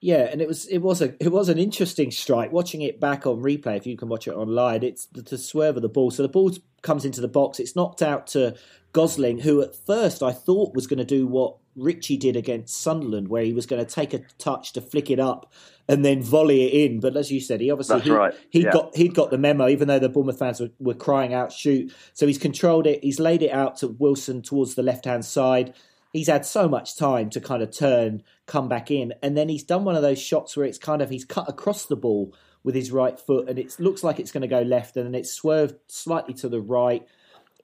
Yeah, 0.01 0.29
and 0.31 0.43
it 0.43 0.49
was 0.49 0.67
it 0.67 0.79
was 0.79 1.01
a 1.01 1.15
it 1.23 1.33
was 1.33 1.49
an 1.49 1.59
interesting 1.59 2.11
strike. 2.11 2.53
Watching 2.53 2.83
it 2.83 3.01
back 3.01 3.27
on 3.27 3.43
replay, 3.43 3.77
if 3.77 3.87
you 3.87 3.97
can 3.97 4.09
watch 4.09 4.29
it 4.29 4.35
online, 4.35 4.83
it's 4.83 5.07
the, 5.07 5.23
the 5.23 5.39
swerve 5.39 5.77
of 5.77 5.83
the 5.83 5.89
ball. 5.89 6.11
So 6.11 6.23
the 6.23 6.29
ball 6.29 6.53
comes 6.83 7.05
into 7.05 7.21
the 7.21 7.29
box. 7.29 7.59
It's 7.59 7.75
knocked 7.75 8.03
out 8.03 8.27
to 8.29 8.55
Gosling, 8.93 9.39
who 9.39 9.63
at 9.63 9.75
first 9.75 10.23
I 10.23 10.33
thought 10.33 10.75
was 10.75 10.87
going 10.87 10.99
to 10.99 11.05
do 11.05 11.27
what 11.27 11.57
Ritchie 11.77 12.17
did 12.17 12.37
against 12.37 12.81
Sunderland, 12.81 13.29
where 13.29 13.45
he 13.45 13.53
was 13.53 13.67
going 13.67 13.85
to 13.85 13.91
take 13.91 14.15
a 14.15 14.21
touch 14.39 14.73
to 14.75 14.81
flick 14.81 15.11
it 15.11 15.19
up 15.19 15.53
and 15.89 16.05
then 16.05 16.23
volley 16.23 16.65
it 16.65 16.91
in. 16.91 17.01
But 17.01 17.17
as 17.17 17.31
you 17.31 17.41
said, 17.41 17.61
he 17.61 17.71
obviously 17.71 18.01
he, 18.01 18.11
right. 18.11 18.35
he 18.51 18.63
yeah. 18.63 18.73
got 18.73 18.97
he'd 18.97 19.15
got 19.15 19.31
the 19.31 19.39
memo, 19.39 19.69
even 19.69 19.89
though 19.89 19.99
the 19.99 20.09
Bournemouth 20.09 20.39
fans 20.39 20.61
were, 20.61 20.71
were 20.79 20.95
crying 20.95 21.35
out 21.35 21.53
shoot. 21.53 21.93
So 22.13 22.27
he's 22.27 22.39
controlled 22.39 22.87
it. 22.87 23.03
He's 23.03 23.21
laid 23.21 23.43
it 23.43 23.51
out 23.51 23.77
to 23.79 23.89
Wilson 23.89 24.43
towards 24.43 24.75
the 24.75 24.83
left 24.83 25.05
hand 25.05 25.25
side 25.25 25.75
he's 26.15 26.29
had 26.29 26.47
so 26.47 26.67
much 26.67 26.97
time 26.97 27.29
to 27.29 27.41
kind 27.41 27.63
of 27.63 27.77
turn, 27.77 28.23
come 28.47 28.69
back 28.69 28.91
in, 28.91 29.13
and 29.23 29.37
then 29.37 29.51
he's 29.51 29.65
done 29.65 29.85
one 29.85 29.97
of 29.97 30.03
those 30.03 30.23
shots 30.23 30.57
where 30.57 30.65
it's 30.65 30.79
kind 30.79 31.03
of 31.03 31.11
he's 31.11 31.27
cut 31.27 31.47
across 31.49 31.85
the 31.85 31.97
ball 31.97 32.33
with 32.63 32.75
his 32.75 32.91
right 32.91 33.19
foot, 33.19 33.51
and 33.51 33.59
it 33.59 33.79
looks 33.79 34.03
like 34.03 34.19
it's 34.19 34.33
going 34.33 34.41
to 34.41 34.49
go 34.49 34.63
left, 34.63 34.97
and 34.97 35.05
then 35.05 35.15
it's 35.15 35.33
swerved 35.33 35.75
slightly 35.89 36.33
to 36.33 36.49
the 36.49 36.63
right. 36.63 37.07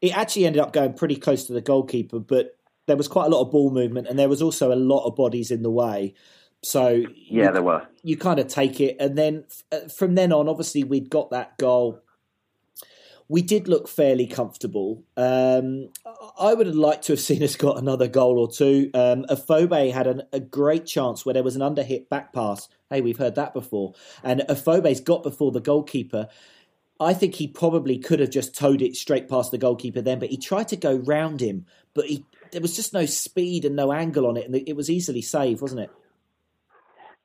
It 0.03 0.17
actually 0.17 0.45
ended 0.45 0.61
up 0.61 0.75
going 0.75 0.93
pretty 0.93 1.17
close 1.17 1.47
to 1.47 1.55
the 1.55 1.63
goalkeeper, 1.63 2.19
but 2.19 2.57
there 2.87 2.97
was 2.97 3.09
quite 3.09 3.27
a 3.27 3.29
lot 3.29 3.43
of 3.43 3.51
ball 3.51 3.71
movement, 3.71 4.07
and 4.07 4.19
there 4.19 4.29
was 4.29 4.43
also 4.43 4.73
a 4.73 4.77
lot 4.77 5.07
of 5.07 5.17
bodies 5.17 5.51
in 5.51 5.63
the 5.63 5.71
way. 5.71 6.15
So 6.63 6.89
yeah, 6.89 7.47
you, 7.47 7.53
there 7.53 7.63
were. 7.63 7.87
You 8.03 8.17
kind 8.17 8.39
of 8.39 8.49
take 8.49 8.81
it, 8.81 8.97
and 9.01 9.17
then 9.17 9.45
uh, 9.73 9.89
from 9.89 10.15
then 10.15 10.33
on, 10.33 10.49
obviously 10.49 10.85
we'd 10.85 11.11
got 11.11 11.31
that 11.31 11.59
goal 11.59 12.03
we 13.31 13.43
did 13.43 13.69
look 13.69 13.87
fairly 13.87 14.27
comfortable. 14.27 15.05
Um, 15.17 15.91
I 16.37 16.53
would 16.53 16.67
have 16.67 16.75
liked 16.75 17.05
to 17.05 17.13
have 17.13 17.21
seen 17.21 17.45
us 17.45 17.55
got 17.55 17.79
another 17.79 18.09
goal 18.09 18.41
or 18.41 18.51
two. 18.51 18.91
Um, 18.93 19.25
Afobe 19.29 19.93
had 19.93 20.09
an, 20.09 20.23
a 20.33 20.41
great 20.41 20.85
chance 20.85 21.25
where 21.25 21.33
there 21.33 21.45
was 21.45 21.55
an 21.55 21.63
underhit 21.63 22.09
back 22.09 22.33
pass. 22.33 22.69
Hey, 22.91 23.01
we've 23.01 23.19
heard 23.19 23.37
that 23.37 23.55
before. 23.55 23.95
And 24.25 24.41
Afobe's 24.49 25.01
got 25.01 25.23
before 25.23 25.53
the 25.53 25.61
goalkeeper. 25.61 26.27
I 26.99 27.15
think 27.15 27.37
he 27.37 27.47
probably 27.47 27.99
could 27.99 28.19
have 28.19 28.31
just 28.31 28.53
towed 28.53 28.83
it 28.83 28.97
straight 28.97 29.29
past 29.29 29.53
the 29.53 29.59
goalkeeper 29.59 30.03
then, 30.03 30.19
but 30.19 30.31
he 30.31 30.37
tried 30.37 30.67
to 30.69 30.77
go 30.77 30.97
round 30.97 31.41
him, 31.41 31.67
but 31.95 32.07
he, 32.07 32.27
there 32.53 32.61
was 32.61 32.77
just 32.77 32.93
no 32.93 33.07
speed 33.07 33.65
and 33.65 33.77
no 33.77 33.93
angle 33.93 34.27
on 34.27 34.37
it, 34.37 34.47
and 34.47 34.55
it 34.55 34.77
was 34.77 34.91
easily 34.91 35.23
saved, 35.23 35.61
wasn't 35.61 35.83
it? 35.83 35.91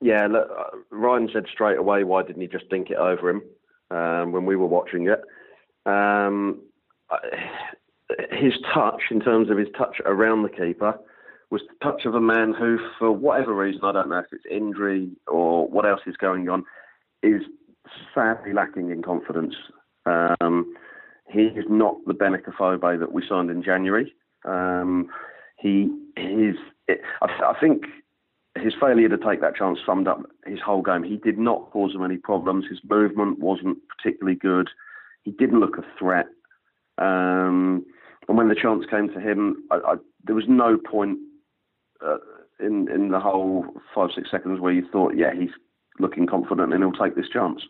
Yeah, 0.00 0.26
look, 0.26 0.48
uh, 0.50 0.76
Ryan 0.90 1.30
said 1.32 1.46
straight 1.50 1.78
away, 1.78 2.04
why 2.04 2.22
didn't 2.22 2.42
he 2.42 2.48
just 2.48 2.68
dink 2.68 2.90
it 2.90 2.98
over 2.98 3.30
him 3.30 3.42
um, 3.90 4.32
when 4.32 4.44
we 4.44 4.56
were 4.56 4.66
watching 4.66 5.08
it? 5.08 5.22
Um, 5.86 6.60
his 8.30 8.54
touch, 8.74 9.02
in 9.10 9.20
terms 9.20 9.50
of 9.50 9.56
his 9.56 9.68
touch 9.76 9.96
around 10.04 10.42
the 10.42 10.48
keeper, 10.48 10.98
was 11.50 11.62
the 11.62 11.84
touch 11.84 12.04
of 12.04 12.14
a 12.14 12.20
man 12.20 12.52
who, 12.52 12.78
for 12.98 13.10
whatever 13.10 13.54
reason, 13.54 13.80
I 13.84 13.92
don't 13.92 14.08
know 14.08 14.18
if 14.18 14.26
it's 14.32 14.44
injury 14.50 15.10
or 15.26 15.66
what 15.68 15.86
else 15.86 16.00
is 16.06 16.16
going 16.16 16.48
on, 16.48 16.64
is 17.22 17.42
sadly 18.14 18.52
lacking 18.52 18.90
in 18.90 19.02
confidence. 19.02 19.54
Um, 20.04 20.74
he 21.28 21.42
is 21.42 21.64
not 21.68 21.96
the 22.06 22.14
Benik 22.14 22.44
Afobe 22.44 23.00
that 23.00 23.12
we 23.12 23.26
signed 23.28 23.50
in 23.50 23.62
January. 23.62 24.12
Um, 24.46 25.08
he 25.58 25.90
is. 26.16 26.56
I, 26.88 27.26
I 27.26 27.54
think 27.60 27.84
his 28.56 28.74
failure 28.80 29.08
to 29.08 29.18
take 29.18 29.40
that 29.40 29.56
chance 29.56 29.78
summed 29.84 30.08
up 30.08 30.22
his 30.46 30.60
whole 30.60 30.82
game. 30.82 31.02
He 31.02 31.16
did 31.16 31.38
not 31.38 31.70
cause 31.70 31.94
him 31.94 32.04
any 32.04 32.16
problems. 32.16 32.64
His 32.68 32.80
movement 32.88 33.38
wasn't 33.38 33.78
particularly 33.88 34.38
good. 34.38 34.70
He 35.22 35.32
didn't 35.32 35.60
look 35.60 35.76
a 35.78 35.84
threat. 35.98 36.26
Um, 36.98 37.84
and 38.28 38.36
when 38.36 38.48
the 38.48 38.54
chance 38.54 38.84
came 38.90 39.08
to 39.08 39.20
him, 39.20 39.64
I, 39.70 39.76
I, 39.76 39.94
there 40.24 40.34
was 40.34 40.46
no 40.48 40.78
point 40.78 41.18
uh, 42.04 42.18
in 42.60 42.88
in 42.90 43.10
the 43.10 43.20
whole 43.20 43.66
five 43.94 44.10
six 44.14 44.30
seconds 44.30 44.60
where 44.60 44.72
you 44.72 44.86
thought, 44.90 45.14
yeah, 45.16 45.32
he's 45.38 45.50
looking 45.98 46.26
confident 46.26 46.72
and 46.72 46.82
he'll 46.82 46.92
take 46.92 47.16
this 47.16 47.28
chance. 47.28 47.62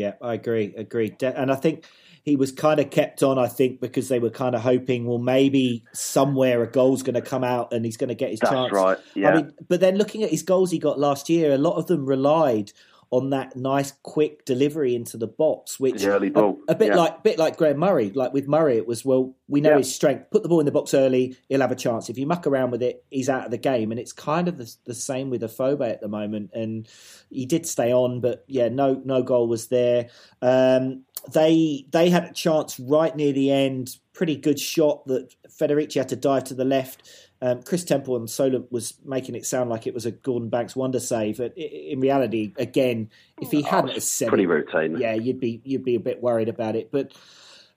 Yeah, 0.00 0.14
I 0.22 0.32
agree. 0.32 0.74
Agree. 0.76 1.14
And 1.20 1.52
I 1.52 1.56
think 1.56 1.84
he 2.22 2.34
was 2.34 2.52
kind 2.52 2.80
of 2.80 2.90
kept 2.90 3.22
on. 3.22 3.38
I 3.38 3.48
think 3.48 3.82
because 3.82 4.08
they 4.08 4.18
were 4.18 4.30
kind 4.30 4.54
of 4.54 4.62
hoping, 4.62 5.04
well, 5.04 5.18
maybe 5.18 5.84
somewhere 5.92 6.62
a 6.62 6.66
goal's 6.66 7.02
going 7.02 7.16
to 7.16 7.20
come 7.20 7.44
out 7.44 7.74
and 7.74 7.84
he's 7.84 7.98
going 7.98 8.08
to 8.08 8.14
get 8.14 8.30
his 8.30 8.40
That's 8.40 8.52
chance. 8.52 8.72
Right. 8.72 8.96
Yeah. 9.14 9.28
I 9.28 9.36
mean, 9.36 9.52
but 9.68 9.80
then 9.80 9.96
looking 9.96 10.22
at 10.22 10.30
his 10.30 10.42
goals 10.42 10.70
he 10.70 10.78
got 10.78 10.98
last 10.98 11.28
year, 11.28 11.52
a 11.52 11.58
lot 11.58 11.76
of 11.76 11.86
them 11.86 12.06
relied 12.06 12.72
on 13.12 13.30
that 13.30 13.56
nice 13.56 13.92
quick 14.02 14.44
delivery 14.44 14.94
into 14.94 15.16
the 15.16 15.26
box, 15.26 15.80
which 15.80 16.02
the 16.02 16.10
early 16.10 16.30
ball. 16.30 16.60
A, 16.68 16.72
a 16.72 16.74
bit 16.76 16.88
yeah. 16.88 16.96
like 16.96 17.22
bit 17.24 17.38
like 17.38 17.56
Graham 17.56 17.78
Murray. 17.78 18.10
Like 18.10 18.32
with 18.32 18.46
Murray, 18.46 18.76
it 18.76 18.86
was 18.86 19.04
well, 19.04 19.34
we 19.48 19.60
know 19.60 19.70
yeah. 19.70 19.78
his 19.78 19.92
strength. 19.92 20.30
Put 20.30 20.44
the 20.44 20.48
ball 20.48 20.60
in 20.60 20.66
the 20.66 20.72
box 20.72 20.94
early, 20.94 21.36
he'll 21.48 21.60
have 21.60 21.72
a 21.72 21.76
chance. 21.76 22.08
If 22.08 22.18
you 22.18 22.26
muck 22.26 22.46
around 22.46 22.70
with 22.70 22.82
it, 22.82 23.04
he's 23.10 23.28
out 23.28 23.44
of 23.44 23.50
the 23.50 23.58
game. 23.58 23.90
And 23.90 23.98
it's 23.98 24.12
kind 24.12 24.46
of 24.46 24.58
the, 24.58 24.72
the 24.84 24.94
same 24.94 25.28
with 25.28 25.42
Afobe 25.42 25.90
at 25.90 26.00
the 26.00 26.08
moment. 26.08 26.50
And 26.54 26.88
he 27.30 27.46
did 27.46 27.66
stay 27.66 27.92
on, 27.92 28.20
but 28.20 28.44
yeah, 28.46 28.68
no 28.68 29.02
no 29.04 29.22
goal 29.24 29.48
was 29.48 29.66
there. 29.68 30.08
Um, 30.40 31.04
they 31.32 31.86
they 31.90 32.10
had 32.10 32.24
a 32.24 32.32
chance 32.32 32.78
right 32.78 33.14
near 33.14 33.32
the 33.32 33.50
end. 33.50 33.96
Pretty 34.12 34.36
good 34.36 34.60
shot 34.60 35.04
that 35.06 35.34
Federici 35.48 35.94
had 35.94 36.10
to 36.10 36.16
dive 36.16 36.44
to 36.44 36.54
the 36.54 36.64
left. 36.64 37.02
Um, 37.42 37.62
Chris 37.62 37.84
Temple 37.84 38.16
and 38.16 38.28
Solent 38.28 38.70
was 38.70 38.94
making 39.04 39.34
it 39.34 39.46
sound 39.46 39.70
like 39.70 39.86
it 39.86 39.94
was 39.94 40.04
a 40.04 40.10
Gordon 40.10 40.50
Banks 40.50 40.76
wonder 40.76 41.00
save. 41.00 41.38
But 41.38 41.56
in 41.56 42.00
reality, 42.00 42.52
again, 42.56 43.10
if 43.40 43.50
he 43.50 43.62
hadn't 43.62 43.96
oh, 43.96 43.98
said 43.98 44.28
pretty 44.28 44.44
it, 44.44 44.48
routine, 44.48 44.98
yeah, 44.98 45.14
you'd 45.14 45.40
be 45.40 45.62
you'd 45.64 45.84
be 45.84 45.94
a 45.94 46.00
bit 46.00 46.22
worried 46.22 46.50
about 46.50 46.76
it. 46.76 46.90
But 46.92 47.12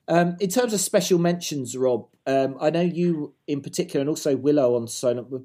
um, 0.06 0.36
in 0.38 0.50
terms 0.50 0.74
of 0.74 0.80
special 0.80 1.18
mentions, 1.18 1.76
Rob, 1.76 2.08
um, 2.26 2.56
I 2.60 2.70
know 2.70 2.82
you 2.82 3.34
in 3.46 3.62
particular, 3.62 4.02
and 4.02 4.10
also 4.10 4.36
Willow 4.36 4.76
on 4.76 4.86
Solent, 4.86 5.30
were 5.30 5.42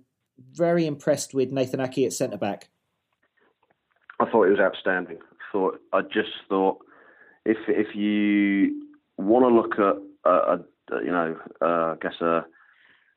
very 0.51 0.85
impressed 0.85 1.33
with 1.33 1.51
Nathan 1.51 1.79
Ake 1.79 1.99
at 1.99 2.13
centre 2.13 2.37
back. 2.37 2.67
I 4.19 4.29
thought 4.29 4.47
it 4.47 4.51
was 4.51 4.59
outstanding. 4.59 5.17
I 5.21 5.51
thought 5.51 5.79
I 5.93 6.01
just 6.01 6.31
thought 6.49 6.79
if 7.45 7.57
if 7.67 7.95
you 7.95 8.85
want 9.17 9.45
to 9.45 9.49
look 9.49 9.79
at 9.79 10.29
a, 10.29 10.55
a 10.55 11.03
you 11.03 11.11
know, 11.11 11.37
uh, 11.61 11.93
I 11.93 11.95
guess 12.01 12.19
a 12.21 12.45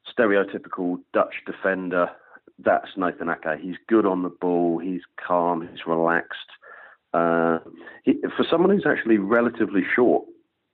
stereotypical 0.07 0.99
Dutch 1.13 1.35
defender, 1.47 2.11
that's 2.59 2.89
Nathan 2.97 3.29
Ake. 3.29 3.61
He's 3.61 3.77
good 3.89 4.07
on 4.07 4.23
the 4.23 4.31
ball. 4.31 4.79
He's 4.79 5.03
calm. 5.27 5.67
He's 5.67 5.87
relaxed. 5.87 6.39
Uh, 7.15 7.59
he, 8.05 8.15
for 8.37 8.45
someone 8.51 8.71
who's 8.71 8.87
actually 8.87 9.19
relatively 9.19 9.83
short 9.95 10.25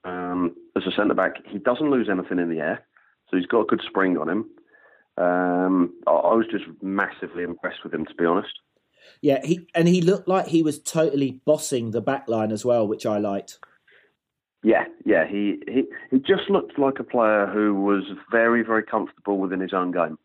um, 0.05 0.55
as 0.77 0.85
a 0.87 0.93
centre 0.97 1.15
back, 1.15 1.35
he 1.47 1.59
doesn't 1.59 1.91
lose 1.91 2.09
anything 2.11 2.39
in 2.39 2.49
the 2.49 2.61
air, 2.61 2.85
so 3.29 3.37
he's 3.37 3.47
got 3.47 3.63
a 3.63 3.67
good 3.67 3.83
spring 3.87 4.17
on 4.17 4.29
him. 4.29 4.45
Um, 5.17 5.95
I, 6.07 6.11
I 6.13 6.35
was 6.35 6.47
just 6.51 6.65
massively 6.81 7.43
impressed 7.43 7.83
with 7.83 7.93
him, 7.93 8.07
to 8.07 8.15
be 8.15 8.25
honest. 8.25 8.53
Yeah, 9.21 9.45
he 9.45 9.67
and 9.75 9.89
he 9.89 10.01
looked 10.01 10.29
like 10.29 10.47
he 10.47 10.63
was 10.63 10.79
totally 10.79 11.41
bossing 11.45 11.91
the 11.91 12.01
back 12.01 12.29
line 12.29 12.53
as 12.53 12.65
well, 12.65 12.87
which 12.87 13.07
I 13.07 13.19
liked. 13.19 13.59
Yeah, 14.63 14.85
yeah, 15.05 15.25
he, 15.27 15.63
he 15.69 15.85
he 16.11 16.19
just 16.19 16.51
looked 16.51 16.79
like 16.79 16.99
a 16.99 17.05
player 17.05 17.47
who 17.47 17.75
was 17.75 18.03
very, 18.31 18.63
very 18.65 18.83
comfortable 18.83 19.39
within 19.39 19.61
his 19.61 19.73
own 19.73 19.93
game. 19.93 20.19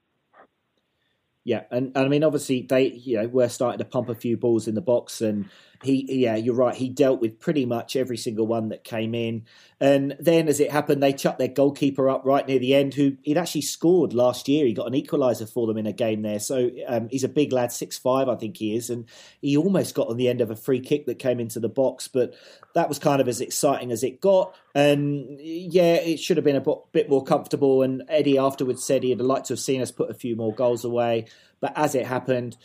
Yeah, 1.45 1.63
and, 1.71 1.87
and 1.87 2.05
I 2.05 2.07
mean, 2.07 2.23
obviously 2.23 2.61
they, 2.61 2.87
you 2.87 3.17
know, 3.17 3.27
were 3.27 3.49
starting 3.49 3.79
to 3.79 3.85
pump 3.85 4.07
a 4.07 4.15
few 4.15 4.37
balls 4.37 4.65
in 4.69 4.75
the 4.75 4.81
box, 4.81 5.19
and 5.19 5.49
he, 5.83 6.05
yeah, 6.23 6.37
you're 6.37 6.55
right. 6.55 6.73
He 6.73 6.87
dealt 6.87 7.19
with 7.19 7.37
pretty 7.37 7.65
much 7.65 7.97
every 7.97 8.15
single 8.15 8.47
one 8.47 8.69
that 8.69 8.85
came 8.85 9.13
in, 9.13 9.43
and 9.77 10.15
then 10.21 10.47
as 10.47 10.61
it 10.61 10.71
happened, 10.71 11.03
they 11.03 11.11
chucked 11.11 11.39
their 11.39 11.49
goalkeeper 11.49 12.09
up 12.09 12.21
right 12.23 12.47
near 12.47 12.59
the 12.59 12.73
end, 12.73 12.93
who 12.93 13.17
he'd 13.23 13.37
actually 13.37 13.63
scored 13.63 14.13
last 14.13 14.47
year. 14.47 14.65
He 14.65 14.73
got 14.73 14.87
an 14.87 14.93
equaliser 14.93 15.51
for 15.51 15.67
them 15.67 15.77
in 15.77 15.85
a 15.85 15.91
game 15.91 16.21
there, 16.21 16.39
so 16.39 16.69
um, 16.87 17.09
he's 17.09 17.25
a 17.25 17.29
big 17.29 17.51
lad, 17.51 17.73
six 17.73 17.97
five, 17.97 18.29
I 18.29 18.35
think 18.35 18.55
he 18.55 18.73
is, 18.77 18.89
and 18.89 19.03
he 19.41 19.57
almost 19.57 19.95
got 19.95 20.07
on 20.07 20.15
the 20.15 20.29
end 20.29 20.39
of 20.39 20.49
a 20.49 20.55
free 20.55 20.79
kick 20.79 21.07
that 21.07 21.19
came 21.19 21.41
into 21.41 21.59
the 21.59 21.67
box, 21.67 22.07
but 22.07 22.35
that 22.73 22.87
was 22.87 22.99
kind 22.99 23.19
of 23.19 23.27
as 23.27 23.41
exciting 23.41 23.91
as 23.91 24.01
it 24.01 24.21
got, 24.21 24.55
and 24.75 25.39
yeah, 25.39 25.95
it 25.95 26.19
should 26.19 26.37
have 26.37 26.43
been 26.43 26.55
a 26.55 26.75
bit 26.91 27.09
more 27.09 27.23
comfortable. 27.23 27.83
And 27.83 28.03
Eddie 28.09 28.37
afterwards 28.37 28.83
said 28.83 29.03
he'd 29.03 29.21
like 29.21 29.43
to 29.45 29.53
have 29.53 29.59
seen 29.59 29.81
us 29.81 29.91
put 29.91 30.09
a 30.09 30.15
few 30.15 30.35
more 30.35 30.53
goals 30.53 30.83
away, 30.83 31.25
but 31.59 31.73
as 31.75 31.95
it 31.95 32.05
happened 32.05 32.57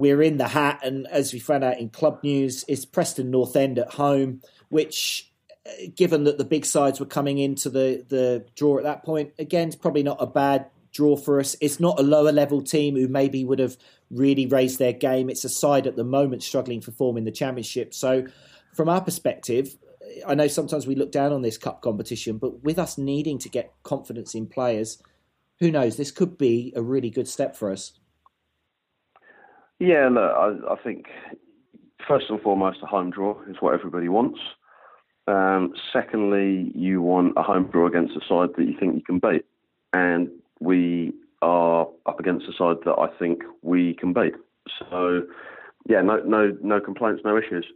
we're 0.00 0.22
in 0.22 0.38
the 0.38 0.48
hat, 0.48 0.80
and 0.82 1.06
as 1.08 1.32
we 1.32 1.38
found 1.38 1.62
out 1.62 1.78
in 1.78 1.90
club 1.90 2.20
news, 2.22 2.64
it's 2.66 2.86
Preston 2.86 3.30
North 3.30 3.54
End 3.54 3.78
at 3.78 3.92
home, 3.92 4.40
which, 4.70 5.30
uh, 5.66 5.88
given 5.94 6.24
that 6.24 6.38
the 6.38 6.44
big 6.44 6.64
sides 6.64 6.98
were 6.98 7.06
coming 7.06 7.36
into 7.36 7.68
the, 7.68 8.02
the 8.08 8.46
draw 8.56 8.78
at 8.78 8.84
that 8.84 9.04
point, 9.04 9.32
again, 9.38 9.68
it's 9.68 9.76
probably 9.76 10.02
not 10.02 10.16
a 10.18 10.26
bad 10.26 10.66
draw 10.90 11.16
for 11.16 11.38
us. 11.38 11.54
It's 11.60 11.80
not 11.80 12.00
a 12.00 12.02
lower 12.02 12.32
level 12.32 12.62
team 12.62 12.96
who 12.96 13.08
maybe 13.08 13.44
would 13.44 13.58
have 13.58 13.76
really 14.10 14.46
raised 14.46 14.78
their 14.78 14.94
game. 14.94 15.28
It's 15.28 15.44
a 15.44 15.50
side 15.50 15.86
at 15.86 15.96
the 15.96 16.04
moment 16.04 16.42
struggling 16.42 16.80
for 16.80 16.92
form 16.92 17.18
in 17.18 17.24
the 17.24 17.30
championship. 17.30 17.92
So, 17.92 18.24
from 18.72 18.88
our 18.88 19.02
perspective, 19.02 19.76
I 20.26 20.34
know 20.34 20.46
sometimes 20.46 20.86
we 20.86 20.94
look 20.94 21.12
down 21.12 21.32
on 21.32 21.42
this 21.42 21.58
cup 21.58 21.82
competition, 21.82 22.38
but 22.38 22.62
with 22.62 22.78
us 22.78 22.98
needing 22.98 23.38
to 23.38 23.48
get 23.48 23.72
confidence 23.82 24.34
in 24.34 24.46
players, 24.46 25.02
who 25.58 25.70
knows? 25.70 25.96
This 25.96 26.10
could 26.10 26.38
be 26.38 26.72
a 26.74 26.82
really 26.82 27.10
good 27.10 27.28
step 27.28 27.54
for 27.54 27.70
us. 27.70 27.92
Yeah, 29.78 30.08
look, 30.08 30.22
I, 30.22 30.72
I 30.72 30.76
think 30.82 31.06
first 32.06 32.26
and 32.28 32.40
foremost, 32.40 32.78
a 32.82 32.86
home 32.86 33.10
draw 33.10 33.40
is 33.48 33.56
what 33.60 33.74
everybody 33.74 34.08
wants. 34.08 34.38
Um, 35.26 35.74
secondly, 35.92 36.72
you 36.74 37.02
want 37.02 37.34
a 37.36 37.42
home 37.42 37.68
draw 37.70 37.86
against 37.86 38.16
a 38.16 38.20
side 38.28 38.50
that 38.56 38.64
you 38.64 38.74
think 38.78 38.96
you 38.96 39.02
can 39.02 39.18
beat, 39.18 39.44
and 39.92 40.28
we 40.60 41.12
are 41.42 41.86
up 42.06 42.20
against 42.20 42.46
a 42.46 42.52
side 42.52 42.76
that 42.84 42.96
I 42.98 43.06
think 43.18 43.42
we 43.62 43.94
can 43.94 44.12
beat. 44.12 44.34
So, 44.78 45.22
yeah, 45.88 46.02
no, 46.02 46.16
no, 46.24 46.56
no 46.62 46.80
complaints, 46.80 47.22
no 47.24 47.38
issues. 47.38 47.66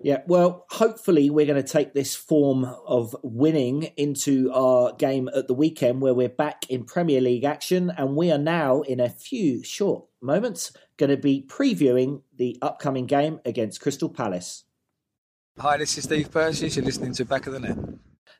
Yeah, 0.00 0.22
well, 0.26 0.64
hopefully 0.70 1.28
we're 1.28 1.46
going 1.46 1.60
to 1.60 1.68
take 1.68 1.92
this 1.92 2.14
form 2.14 2.64
of 2.64 3.16
winning 3.24 3.84
into 3.96 4.52
our 4.52 4.92
game 4.92 5.28
at 5.34 5.48
the 5.48 5.54
weekend 5.54 6.00
where 6.00 6.14
we're 6.14 6.28
back 6.28 6.70
in 6.70 6.84
Premier 6.84 7.20
League 7.20 7.42
action 7.42 7.92
and 7.96 8.14
we 8.14 8.30
are 8.30 8.38
now 8.38 8.82
in 8.82 9.00
a 9.00 9.08
few 9.08 9.64
short 9.64 10.04
moments 10.20 10.72
going 10.98 11.10
to 11.10 11.16
be 11.16 11.44
previewing 11.48 12.22
the 12.36 12.56
upcoming 12.62 13.06
game 13.06 13.40
against 13.44 13.80
Crystal 13.80 14.08
Palace. 14.08 14.64
Hi, 15.58 15.76
this 15.76 15.98
is 15.98 16.04
Steve 16.04 16.30
Purchase. 16.30 16.76
You're 16.76 16.84
listening 16.84 17.14
to 17.14 17.24
Back 17.24 17.48
of 17.48 17.54
the 17.54 17.60
Net. 17.60 17.76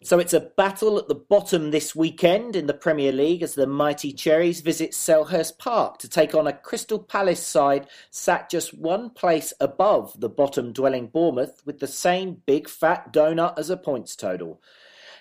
So 0.02 0.18
it's 0.18 0.32
a 0.32 0.40
battle 0.40 0.96
at 0.98 1.08
the 1.08 1.14
bottom 1.14 1.70
this 1.70 1.94
weekend 1.94 2.54
in 2.54 2.66
the 2.66 2.74
Premier 2.74 3.10
League 3.10 3.42
as 3.42 3.54
the 3.54 3.66
mighty 3.66 4.12
Cherries 4.12 4.60
visit 4.60 4.92
Selhurst 4.92 5.58
Park 5.58 5.98
to 5.98 6.08
take 6.08 6.34
on 6.34 6.46
a 6.46 6.52
Crystal 6.52 7.00
Palace 7.00 7.44
side 7.44 7.88
sat 8.10 8.48
just 8.48 8.72
one 8.72 9.10
place 9.10 9.52
above 9.60 10.18
the 10.20 10.28
bottom 10.28 10.72
dwelling 10.72 11.08
Bournemouth 11.08 11.62
with 11.66 11.80
the 11.80 11.88
same 11.88 12.42
big 12.46 12.68
fat 12.68 13.12
donut 13.12 13.58
as 13.58 13.70
a 13.70 13.76
points 13.76 14.14
total. 14.14 14.62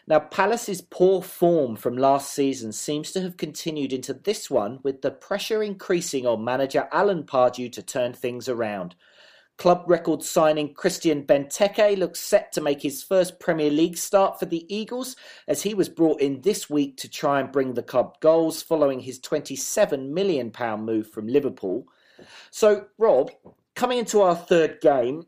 Now, 0.10 0.20
Palace's 0.20 0.80
poor 0.80 1.22
form 1.22 1.76
from 1.76 1.98
last 1.98 2.34
season 2.34 2.72
seems 2.72 3.12
to 3.12 3.22
have 3.22 3.36
continued 3.36 3.92
into 3.92 4.14
this 4.14 4.50
one, 4.50 4.80
with 4.82 5.02
the 5.02 5.12
pressure 5.12 5.62
increasing 5.62 6.26
on 6.26 6.46
manager 6.46 6.88
Alan 6.94 7.24
Pardew 7.24 7.70
to 7.74 7.82
turn 7.82 8.14
things 8.14 8.48
around. 8.48 8.96
Club 9.58 9.86
record 9.88 10.22
signing 10.22 10.74
Christian 10.76 11.24
Benteke 11.24 11.98
looks 11.98 12.20
set 12.20 12.52
to 12.52 12.62
make 12.62 12.82
his 12.82 13.02
first 13.02 13.40
Premier 13.40 13.72
League 13.72 13.98
start 13.98 14.40
for 14.40 14.46
the 14.46 14.72
Eagles 14.74 15.16
as 15.48 15.64
he 15.64 15.74
was 15.74 15.90
brought 15.90 16.22
in 16.22 16.42
this 16.42 16.70
week 16.70 16.96
to 16.98 17.10
try 17.10 17.40
and 17.40 17.52
bring 17.52 17.74
the 17.74 17.82
club 17.82 18.20
goals 18.20 18.62
following 18.62 19.00
his 19.00 19.20
£27 19.20 20.10
million 20.10 20.52
move 20.80 21.10
from 21.10 21.28
Liverpool. 21.28 21.88
So, 22.52 22.86
Rob, 23.00 23.32
coming 23.76 23.98
into 23.98 24.22
our 24.22 24.36
third 24.36 24.80
game, 24.80 25.26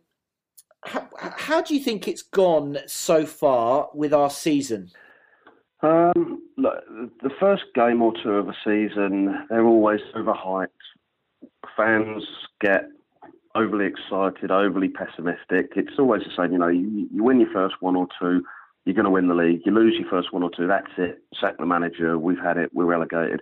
how, 0.85 1.09
how 1.17 1.61
do 1.61 1.73
you 1.73 1.83
think 1.83 2.07
it's 2.07 2.21
gone 2.21 2.77
so 2.85 3.25
far 3.25 3.89
with 3.95 4.13
our 4.13 4.29
season? 4.29 4.91
Um, 5.81 6.43
look, 6.55 6.83
the 7.23 7.31
first 7.39 7.63
game 7.73 8.03
or 8.03 8.13
two 8.21 8.31
of 8.31 8.47
a 8.47 8.55
season, 8.63 9.47
they're 9.49 9.65
always 9.65 10.01
overhyped. 10.15 10.67
Fans 11.75 12.23
get 12.61 12.83
overly 13.59 13.85
excited, 13.85 14.51
overly 14.51 14.87
pessimistic. 14.87 15.73
It's 15.75 15.99
always 15.99 16.23
the 16.23 16.31
same. 16.35 16.53
You 16.53 16.59
know, 16.59 16.67
you, 16.67 17.07
you 17.11 17.23
win 17.23 17.39
your 17.39 17.51
first 17.51 17.75
one 17.81 17.95
or 17.95 18.07
two, 18.19 18.43
you're 18.85 18.95
going 18.95 19.05
to 19.05 19.11
win 19.11 19.27
the 19.27 19.35
league. 19.35 19.61
You 19.65 19.73
lose 19.73 19.95
your 19.99 20.09
first 20.09 20.33
one 20.33 20.43
or 20.43 20.49
two, 20.55 20.67
that's 20.67 20.91
it. 20.97 21.21
Sack 21.39 21.57
the 21.57 21.65
manager. 21.65 22.17
We've 22.17 22.39
had 22.39 22.57
it. 22.57 22.71
We're 22.73 22.85
relegated. 22.85 23.41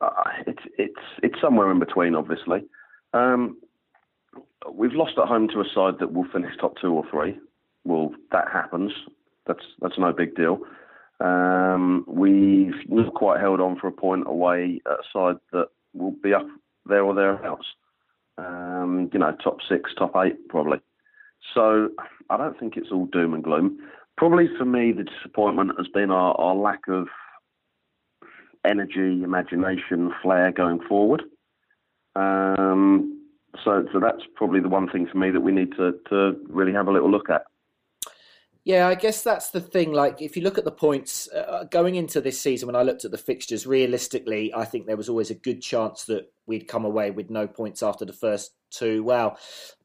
Uh, 0.00 0.10
it's 0.46 0.62
it's 0.76 1.00
it's 1.22 1.40
somewhere 1.40 1.70
in 1.70 1.78
between, 1.78 2.14
obviously. 2.14 2.64
Um, 3.12 3.56
we've 4.70 4.92
lost 4.92 5.16
at 5.18 5.28
home 5.28 5.48
to 5.48 5.60
a 5.60 5.64
side 5.72 6.00
that 6.00 6.12
will 6.12 6.26
finish 6.32 6.54
top 6.60 6.74
two 6.80 6.92
or 6.92 7.04
three. 7.10 7.38
Well, 7.84 8.12
that 8.32 8.48
happens. 8.52 8.92
That's 9.46 9.64
that's 9.80 9.98
no 9.98 10.12
big 10.12 10.34
deal. 10.34 10.58
Um, 11.20 12.04
we've 12.08 12.74
not 12.88 13.14
quite 13.14 13.40
held 13.40 13.60
on 13.60 13.78
for 13.78 13.86
a 13.86 13.92
point 13.92 14.24
away 14.26 14.80
at 14.84 14.92
a 14.92 15.02
side 15.12 15.36
that 15.52 15.68
will 15.94 16.16
be 16.22 16.34
up 16.34 16.46
there 16.86 17.04
or 17.04 17.14
thereabouts 17.14 17.66
um, 18.38 19.10
you 19.12 19.18
know, 19.18 19.36
top 19.42 19.58
six, 19.68 19.90
top 19.96 20.12
eight, 20.16 20.48
probably. 20.48 20.78
So 21.54 21.90
I 22.30 22.36
don't 22.36 22.58
think 22.58 22.76
it's 22.76 22.90
all 22.90 23.06
doom 23.06 23.34
and 23.34 23.44
gloom. 23.44 23.78
Probably 24.16 24.48
for 24.56 24.64
me, 24.64 24.92
the 24.92 25.04
disappointment 25.04 25.72
has 25.76 25.88
been 25.88 26.10
our, 26.10 26.34
our 26.40 26.54
lack 26.54 26.88
of 26.88 27.08
energy, 28.64 29.22
imagination, 29.22 30.12
flair 30.22 30.52
going 30.52 30.80
forward. 30.88 31.22
Um, 32.16 33.20
so, 33.64 33.86
so 33.92 34.00
that's 34.00 34.22
probably 34.34 34.60
the 34.60 34.68
one 34.68 34.88
thing 34.88 35.06
for 35.10 35.18
me 35.18 35.30
that 35.30 35.40
we 35.40 35.52
need 35.52 35.72
to, 35.76 35.94
to 36.08 36.36
really 36.48 36.72
have 36.72 36.88
a 36.88 36.92
little 36.92 37.10
look 37.10 37.28
at. 37.28 37.42
Yeah, 38.64 38.88
I 38.88 38.94
guess 38.94 39.22
that's 39.22 39.50
the 39.50 39.60
thing. 39.60 39.92
Like, 39.92 40.22
if 40.22 40.36
you 40.36 40.42
look 40.42 40.56
at 40.56 40.64
the 40.64 40.70
points 40.70 41.28
uh, 41.30 41.64
going 41.70 41.96
into 41.96 42.22
this 42.22 42.40
season, 42.40 42.66
when 42.66 42.76
I 42.76 42.82
looked 42.82 43.04
at 43.04 43.10
the 43.10 43.18
fixtures, 43.18 43.66
realistically, 43.66 44.54
I 44.54 44.64
think 44.64 44.86
there 44.86 44.96
was 44.96 45.10
always 45.10 45.30
a 45.30 45.34
good 45.34 45.60
chance 45.60 46.04
that 46.04 46.32
we'd 46.46 46.66
come 46.66 46.86
away 46.86 47.10
with 47.10 47.28
no 47.28 47.46
points 47.46 47.82
after 47.82 48.06
the 48.06 48.14
first 48.14 48.52
two. 48.70 49.04
Well, 49.04 49.38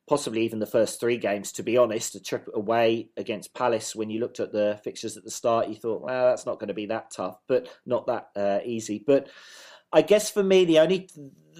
possibly 0.08 0.44
even 0.44 0.60
the 0.60 0.66
first 0.66 1.00
three 1.00 1.18
games, 1.18 1.52
to 1.54 1.64
be 1.64 1.78
honest. 1.78 2.16
A 2.16 2.22
trip 2.22 2.48
away 2.54 3.10
against 3.18 3.54
Palace, 3.54 3.98
when 3.98 4.10
you 4.10 4.22
looked 4.22 4.40
at 4.40 4.54
the 4.54 4.80
fixtures 4.82 5.18
at 5.18 5.26
the 5.26 5.32
start, 5.32 5.68
you 5.68 5.76
thought, 5.76 6.02
well, 6.02 6.30
that's 6.30 6.46
not 6.46 6.58
going 6.58 6.70
to 6.70 6.74
be 6.74 6.86
that 6.86 7.12
tough, 7.12 7.38
but 7.50 7.68
not 7.86 8.08
that 8.08 8.30
uh, 8.38 8.60
easy. 8.64 9.04
But 9.06 9.28
I 9.92 10.04
guess 10.04 10.32
for 10.32 10.42
me, 10.42 10.64
the 10.64 10.80
only 10.80 11.10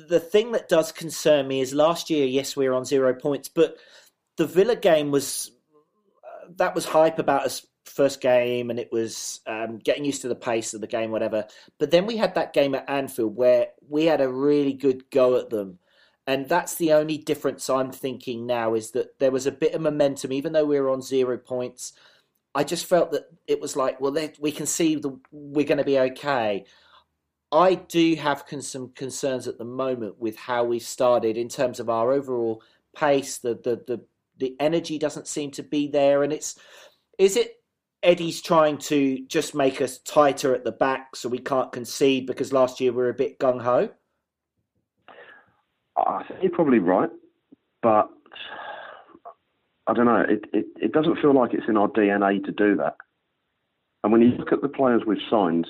the 0.08 0.22
thing 0.22 0.54
that 0.54 0.70
does 0.70 0.94
concern 0.94 1.50
me 1.50 1.60
is 1.60 1.74
last 1.74 2.10
year, 2.10 2.26
yes, 2.26 2.56
we 2.56 2.70
were 2.70 2.76
on 2.76 2.86
zero 2.86 3.14
points, 3.14 3.50
but 3.50 3.76
the 4.38 4.48
Villa 4.48 4.78
game 4.78 5.12
was 5.12 5.52
that 6.58 6.76
was 6.76 6.86
hype 6.86 7.20
about 7.20 7.45
us 7.45 7.66
first 7.86 8.22
game 8.22 8.70
and 8.70 8.80
it 8.80 8.91
was 8.91 9.41
um, 9.47 9.78
getting 9.78 10.06
used 10.06 10.22
to 10.22 10.28
the 10.28 10.36
pace 10.36 10.74
of 10.74 10.82
the 10.82 10.88
game, 10.88 11.12
whatever. 11.12 11.45
But 11.80 11.91
then 11.91 12.06
we 12.06 12.18
had 12.18 12.36
that 12.36 12.54
game 12.54 12.76
at 12.76 12.89
Anfield 12.89 13.36
where 13.36 13.68
we 13.88 14.06
had 14.06 14.22
a 14.22 14.30
really 14.30 14.74
good 14.74 15.10
go 15.10 15.38
at 15.38 15.50
them. 15.50 15.80
And 16.28 16.47
that's 16.47 16.76
the 16.76 16.93
only 16.93 17.18
difference 17.18 17.70
I'm 17.70 17.91
thinking 17.91 18.45
now 18.45 18.76
is 18.76 18.91
that 18.91 19.18
there 19.20 19.32
was 19.32 19.47
a 19.47 19.52
bit 19.52 19.74
of 19.74 19.82
momentum, 19.82 20.32
even 20.32 20.54
though 20.54 20.66
we 20.66 20.80
were 20.80 20.91
on 20.91 21.02
zero 21.02 21.38
points. 21.38 21.93
I 22.54 22.64
just 22.64 22.86
felt 22.86 23.12
that 23.12 23.32
it 23.47 23.60
was 23.60 23.76
like, 23.76 24.00
well, 24.00 24.16
we 24.39 24.52
can 24.52 24.68
see 24.68 24.95
the, 24.95 25.20
we're 25.32 25.66
going 25.66 25.80
to 25.80 25.84
be 25.84 25.97
okay. 26.00 26.66
I 27.52 27.76
do 27.76 28.16
have 28.16 28.45
con- 28.45 28.62
some 28.62 28.89
concerns 28.89 29.47
at 29.47 29.58
the 29.58 29.66
moment 29.66 30.20
with 30.20 30.38
how 30.38 30.66
we 30.66 30.78
started 30.78 31.36
in 31.36 31.50
terms 31.50 31.80
of 31.80 31.89
our 31.89 32.12
overall 32.12 32.62
pace, 32.95 33.39
the 33.39 33.56
the 33.56 33.82
the 33.88 34.02
the 34.40 34.56
energy 34.60 34.98
doesn't 34.98 35.28
seem 35.28 35.52
to 35.52 35.64
be 35.64 35.88
there, 35.88 36.24
and 36.24 36.34
it's 36.34 36.58
is 37.18 37.36
it 37.36 37.56
Eddie's 38.02 38.42
trying 38.42 38.78
to 38.78 39.26
just 39.28 39.54
make 39.54 39.82
us 39.82 40.00
tighter 40.00 40.56
at 40.56 40.64
the 40.64 40.72
back 40.72 41.16
so 41.16 41.28
we 41.28 41.40
can't 41.40 41.72
concede 41.72 42.26
because 42.26 42.54
last 42.54 42.80
year 42.80 42.92
we 42.92 42.98
were 42.98 43.10
a 43.10 43.14
bit 43.14 43.40
gung 43.40 43.62
ho? 43.62 43.90
I 45.98 46.24
think 46.28 46.42
you're 46.42 46.52
probably 46.52 46.80
right, 46.80 47.10
but 47.82 48.10
I 49.88 49.94
don't 49.94 50.06
know. 50.06 50.26
It, 50.28 50.46
it, 50.54 50.66
it 50.78 50.92
doesn't 50.94 51.20
feel 51.20 51.34
like 51.34 51.54
it's 51.54 51.68
in 51.68 51.76
our 51.76 51.90
DNA 51.90 52.44
to 52.46 52.52
do 52.52 52.76
that. 52.78 52.96
And 54.04 54.14
when 54.14 54.22
you 54.22 54.30
look 54.30 54.54
at 54.54 54.62
the 54.62 54.70
players 54.70 55.02
we've 55.06 55.18
signed, 55.30 55.68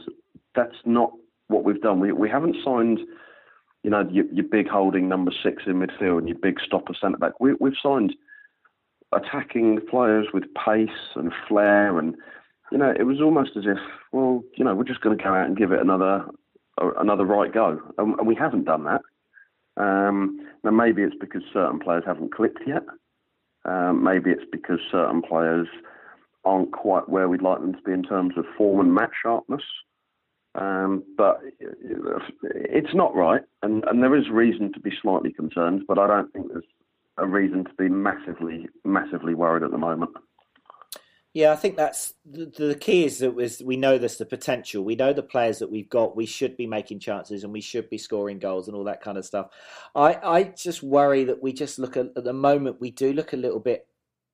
that's 0.56 0.76
not 0.86 1.12
what 1.48 1.64
we've 1.64 1.82
done. 1.82 2.00
We, 2.00 2.12
we 2.12 2.30
haven't 2.30 2.58
signed, 2.64 3.00
you 3.84 3.90
know, 3.90 4.08
your, 4.12 4.26
your 4.32 4.46
big 4.46 4.68
holding 4.68 5.10
number 5.10 5.32
six 5.44 5.64
in 5.66 5.80
midfield 5.80 6.20
and 6.20 6.28
your 6.28 6.38
big 6.38 6.60
stopper 6.64 6.94
centre 7.00 7.18
back. 7.18 7.40
We, 7.40 7.54
we've 7.60 7.74
signed 7.82 8.14
attacking 9.14 9.80
players 9.90 10.28
with 10.34 10.44
pace 10.54 10.90
and 11.16 11.32
flair, 11.48 11.98
and 11.98 12.16
you 12.72 12.78
know, 12.78 12.94
it 12.98 13.04
was 13.04 13.22
almost 13.22 13.52
as 13.58 13.64
if, 13.66 13.80
well, 14.12 14.44
you 14.56 14.64
know, 14.64 14.76
we're 14.76 14.84
just 14.84 15.02
going 15.02 15.18
to 15.18 15.24
go 15.24 15.34
out 15.34 15.48
and 15.48 15.58
give 15.58 15.72
it 15.72 15.82
another 15.82 16.26
another 16.98 17.26
right 17.26 17.54
go, 17.54 17.80
and, 17.98 18.18
and 18.20 18.28
we 18.28 18.36
haven't 18.36 18.66
done 18.66 18.86
that. 18.86 19.02
Um, 19.78 20.48
now 20.64 20.72
maybe 20.72 21.02
it's 21.02 21.16
because 21.20 21.42
certain 21.54 21.80
players 21.80 22.04
haven't 22.06 22.34
clicked 22.34 22.62
yet. 22.68 22.84
Um, 23.66 24.04
maybe 24.04 24.32
it's 24.32 24.50
because 24.52 24.80
certain 24.92 25.22
players 25.22 25.68
aren't 26.46 26.72
quite 26.72 27.10
where 27.10 27.28
we'd 27.28 27.42
like 27.42 27.60
them 27.60 27.74
to 27.74 27.82
be 27.82 27.92
in 27.92 28.04
terms 28.04 28.34
of 28.38 28.46
form 28.58 28.80
and 28.80 28.94
match 28.94 29.12
sharpness. 29.22 29.64
Um, 30.56 31.04
but 31.18 31.42
it's 31.60 32.94
not 32.96 33.16
right, 33.16 33.42
and, 33.62 33.84
and 33.86 34.02
there 34.02 34.16
is 34.16 34.30
reason 34.30 34.74
to 34.74 34.80
be 34.80 34.92
slightly 35.02 35.32
concerned. 35.32 35.84
But 35.88 36.00
I 36.00 36.08
don't 36.08 36.32
think 36.34 36.48
there's 36.48 36.64
a 37.20 37.28
reason 37.28 37.64
to 37.66 37.74
be 37.78 37.90
massively, 37.90 38.68
massively 38.84 39.36
worried 39.36 39.64
at 39.64 39.72
the 39.72 39.78
moment. 39.78 40.12
Yeah, 41.34 41.52
I 41.52 41.58
think 41.58 41.78
that's 41.78 42.16
the, 42.26 42.46
the 42.48 42.76
key 42.76 43.06
is 43.06 43.20
that 43.20 43.36
was 43.36 43.62
we 43.62 43.78
know 43.78 43.98
there's 43.98 44.18
the 44.18 44.26
potential. 44.26 44.84
We 44.84 44.96
know 44.96 45.14
the 45.14 45.22
players 45.22 45.60
that 45.60 45.70
we've 45.70 45.90
got. 45.90 46.16
We 46.16 46.26
should 46.26 46.58
be 46.58 46.66
making 46.66 47.00
chances 47.00 47.44
and 47.44 47.54
we 47.54 47.62
should 47.62 47.88
be 47.90 48.00
scoring 48.00 48.40
goals 48.40 48.68
and 48.68 48.76
all 48.76 48.86
that 48.86 49.02
kind 49.02 49.18
of 49.18 49.26
stuff. 49.26 49.50
I, 49.94 50.16
I 50.16 50.44
just 50.44 50.82
worry 50.82 51.26
that 51.26 51.42
we 51.44 51.54
just 51.54 51.78
look 51.78 51.98
at, 51.98 52.08
at 52.18 52.24
the 52.24 52.34
moment 52.34 52.82
we 52.82 52.90
do 52.90 53.14
look 53.14 53.34
a 53.34 53.38
little 53.38 53.60
bit 53.60 53.86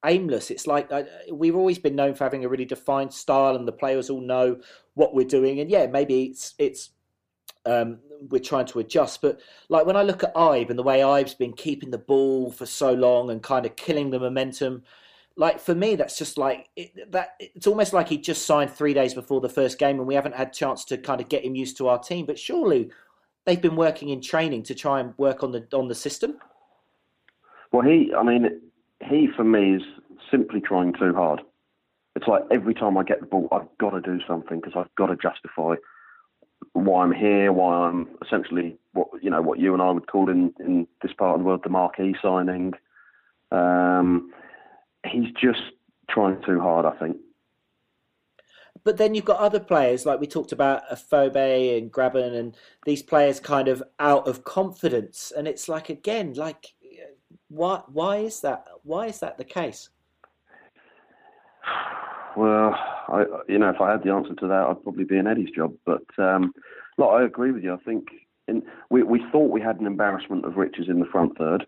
aimless. 0.06 0.52
It's 0.52 0.68
like 0.68 0.90
uh, 0.92 1.04
we've 1.32 1.56
always 1.56 1.80
been 1.80 1.96
known 1.96 2.14
for 2.14 2.24
having 2.24 2.46
a 2.46 2.50
really 2.50 2.66
defined 2.66 3.14
style, 3.14 3.56
and 3.56 3.68
the 3.68 3.74
players 3.74 4.10
all 4.10 4.22
know 4.22 4.62
what 4.94 5.14
we're 5.14 5.28
doing. 5.28 5.60
And 5.60 5.70
yeah, 5.70 5.88
maybe 5.88 6.24
it's 6.24 6.56
it's 6.58 6.92
um, 7.66 8.00
we're 8.30 8.40
trying 8.40 8.66
to 8.68 8.80
adjust. 8.80 9.22
But 9.22 9.40
like 9.70 9.86
when 9.86 9.96
I 9.96 10.04
look 10.04 10.24
at 10.24 10.34
Ibe 10.36 10.70
and 10.70 10.80
the 10.80 10.84
way 10.84 11.00
Ibe's 11.00 11.34
been 11.34 11.54
keeping 11.54 11.92
the 11.92 11.98
ball 11.98 12.52
for 12.52 12.66
so 12.66 12.94
long 12.94 13.30
and 13.30 13.42
kind 13.42 13.66
of 13.66 13.76
killing 13.76 14.10
the 14.12 14.20
momentum, 14.20 14.84
like 15.38 15.60
for 15.60 15.76
me, 15.76 15.96
that's 15.96 16.18
just 16.18 16.38
like 16.38 16.70
it, 16.76 17.12
that. 17.12 17.36
It's 17.40 17.68
almost 17.68 17.94
like 17.94 18.08
he 18.08 18.18
just 18.18 18.46
signed 18.46 18.72
three 18.72 18.94
days 18.94 19.14
before 19.14 19.42
the 19.42 19.50
first 19.50 19.78
game, 19.78 19.98
and 20.00 20.08
we 20.08 20.16
haven't 20.16 20.36
had 20.36 20.54
chance 20.54 20.86
to 20.86 20.98
kind 20.98 21.20
of 21.20 21.28
get 21.30 21.44
him 21.44 21.56
used 21.56 21.78
to 21.78 21.88
our 21.88 22.00
team. 22.00 22.26
But 22.26 22.40
surely 22.40 22.90
they've 23.46 23.62
been 23.62 23.76
working 23.76 24.10
in 24.10 24.22
training 24.22 24.64
to 24.64 24.76
try 24.76 25.00
and 25.00 25.14
work 25.18 25.44
on 25.44 25.52
the 25.52 25.68
on 25.74 25.88
the 25.88 25.96
system. 25.96 26.38
Well, 27.72 27.86
he, 27.86 28.14
I 28.18 28.24
mean, 28.24 28.62
he 29.04 29.28
for 29.36 29.44
me 29.44 29.76
is 29.76 29.82
simply 30.32 30.62
trying 30.62 30.94
too 30.94 31.14
hard. 31.14 31.42
It's 32.16 32.28
like 32.28 32.44
every 32.50 32.74
time 32.74 32.98
I 32.98 33.04
get 33.04 33.20
the 33.20 33.26
ball, 33.26 33.50
I've 33.52 33.68
got 33.78 33.90
to 33.90 34.00
do 34.00 34.20
something 34.26 34.62
because 34.62 34.74
I've 34.78 34.94
got 34.96 35.08
to 35.08 35.18
justify 35.18 35.76
why 36.76 37.04
I'm 37.04 37.14
here, 37.14 37.54
why 37.54 37.88
I'm 37.88 38.10
essentially 38.22 38.78
what 38.92 39.08
you 39.22 39.30
know 39.30 39.42
what 39.42 39.60
you 39.60 39.74
and 39.74 39.82
I 39.82 39.92
would 39.92 40.08
call 40.08 40.30
in 40.30 40.54
in 40.60 40.88
this 41.02 41.14
part 41.14 41.36
of 41.36 41.40
the 41.40 41.46
world 41.46 41.62
the 41.64 41.70
marquee 41.70 42.16
signing. 42.22 42.74
Um, 43.52 44.32
he's 45.06 45.32
just 45.42 45.62
trying 46.10 46.42
too 46.46 46.60
hard, 46.60 46.86
I 46.86 46.92
think. 46.98 47.18
But 48.84 48.98
then 48.98 49.16
you've 49.16 49.26
got 49.26 49.40
other 49.40 49.62
players 49.62 50.06
like 50.06 50.20
we 50.20 50.28
talked 50.28 50.52
about 50.52 50.84
Afobe 50.92 51.78
and 51.78 51.92
Grabban 51.92 52.36
and 52.36 52.56
these 52.86 53.02
players 53.02 53.40
kind 53.40 53.70
of 53.70 53.82
out 54.00 54.28
of 54.28 54.44
confidence, 54.44 55.32
and 55.36 55.48
it's 55.48 55.70
like 55.70 55.88
again, 55.88 56.34
like 56.34 56.74
why 57.48 57.84
why 57.88 58.18
is 58.18 58.42
that? 58.42 58.66
Why 58.84 59.08
is 59.08 59.20
that 59.20 59.38
the 59.38 59.46
case? 59.46 59.90
Well, 62.36 62.76
I, 63.08 63.26
you 63.48 63.58
know, 63.58 63.70
if 63.70 63.80
I 63.80 63.92
had 63.92 64.04
the 64.04 64.12
answer 64.12 64.36
to 64.36 64.48
that, 64.48 64.68
I'd 64.70 64.84
probably 64.84 65.06
be 65.06 65.18
in 65.18 65.28
Eddie's 65.28 65.52
job. 65.56 65.74
But 65.86 66.04
um, 66.18 66.54
look, 66.98 67.10
I 67.12 67.24
agree 67.24 67.52
with 67.52 67.64
you. 67.64 67.74
I 67.74 67.78
think 67.78 68.08
in, 68.48 68.64
we 68.90 69.04
we 69.04 69.22
thought 69.32 69.52
we 69.52 69.62
had 69.62 69.80
an 69.80 69.88
embarrassment 69.88 70.46
of 70.46 70.58
riches 70.58 70.88
in 70.90 71.00
the 71.00 71.06
front 71.06 71.38
third. 71.38 71.66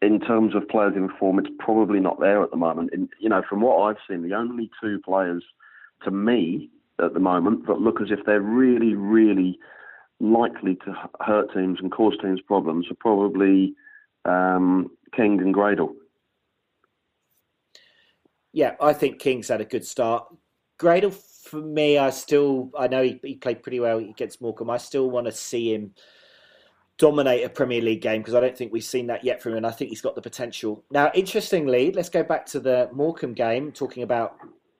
In 0.00 0.18
terms 0.18 0.54
of 0.56 0.68
players 0.68 0.94
in 0.96 1.08
form, 1.18 1.38
it's 1.38 1.50
probably 1.58 2.00
not 2.00 2.20
there 2.20 2.42
at 2.42 2.50
the 2.50 2.56
moment. 2.56 2.90
In, 2.92 3.08
you 3.20 3.28
know, 3.28 3.42
from 3.48 3.60
what 3.60 3.82
I've 3.82 4.02
seen, 4.08 4.22
the 4.22 4.34
only 4.34 4.70
two 4.80 5.00
players 5.04 5.44
to 6.04 6.10
me 6.10 6.68
at 7.02 7.14
the 7.14 7.20
moment 7.20 7.66
that 7.66 7.80
look 7.80 8.00
as 8.00 8.10
if 8.10 8.24
they're 8.26 8.40
really, 8.40 8.94
really 8.94 9.58
likely 10.20 10.76
to 10.84 10.94
hurt 11.20 11.52
teams 11.52 11.78
and 11.80 11.90
cause 11.90 12.16
teams 12.20 12.40
problems 12.40 12.86
are 12.90 12.96
probably 12.98 13.74
um, 14.24 14.90
King 15.14 15.40
and 15.40 15.54
Gradel 15.54 15.94
yeah, 18.52 18.74
I 18.80 18.92
think 18.92 19.18
King's 19.18 19.48
had 19.48 19.60
a 19.60 19.64
good 19.64 19.84
start. 19.84 20.26
Gradel, 20.78 21.14
for 21.44 21.60
me, 21.60 21.98
I 21.98 22.10
still, 22.10 22.70
I 22.78 22.88
know 22.88 23.02
he, 23.02 23.20
he 23.22 23.36
played 23.36 23.62
pretty 23.62 23.80
well 23.80 23.98
against 23.98 24.40
Morecambe. 24.40 24.70
I 24.70 24.78
still 24.78 25.10
want 25.10 25.26
to 25.26 25.32
see 25.32 25.74
him 25.74 25.94
dominate 26.98 27.44
a 27.44 27.48
Premier 27.48 27.80
League 27.80 28.02
game 28.02 28.20
because 28.20 28.34
I 28.34 28.40
don't 28.40 28.56
think 28.56 28.72
we've 28.72 28.84
seen 28.84 29.06
that 29.08 29.24
yet 29.24 29.42
from 29.42 29.52
him. 29.52 29.58
And 29.58 29.66
I 29.66 29.70
think 29.70 29.90
he's 29.90 30.00
got 30.00 30.14
the 30.14 30.22
potential. 30.22 30.84
Now, 30.90 31.10
interestingly, 31.14 31.92
let's 31.92 32.08
go 32.08 32.22
back 32.22 32.46
to 32.46 32.60
the 32.60 32.90
Morecambe 32.92 33.34
game, 33.34 33.72
talking 33.72 34.02
about 34.02 34.36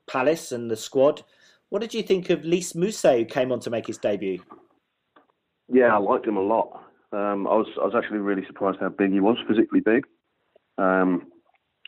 Palace 0.06 0.52
and 0.52 0.70
the 0.70 0.76
squad. 0.76 1.22
What 1.70 1.80
did 1.80 1.94
you 1.94 2.02
think 2.02 2.30
of 2.30 2.44
Lys 2.44 2.74
Mousset, 2.74 3.18
who 3.18 3.24
came 3.24 3.50
on 3.50 3.60
to 3.60 3.70
make 3.70 3.86
his 3.86 3.98
debut? 3.98 4.42
Yeah, 5.68 5.94
I 5.94 5.98
liked 5.98 6.26
him 6.26 6.36
a 6.36 6.42
lot. 6.42 6.84
Um, 7.12 7.46
I 7.46 7.54
was 7.54 7.66
I 7.80 7.84
was 7.84 7.94
actually 7.96 8.18
really 8.18 8.44
surprised 8.46 8.78
how 8.80 8.90
big 8.90 9.12
he 9.12 9.20
was, 9.20 9.38
physically 9.48 9.80
big. 9.80 10.04
Um, 10.78 11.31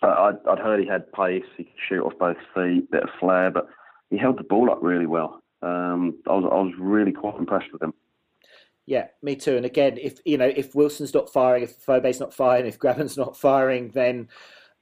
I'd, 0.08 0.46
I'd 0.48 0.58
heard 0.58 0.80
he 0.80 0.86
had 0.86 1.10
pace, 1.12 1.44
he 1.56 1.64
could 1.64 1.72
shoot 1.88 2.04
off 2.04 2.18
both 2.18 2.36
feet, 2.54 2.90
bit 2.90 3.04
of 3.04 3.10
flair, 3.20 3.50
but 3.50 3.68
he 4.10 4.18
held 4.18 4.38
the 4.38 4.44
ball 4.44 4.70
up 4.70 4.78
really 4.82 5.06
well. 5.06 5.42
Um, 5.62 6.18
I 6.28 6.34
was 6.34 6.44
I 6.44 6.56
was 6.56 6.74
really 6.78 7.12
quite 7.12 7.36
impressed 7.36 7.72
with 7.72 7.82
him. 7.82 7.94
Yeah, 8.86 9.06
me 9.22 9.34
too. 9.34 9.56
And 9.56 9.64
again, 9.64 9.96
if 10.00 10.18
you 10.24 10.36
know, 10.36 10.52
if 10.54 10.74
Wilson's 10.74 11.14
not 11.14 11.32
firing, 11.32 11.62
if 11.62 11.76
Fobe's 11.76 12.20
not 12.20 12.34
firing, 12.34 12.66
if 12.66 12.78
Grabban's 12.78 13.16
not 13.16 13.36
firing, 13.36 13.90
then 13.90 14.28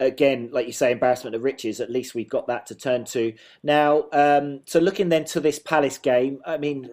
again, 0.01 0.51
like 0.53 0.66
you 0.66 0.73
say, 0.73 0.91
embarrassment 0.91 1.37
of 1.37 1.45
riches. 1.45 1.81
At 1.81 1.91
least 1.91 2.14
we've 2.14 2.29
got 2.29 2.49
that 2.49 2.66
to 2.66 2.75
turn 2.75 3.05
to 3.07 3.33
now. 3.62 4.07
Um, 4.12 4.61
so 4.66 4.81
looking 4.81 5.09
then 5.09 5.25
to 5.27 5.41
this 5.41 5.59
Palace 5.59 5.99
game, 5.99 6.41
I 6.45 6.59
mean, 6.59 6.91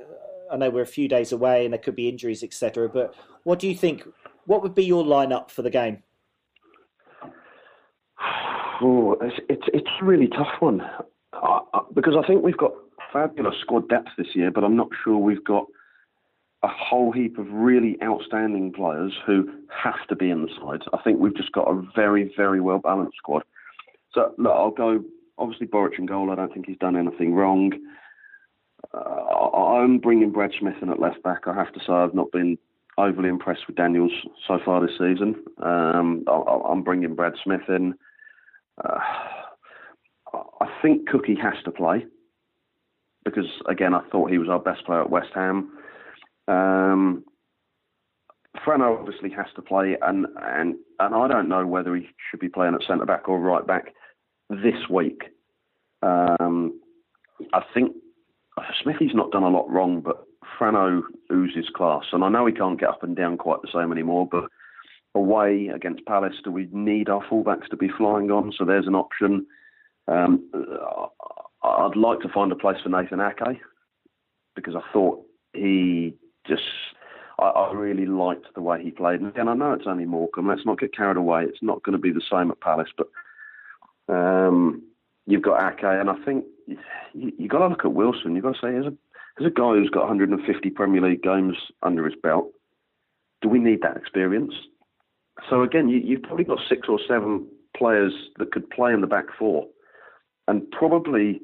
I 0.52 0.58
know 0.58 0.70
we're 0.70 0.82
a 0.82 0.88
few 0.88 1.08
days 1.08 1.32
away 1.32 1.66
and 1.66 1.74
there 1.74 1.80
could 1.80 1.96
be 1.96 2.10
injuries, 2.10 2.44
etc. 2.44 2.90
But 2.90 3.16
what 3.44 3.60
do 3.60 3.68
you 3.68 3.76
think? 3.76 4.08
What 4.46 4.62
would 4.62 4.76
be 4.76 4.86
your 4.86 5.04
lineup 5.04 5.50
for 5.50 5.62
the 5.62 5.70
game? 5.70 6.04
Oh, 8.82 9.18
it's, 9.22 9.40
it's, 9.50 9.68
it's 9.74 9.90
a 10.02 10.06
really 10.06 10.28
tough 10.28 10.60
one 10.60 10.82
because 11.94 12.14
I 12.22 12.26
think 12.26 12.44
we've 12.44 12.58
got 12.58 12.74
fabulous 13.12 13.56
squad 13.62 13.90
depth 13.90 14.10
this 14.18 14.28
year, 14.36 14.52
but 14.52 14.64
I'm 14.64 14.76
not 14.76 14.90
sure 15.04 15.18
we've 15.18 15.44
got 15.44 15.66
a 16.64 16.68
whole 16.68 17.12
heap 17.12 17.38
of 17.38 17.48
really 17.52 17.98
outstanding 18.04 18.74
players 18.74 19.14
who 19.26 19.50
have 19.84 20.08
to 20.10 20.16
be 20.16 20.30
in 20.30 20.44
the 20.44 20.50
side. 20.60 20.82
I 20.94 21.02
think 21.02 21.20
we've 21.20 21.36
just 21.36 21.52
got 21.52 21.70
a 21.70 21.82
very, 21.96 22.34
very 22.36 22.60
well 22.60 22.80
balanced 22.80 23.18
squad. 23.18 23.44
So 24.14 24.34
look, 24.38 24.54
I'll 24.54 24.72
go. 24.72 25.04
Obviously, 25.38 25.68
Boruc 25.68 25.98
in 25.98 26.06
goal. 26.06 26.32
I 26.32 26.36
don't 26.36 26.54
think 26.54 26.66
he's 26.66 26.78
done 26.80 26.98
anything 26.98 27.34
wrong. 27.34 27.72
Uh, 28.94 28.98
I'm 28.98 30.00
bringing 30.00 30.32
Brad 30.32 30.52
Smith 30.60 30.76
in 30.82 30.90
at 30.90 31.00
left 31.00 31.24
back. 31.24 31.48
I 31.48 31.54
have 31.54 31.72
to 31.74 31.80
say 31.80 31.94
I've 31.94 32.14
not 32.14 32.32
been 32.32 32.58
overly 32.98 33.30
impressed 33.30 33.62
with 33.68 33.78
Daniels 33.78 34.12
so 34.46 34.60
far 34.66 34.82
this 34.82 34.98
season. 34.98 35.36
Um, 35.64 36.26
I'm 36.28 36.84
bringing 36.84 37.16
Brad 37.16 37.34
Smith 37.42 37.62
in. 37.70 37.94
Uh, 38.84 39.00
I 40.62 40.68
think 40.82 41.10
Cookie 41.10 41.38
has 41.42 41.56
to 41.66 41.72
play 41.72 42.06
because, 43.26 43.48
again, 43.68 43.94
I 43.94 44.02
thought 44.10 44.32
he 44.32 44.38
was 44.38 44.50
our 44.50 44.60
best 44.60 44.86
player 44.86 45.02
at 45.02 45.10
West 45.10 45.30
Ham. 45.36 45.72
Um, 46.48 47.24
Frano 48.66 48.98
obviously 49.00 49.30
has 49.32 49.48
to 49.56 49.62
play, 49.62 49.96
and, 50.02 50.26
and 50.42 50.76
and 51.00 51.16
I 51.16 51.28
don't 51.28 51.50
know 51.50 51.66
whether 51.66 51.96
he 51.96 52.08
should 52.30 52.40
be 52.40 52.50
playing 52.50 52.74
at 52.74 52.82
centre 52.88 53.06
back 53.06 53.30
or 53.30 53.40
right 53.40 53.66
back 53.66 53.94
this 54.50 54.90
week. 54.90 55.22
Um, 56.02 56.80
I 57.54 57.62
think 57.74 57.96
Smithy's 58.82 59.14
not 59.14 59.32
done 59.32 59.44
a 59.44 59.50
lot 59.50 59.70
wrong, 59.70 60.02
but 60.02 60.24
Frano 60.60 61.02
oozes 61.32 61.70
class, 61.76 62.06
and 62.12 62.24
I 62.24 62.30
know 62.30 62.46
he 62.46 62.54
can't 62.54 62.80
get 62.80 62.90
up 62.90 63.04
and 63.04 63.16
down 63.16 63.38
quite 63.38 63.62
the 63.62 63.70
same 63.74 63.92
anymore, 63.92 64.28
but 64.30 64.46
away 65.16 65.70
against 65.74 66.06
Palace, 66.06 66.36
do 66.44 66.52
we 66.52 66.68
need 66.72 67.10
our 67.10 67.24
fullbacks 67.26 67.68
to 67.70 67.78
be 67.78 67.90
flying 67.90 68.32
on? 68.32 68.54
So 68.58 68.66
there's 68.66 68.88
an 68.88 68.96
option. 68.96 69.46
Um, 70.08 70.50
I'd 71.64 71.96
like 71.96 72.20
to 72.22 72.30
find 72.30 72.52
a 72.52 72.56
place 72.56 72.78
for 72.82 72.90
Nathan 72.90 73.22
Ake 73.22 73.60
because 74.56 74.76
I 74.76 74.82
thought 74.92 75.24
he 75.54 76.14
just, 76.48 76.64
I, 77.40 77.46
I, 77.46 77.74
really 77.74 78.06
liked 78.06 78.48
the 78.56 78.62
way 78.62 78.84
he 78.84 78.92
played. 78.92 79.20
And 79.20 79.30
again, 79.30 79.48
I 79.48 79.54
know 79.54 79.74
it's 79.74 79.88
only 79.88 80.06
Morecambe. 80.06 80.48
Let's 80.48 80.66
not 80.66 80.80
get 80.80 80.96
carried 80.96 81.18
away. 81.18 81.44
It's 81.44 81.62
not 81.62 81.84
going 81.84 81.94
to 81.94 82.02
be 82.02 82.12
the 82.12 82.22
same 82.32 82.52
at 82.52 82.62
Palace, 82.62 82.90
but 82.98 83.08
um, 84.14 84.84
you've 85.26 85.44
got 85.44 85.72
Ake, 85.72 85.84
and 85.84 86.10
I 86.10 86.16
think 86.26 86.46
you, 87.14 87.34
have 87.40 87.50
got 87.50 87.60
to 87.60 87.68
look 87.68 87.86
at 87.86 87.94
Wilson. 87.94 88.36
You've 88.36 88.44
got 88.44 88.56
to 88.56 88.62
say, 88.62 88.76
as 88.76 88.86
a, 88.86 88.96
as 89.40 89.46
a 89.46 89.52
guy 89.52 89.74
who's 89.74 89.90
got 89.90 90.08
150 90.08 90.70
Premier 90.72 91.02
League 91.02 91.22
games 91.22 91.56
under 91.84 92.06
his 92.06 92.16
belt, 92.22 92.52
do 93.42 93.50
we 93.50 93.60
need 93.60 93.82
that 93.82 93.98
experience? 93.98 94.54
So 95.50 95.62
again, 95.62 95.90
you, 95.90 96.00
you've 96.00 96.24
probably 96.24 96.46
got 96.46 96.60
six 96.68 96.88
or 96.90 97.00
seven 97.08 97.46
players 97.76 98.14
that 98.38 98.52
could 98.52 98.70
play 98.70 98.94
in 98.94 99.02
the 99.02 99.08
back 99.08 99.26
four, 99.38 99.68
and 100.48 100.70
probably, 100.72 101.42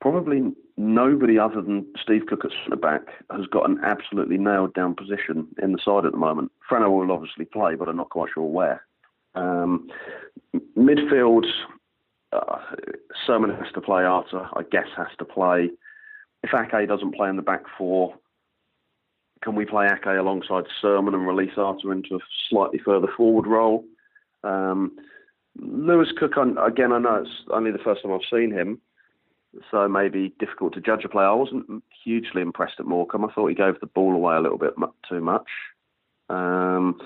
probably 0.00 0.52
nobody 0.76 1.38
other 1.38 1.62
than 1.62 1.86
Steve 2.02 2.26
Cook 2.28 2.44
at 2.44 2.50
centre 2.62 2.76
back 2.76 3.02
has 3.30 3.46
got 3.46 3.68
an 3.68 3.80
absolutely 3.82 4.36
nailed 4.36 4.74
down 4.74 4.94
position 4.94 5.48
in 5.62 5.72
the 5.72 5.78
side 5.82 6.04
at 6.04 6.12
the 6.12 6.18
moment. 6.18 6.52
Frano 6.70 6.90
will 6.90 7.12
obviously 7.12 7.46
play, 7.46 7.74
but 7.74 7.88
I'm 7.88 7.96
not 7.96 8.10
quite 8.10 8.30
sure 8.34 8.44
where. 8.44 8.84
Um, 9.34 9.88
midfield, 10.76 11.46
uh, 12.32 12.58
Surman 13.26 13.56
has 13.58 13.72
to 13.74 13.80
play. 13.80 14.04
Arter, 14.04 14.48
I 14.54 14.62
guess, 14.70 14.88
has 14.96 15.08
to 15.18 15.24
play. 15.24 15.70
If 16.42 16.50
Ake 16.54 16.88
doesn't 16.88 17.14
play 17.14 17.28
in 17.28 17.36
the 17.36 17.42
back 17.42 17.62
four, 17.76 18.14
can 19.42 19.54
we 19.54 19.64
play 19.64 19.86
Ake 19.86 20.06
alongside 20.06 20.64
Surman 20.82 21.14
and 21.14 21.26
release 21.26 21.52
Arter 21.56 21.92
into 21.92 22.16
a 22.16 22.20
slightly 22.48 22.78
further 22.78 23.08
forward 23.16 23.46
role? 23.46 23.84
Um, 24.44 24.96
Lewis 25.58 26.08
Cook, 26.18 26.32
again, 26.36 26.92
I 26.92 26.98
know 26.98 27.22
it's 27.22 27.30
only 27.50 27.70
the 27.70 27.78
first 27.78 28.02
time 28.02 28.12
I've 28.12 28.20
seen 28.30 28.50
him, 28.50 28.80
so 29.70 29.88
maybe 29.88 30.34
difficult 30.38 30.74
to 30.74 30.80
judge 30.80 31.04
a 31.04 31.08
player. 31.08 31.28
I 31.28 31.34
wasn't 31.34 31.82
hugely 32.04 32.42
impressed 32.42 32.78
at 32.78 32.86
Morecambe. 32.86 33.24
I 33.24 33.32
thought 33.32 33.48
he 33.48 33.54
gave 33.54 33.80
the 33.80 33.86
ball 33.86 34.14
away 34.14 34.36
a 34.36 34.40
little 34.40 34.58
bit 34.58 34.74
too 35.08 35.20
much. 35.20 35.48
Um, 36.28 37.00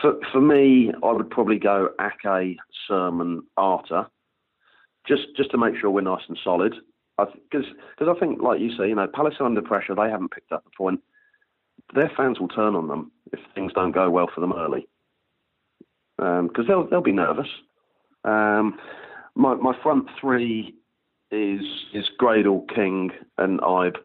for, 0.00 0.18
for 0.32 0.40
me, 0.40 0.92
I 1.02 1.12
would 1.12 1.30
probably 1.30 1.58
go 1.58 1.90
Ake, 2.00 2.58
Surman, 2.88 3.42
Arter, 3.56 4.06
just 5.06 5.28
just 5.36 5.50
to 5.52 5.58
make 5.58 5.76
sure 5.76 5.90
we're 5.90 6.00
nice 6.00 6.24
and 6.28 6.38
solid. 6.42 6.74
Because 7.16 7.64
I, 8.00 8.10
I 8.10 8.18
think, 8.18 8.42
like 8.42 8.60
you 8.60 8.76
say, 8.76 8.88
you 8.88 8.94
know, 8.94 9.06
Palace 9.06 9.36
are 9.40 9.46
under 9.46 9.62
pressure. 9.62 9.94
They 9.94 10.10
haven't 10.10 10.32
picked 10.32 10.52
up 10.52 10.64
the 10.64 10.70
point. 10.76 11.00
Their 11.94 12.10
fans 12.16 12.40
will 12.40 12.48
turn 12.48 12.74
on 12.74 12.88
them 12.88 13.12
if 13.32 13.40
things 13.54 13.72
don't 13.72 13.92
go 13.92 14.10
well 14.10 14.28
for 14.34 14.40
them 14.40 14.52
early. 14.52 14.88
Because 16.16 16.40
um, 16.58 16.64
they'll 16.66 16.88
they'll 16.88 17.00
be 17.00 17.12
nervous. 17.12 17.48
Um, 18.24 18.78
my 19.34 19.54
my 19.54 19.74
front 19.82 20.08
three 20.20 20.74
is 21.30 21.62
is 21.92 22.08
Gradel, 22.20 22.66
King, 22.74 23.10
and 23.38 23.60
Ibe, 23.60 23.96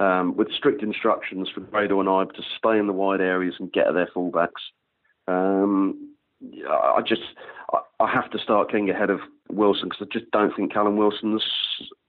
um, 0.00 0.36
with 0.36 0.52
strict 0.52 0.82
instructions 0.82 1.48
for 1.52 1.60
Gradel 1.60 2.00
and 2.00 2.08
Ibe 2.08 2.32
to 2.34 2.42
stay 2.58 2.78
in 2.78 2.86
the 2.86 2.92
wide 2.92 3.20
areas 3.20 3.54
and 3.58 3.72
get 3.72 3.92
their 3.92 4.08
fullbacks. 4.14 4.62
Um, 5.26 6.14
I 6.70 7.00
just 7.06 7.22
I 8.00 8.10
have 8.10 8.30
to 8.30 8.38
start 8.38 8.70
King 8.70 8.88
ahead 8.90 9.10
of 9.10 9.20
Wilson 9.50 9.88
because 9.88 10.06
I 10.10 10.18
just 10.18 10.30
don't 10.30 10.54
think 10.54 10.72
Callum 10.72 10.96
Wilson's 10.96 11.44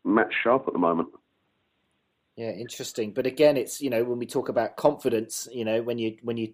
match 0.06 0.34
sharp 0.44 0.66
at 0.68 0.74
the 0.74 0.80
moment. 0.80 1.10
Yeah, 2.40 2.52
interesting. 2.52 3.12
But 3.12 3.26
again, 3.28 3.58
it's 3.58 3.82
you 3.82 3.90
know 3.90 4.02
when 4.06 4.18
we 4.18 4.26
talk 4.26 4.48
about 4.48 4.78
confidence, 4.78 5.50
you 5.52 5.66
know 5.66 5.82
when 5.82 5.98
you 5.98 6.16
when 6.24 6.38
you 6.38 6.54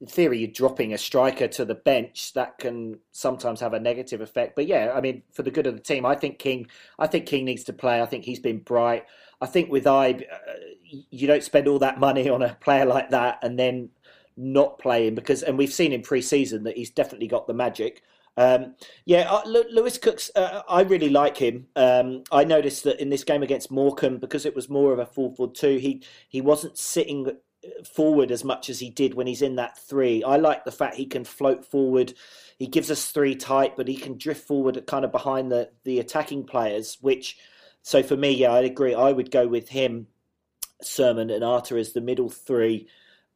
in 0.00 0.08
theory 0.08 0.40
you're 0.40 0.50
dropping 0.50 0.92
a 0.92 0.98
striker 0.98 1.46
to 1.46 1.64
the 1.64 1.76
bench 1.76 2.32
that 2.32 2.58
can 2.58 2.98
sometimes 3.12 3.60
have 3.60 3.72
a 3.72 3.78
negative 3.78 4.22
effect. 4.22 4.56
But 4.56 4.66
yeah, 4.66 4.90
I 4.92 5.00
mean 5.00 5.22
for 5.30 5.44
the 5.44 5.52
good 5.52 5.68
of 5.68 5.74
the 5.76 5.82
team, 5.82 6.04
I 6.04 6.16
think 6.16 6.40
King 6.40 6.66
I 6.98 7.06
think 7.06 7.26
King 7.26 7.44
needs 7.44 7.62
to 7.64 7.72
play. 7.72 8.02
I 8.02 8.06
think 8.06 8.24
he's 8.24 8.40
been 8.40 8.58
bright. 8.58 9.04
I 9.40 9.46
think 9.46 9.70
with 9.70 9.84
Ibe, 9.84 10.22
uh, 10.22 10.52
you 11.10 11.28
don't 11.28 11.44
spend 11.44 11.68
all 11.68 11.78
that 11.78 12.00
money 12.00 12.28
on 12.28 12.42
a 12.42 12.56
player 12.60 12.84
like 12.84 13.10
that 13.10 13.38
and 13.42 13.56
then 13.56 13.90
not 14.36 14.80
playing 14.80 15.14
because, 15.14 15.44
and 15.44 15.56
we've 15.56 15.72
seen 15.72 15.92
in 15.92 16.02
pre-season 16.02 16.64
that 16.64 16.76
he's 16.76 16.90
definitely 16.90 17.28
got 17.28 17.46
the 17.46 17.54
magic. 17.54 18.02
Um, 18.36 18.74
yeah, 19.04 19.30
uh, 19.30 19.42
Lewis 19.46 19.98
Cooks, 19.98 20.30
uh, 20.34 20.62
I 20.68 20.82
really 20.82 21.10
like 21.10 21.36
him. 21.36 21.66
Um, 21.76 22.24
I 22.32 22.44
noticed 22.44 22.84
that 22.84 23.00
in 23.00 23.10
this 23.10 23.24
game 23.24 23.42
against 23.42 23.70
Morecambe, 23.70 24.18
because 24.18 24.46
it 24.46 24.54
was 24.54 24.70
more 24.70 24.92
of 24.92 24.98
a 24.98 25.06
4 25.06 25.34
4 25.34 25.52
2, 25.52 25.78
he, 25.78 26.02
he 26.28 26.40
wasn't 26.40 26.78
sitting 26.78 27.30
forward 27.84 28.30
as 28.30 28.44
much 28.44 28.70
as 28.70 28.80
he 28.80 28.90
did 28.90 29.14
when 29.14 29.26
he's 29.26 29.42
in 29.42 29.56
that 29.56 29.78
three. 29.78 30.22
I 30.24 30.36
like 30.36 30.64
the 30.64 30.72
fact 30.72 30.96
he 30.96 31.06
can 31.06 31.24
float 31.24 31.64
forward. 31.64 32.14
He 32.58 32.66
gives 32.66 32.90
us 32.90 33.10
three 33.10 33.34
tight, 33.34 33.76
but 33.76 33.88
he 33.88 33.96
can 33.96 34.18
drift 34.18 34.46
forward 34.46 34.82
kind 34.86 35.04
of 35.04 35.12
behind 35.12 35.50
the, 35.50 35.70
the 35.84 35.98
attacking 35.98 36.44
players, 36.44 36.98
which, 37.00 37.38
so 37.82 38.02
for 38.02 38.16
me, 38.16 38.32
yeah, 38.32 38.52
I'd 38.52 38.64
agree. 38.64 38.94
I 38.94 39.12
would 39.12 39.30
go 39.30 39.46
with 39.46 39.68
him, 39.68 40.06
Surman 40.82 41.30
and 41.30 41.44
Arter 41.44 41.76
as 41.76 41.92
the 41.92 42.00
middle 42.00 42.30
three. 42.30 42.88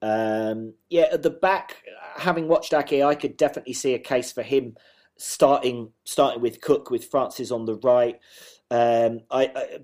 Um, 0.05 0.75
yeah, 0.91 1.07
at 1.13 1.23
the 1.23 1.31
back, 1.31 1.83
having 2.17 2.47
watched 2.47 2.75
Ake, 2.75 3.03
I 3.03 3.15
could 3.15 3.39
definitely 3.39 3.73
see 3.73 3.95
a 3.95 3.99
case 3.99 4.33
for 4.33 4.43
him 4.43 4.77
starting 5.17 5.93
starting 6.05 6.43
with 6.43 6.61
Cook 6.61 6.91
with 6.91 7.07
Francis 7.07 7.51
on 7.51 7.65
the 7.65 7.77
right. 7.77 8.21
Um, 8.71 9.21
I, 9.31 9.51
I, 9.57 9.79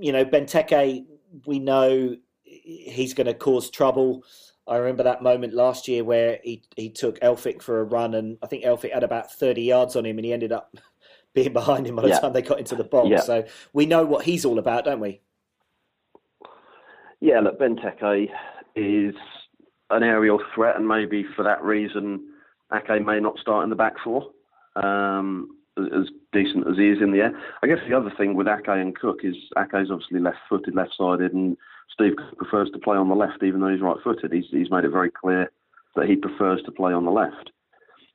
you 0.00 0.10
know, 0.10 0.24
Benteke, 0.24 1.04
we 1.46 1.60
know 1.60 2.16
he's 2.42 3.14
going 3.14 3.28
to 3.28 3.34
cause 3.34 3.70
trouble. 3.70 4.24
I 4.66 4.76
remember 4.76 5.04
that 5.04 5.22
moment 5.22 5.54
last 5.54 5.86
year 5.86 6.02
where 6.02 6.40
he 6.42 6.64
he 6.74 6.90
took 6.90 7.20
Elphick 7.20 7.62
for 7.62 7.78
a 7.78 7.84
run, 7.84 8.14
and 8.14 8.38
I 8.42 8.48
think 8.48 8.64
Elphick 8.64 8.92
had 8.92 9.04
about 9.04 9.32
thirty 9.32 9.62
yards 9.62 9.94
on 9.94 10.04
him, 10.04 10.18
and 10.18 10.24
he 10.24 10.32
ended 10.32 10.50
up 10.50 10.74
being 11.32 11.52
behind 11.52 11.86
him 11.86 11.94
by 11.94 12.02
the 12.02 12.08
yeah. 12.08 12.18
time 12.18 12.32
they 12.32 12.42
got 12.42 12.58
into 12.58 12.74
the 12.74 12.82
box. 12.82 13.08
Yeah. 13.08 13.20
So 13.20 13.44
we 13.72 13.86
know 13.86 14.04
what 14.04 14.24
he's 14.24 14.44
all 14.44 14.58
about, 14.58 14.84
don't 14.84 14.98
we? 14.98 15.20
Yeah, 17.20 17.38
look, 17.38 17.60
Benteke 17.60 18.30
is 18.74 19.14
an 19.90 20.02
aerial 20.02 20.40
threat, 20.54 20.76
and 20.76 20.86
maybe 20.86 21.24
for 21.36 21.42
that 21.42 21.62
reason, 21.62 22.20
Ake 22.72 23.04
may 23.04 23.20
not 23.20 23.38
start 23.38 23.64
in 23.64 23.70
the 23.70 23.76
back 23.76 23.94
four. 24.02 24.30
Um, 24.76 25.56
as 25.76 26.08
decent 26.32 26.66
as 26.68 26.76
he 26.76 26.90
is 26.90 26.98
in 27.00 27.12
the 27.12 27.18
air. 27.18 27.32
I 27.62 27.66
guess 27.66 27.78
the 27.88 27.96
other 27.96 28.12
thing 28.16 28.34
with 28.34 28.48
Ake 28.48 28.68
and 28.68 28.94
Cook 28.94 29.20
is 29.22 29.34
Ake's 29.56 29.90
obviously 29.90 30.20
left-footed, 30.20 30.74
left-sided, 30.74 31.32
and 31.32 31.56
Steve 31.92 32.14
prefers 32.36 32.70
to 32.72 32.78
play 32.78 32.96
on 32.96 33.08
the 33.08 33.14
left, 33.14 33.42
even 33.42 33.60
though 33.60 33.68
he's 33.68 33.80
right-footed. 33.80 34.32
He's, 34.32 34.46
he's 34.50 34.70
made 34.70 34.84
it 34.84 34.90
very 34.90 35.10
clear 35.10 35.50
that 35.96 36.06
he 36.06 36.16
prefers 36.16 36.62
to 36.64 36.72
play 36.72 36.92
on 36.92 37.04
the 37.04 37.10
left. 37.10 37.50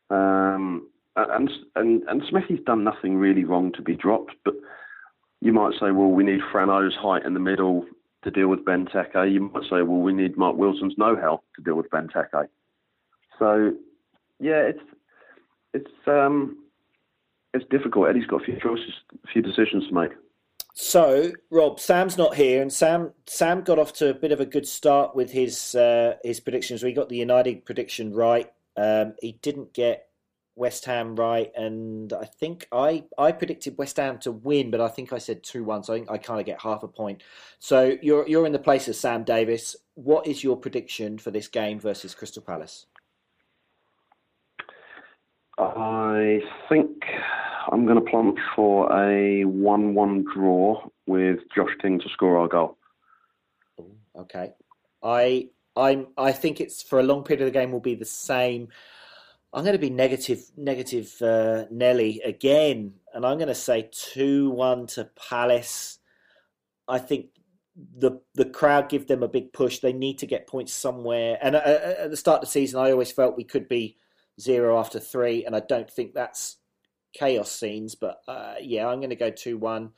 Um, 0.09 0.87
and 1.15 1.49
and 1.75 2.03
and 2.03 2.21
Smithy's 2.29 2.63
done 2.65 2.83
nothing 2.83 3.17
really 3.17 3.45
wrong 3.45 3.71
to 3.73 3.81
be 3.81 3.95
dropped, 3.95 4.33
but 4.43 4.53
you 5.41 5.53
might 5.53 5.73
say, 5.73 5.91
well, 5.91 6.11
we 6.11 6.23
need 6.23 6.41
Frano's 6.53 6.95
height 6.95 7.25
in 7.25 7.33
the 7.33 7.39
middle 7.39 7.85
to 8.25 8.31
deal 8.31 8.47
with 8.47 8.65
Ben 8.65 8.85
Benteke. 8.85 9.31
You 9.31 9.49
might 9.53 9.63
say, 9.63 9.81
well, 9.83 10.01
we 10.01 10.11
need 10.11 10.35
Mark 10.35 10.57
Wilson's 10.57 10.97
know-how 10.97 11.41
to 11.55 11.61
deal 11.61 11.75
with 11.75 11.89
Ben 11.91 12.09
Benteke. 12.09 12.49
So, 13.39 13.73
yeah, 14.39 14.61
it's 14.61 14.79
it's 15.73 15.91
um, 16.07 16.57
it's 17.53 17.65
difficult. 17.69 18.09
Eddie's 18.09 18.25
got 18.25 18.41
a 18.41 18.45
few 18.45 18.59
choices, 18.59 18.93
a 19.23 19.27
few 19.27 19.41
decisions 19.41 19.87
to 19.87 19.93
make. 19.93 20.11
So, 20.73 21.31
Rob, 21.51 21.79
Sam's 21.79 22.17
not 22.17 22.35
here, 22.35 22.61
and 22.61 22.73
Sam 22.73 23.13
Sam 23.27 23.61
got 23.61 23.79
off 23.79 23.93
to 23.93 24.09
a 24.09 24.13
bit 24.13 24.31
of 24.31 24.41
a 24.41 24.45
good 24.45 24.67
start 24.67 25.15
with 25.15 25.31
his 25.31 25.75
uh, 25.75 26.15
his 26.23 26.39
predictions. 26.39 26.83
We 26.83 26.93
got 26.93 27.09
the 27.09 27.17
United 27.17 27.63
prediction 27.63 28.13
right. 28.13 28.51
Um, 28.75 29.13
he 29.21 29.33
didn't 29.41 29.73
get 29.73 30.04
West 30.55 30.85
Ham 30.85 31.15
right, 31.15 31.51
and 31.55 32.13
I 32.13 32.25
think 32.25 32.67
I 32.71 33.03
I 33.17 33.33
predicted 33.33 33.77
West 33.77 33.97
Ham 33.97 34.17
to 34.19 34.31
win, 34.31 34.71
but 34.71 34.79
I 34.79 34.87
think 34.87 35.11
I 35.11 35.17
said 35.17 35.43
two 35.43 35.63
one, 35.63 35.83
so 35.83 35.93
I 35.93 35.97
think 35.97 36.11
I 36.11 36.17
kind 36.17 36.39
of 36.39 36.45
get 36.45 36.61
half 36.61 36.83
a 36.83 36.87
point. 36.87 37.23
So 37.59 37.97
you're 38.01 38.27
you're 38.27 38.45
in 38.45 38.53
the 38.53 38.59
place 38.59 38.87
of 38.87 38.95
Sam 38.95 39.23
Davis. 39.23 39.75
What 39.95 40.27
is 40.27 40.43
your 40.43 40.55
prediction 40.55 41.17
for 41.17 41.31
this 41.31 41.47
game 41.47 41.79
versus 41.79 42.15
Crystal 42.15 42.41
Palace? 42.41 42.85
I 45.57 46.41
think 46.69 47.03
I'm 47.71 47.85
going 47.85 48.03
to 48.03 48.09
plump 48.09 48.37
for 48.55 48.91
a 48.91 49.45
one-one 49.45 50.25
draw 50.33 50.85
with 51.07 51.39
Josh 51.55 51.71
King 51.81 51.99
to 51.99 52.09
score 52.09 52.37
our 52.37 52.47
goal. 52.47 52.77
Okay, 54.17 54.53
I 55.03 55.49
I'm 55.75 56.07
I 56.17 56.31
think 56.31 56.61
it's 56.61 56.81
for 56.81 56.99
a 56.99 57.03
long 57.03 57.23
period 57.23 57.41
of 57.41 57.53
the 57.53 57.59
game 57.59 57.71
will 57.71 57.81
be 57.81 57.95
the 57.95 58.05
same. 58.05 58.69
I'm 59.55 59.63
going 59.63 59.71
to 59.71 59.79
be 59.79 59.89
negative, 59.89 60.43
negative 60.57 61.15
uh, 61.21 61.63
Nelly 61.71 62.19
again, 62.25 62.95
and 63.13 63.25
I'm 63.25 63.37
going 63.37 63.47
to 63.47 63.55
say 63.55 63.89
two 63.89 64.49
one 64.49 64.85
to 64.87 65.09
Palace. 65.29 65.97
I 66.89 66.99
think 66.99 67.27
the 67.97 68.19
the 68.33 68.43
crowd 68.43 68.89
give 68.89 69.07
them 69.07 69.23
a 69.23 69.29
big 69.29 69.53
push. 69.53 69.79
They 69.79 69.93
need 69.93 70.19
to 70.19 70.25
get 70.25 70.45
points 70.45 70.73
somewhere. 70.73 71.37
And 71.41 71.55
at, 71.55 71.65
at 71.65 72.11
the 72.11 72.17
start 72.17 72.39
of 72.39 72.41
the 72.41 72.51
season, 72.51 72.81
I 72.81 72.91
always 72.91 73.13
felt 73.13 73.37
we 73.37 73.45
could 73.45 73.69
be 73.69 73.95
zero 74.41 74.77
after 74.77 74.99
three, 74.99 75.45
and 75.45 75.55
I 75.55 75.61
don't 75.61 75.89
think 75.89 76.13
that's 76.13 76.57
chaos 77.13 77.49
scenes. 77.49 77.95
But 77.95 78.17
uh, 78.27 78.55
yeah, 78.61 78.85
I'm 78.87 78.99
going 78.99 79.09
to 79.11 79.15
go 79.15 79.29
two 79.29 79.57
one. 79.57 79.91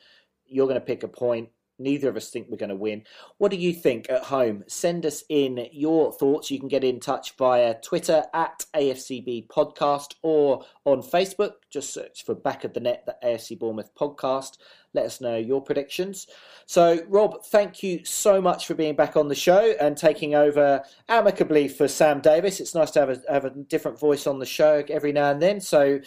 You're 0.46 0.68
going 0.68 0.80
to 0.80 0.86
pick 0.86 1.02
a 1.02 1.08
point. 1.08 1.50
Neither 1.80 2.10
of 2.10 2.18
us 2.18 2.30
think 2.30 2.48
we're 2.50 2.58
going 2.58 2.70
to 2.70 2.76
win. 2.76 3.04
What 3.38 3.52
do 3.52 3.58
you 3.58 3.74
think 3.74 4.10
at 4.10 4.24
home? 4.24 4.64
Send 4.68 5.06
us 5.06 5.24
in 5.30 5.68
your 5.72 6.12
thoughts. 6.12 6.50
You 6.50 6.60
can 6.60 6.68
get 6.68 6.84
in 6.84 7.00
touch 7.00 7.36
via 7.38 7.76
Twitter 7.82 8.24
at 8.34 8.66
AFCB 8.74 9.48
Podcast 9.48 10.16
or 10.24 10.66
on 10.86 11.02
Facebook. 11.02 11.54
Just 11.70 11.94
search 11.94 12.26
for 12.26 12.34
Back 12.34 12.64
of 12.64 12.74
the 12.74 12.80
Net, 12.80 13.06
the 13.06 13.16
AFC 13.24 13.58
Bournemouth 13.60 13.94
podcast. 13.96 14.58
Let 14.94 15.06
us 15.06 15.22
know 15.22 15.38
your 15.38 15.62
predictions. 15.62 16.28
So, 16.66 17.00
Rob, 17.08 17.44
thank 17.46 17.84
you 17.84 18.04
so 18.04 18.42
much 18.42 18.66
for 18.66 18.74
being 18.74 18.96
back 18.96 19.16
on 19.16 19.28
the 19.28 19.36
show 19.36 19.76
and 19.80 19.96
taking 19.96 20.34
over 20.34 20.84
amicably 21.08 21.68
for 21.68 21.88
Sam 21.88 22.22
Davis. 22.22 22.60
It's 22.60 22.74
nice 22.74 22.92
to 22.92 23.02
have 23.02 23.10
a, 23.10 23.22
have 23.32 23.46
a 23.46 23.52
different 23.52 24.00
voice 24.00 24.26
on 24.26 24.40
the 24.40 24.46
show 24.46 24.84
every 24.90 25.12
now 25.12 25.32
and 25.32 25.42
then. 25.42 25.62
So, 25.62 26.00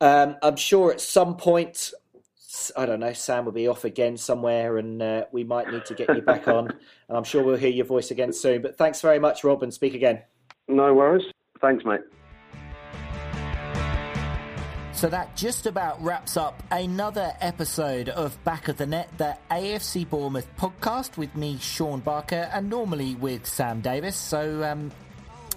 um, 0.00 0.36
I'm 0.42 0.56
sure 0.56 0.90
at 0.90 1.00
some 1.00 1.36
point 1.36 1.92
I 2.76 2.86
don't 2.86 3.00
know, 3.00 3.12
Sam 3.12 3.44
will 3.44 3.52
be 3.52 3.68
off 3.68 3.84
again 3.84 4.16
somewhere, 4.16 4.78
and 4.78 5.02
uh, 5.02 5.24
we 5.32 5.44
might 5.44 5.70
need 5.70 5.84
to 5.86 5.94
get 5.94 6.14
you 6.14 6.22
back 6.22 6.48
on. 6.48 6.68
And 7.06 7.18
I'm 7.18 7.24
sure 7.24 7.44
we'll 7.44 7.56
hear 7.56 7.70
your 7.70 7.84
voice 7.84 8.10
again 8.10 8.32
soon. 8.32 8.62
But 8.62 8.78
thanks 8.78 9.02
very 9.02 9.18
much, 9.18 9.44
Rob, 9.44 9.62
and 9.62 9.74
speak 9.74 9.92
again. 9.92 10.22
No 10.68 10.94
worries. 10.94 11.24
Thanks, 11.60 11.84
mate. 11.84 12.00
So 14.94 15.08
that 15.10 15.36
just 15.36 15.66
about 15.66 16.00
wraps 16.02 16.36
up 16.38 16.62
another 16.70 17.32
episode 17.40 18.08
of 18.08 18.42
Back 18.44 18.68
of 18.68 18.78
the 18.78 18.86
Net, 18.86 19.10
the 19.18 19.36
AFC 19.50 20.08
Bournemouth 20.08 20.48
podcast 20.56 21.18
with 21.18 21.34
me, 21.34 21.58
Sean 21.60 22.00
Barker, 22.00 22.48
and 22.54 22.70
normally 22.70 23.16
with 23.16 23.44
Sam 23.44 23.80
Davis. 23.80 24.16
So, 24.16 24.62
um, 24.62 24.90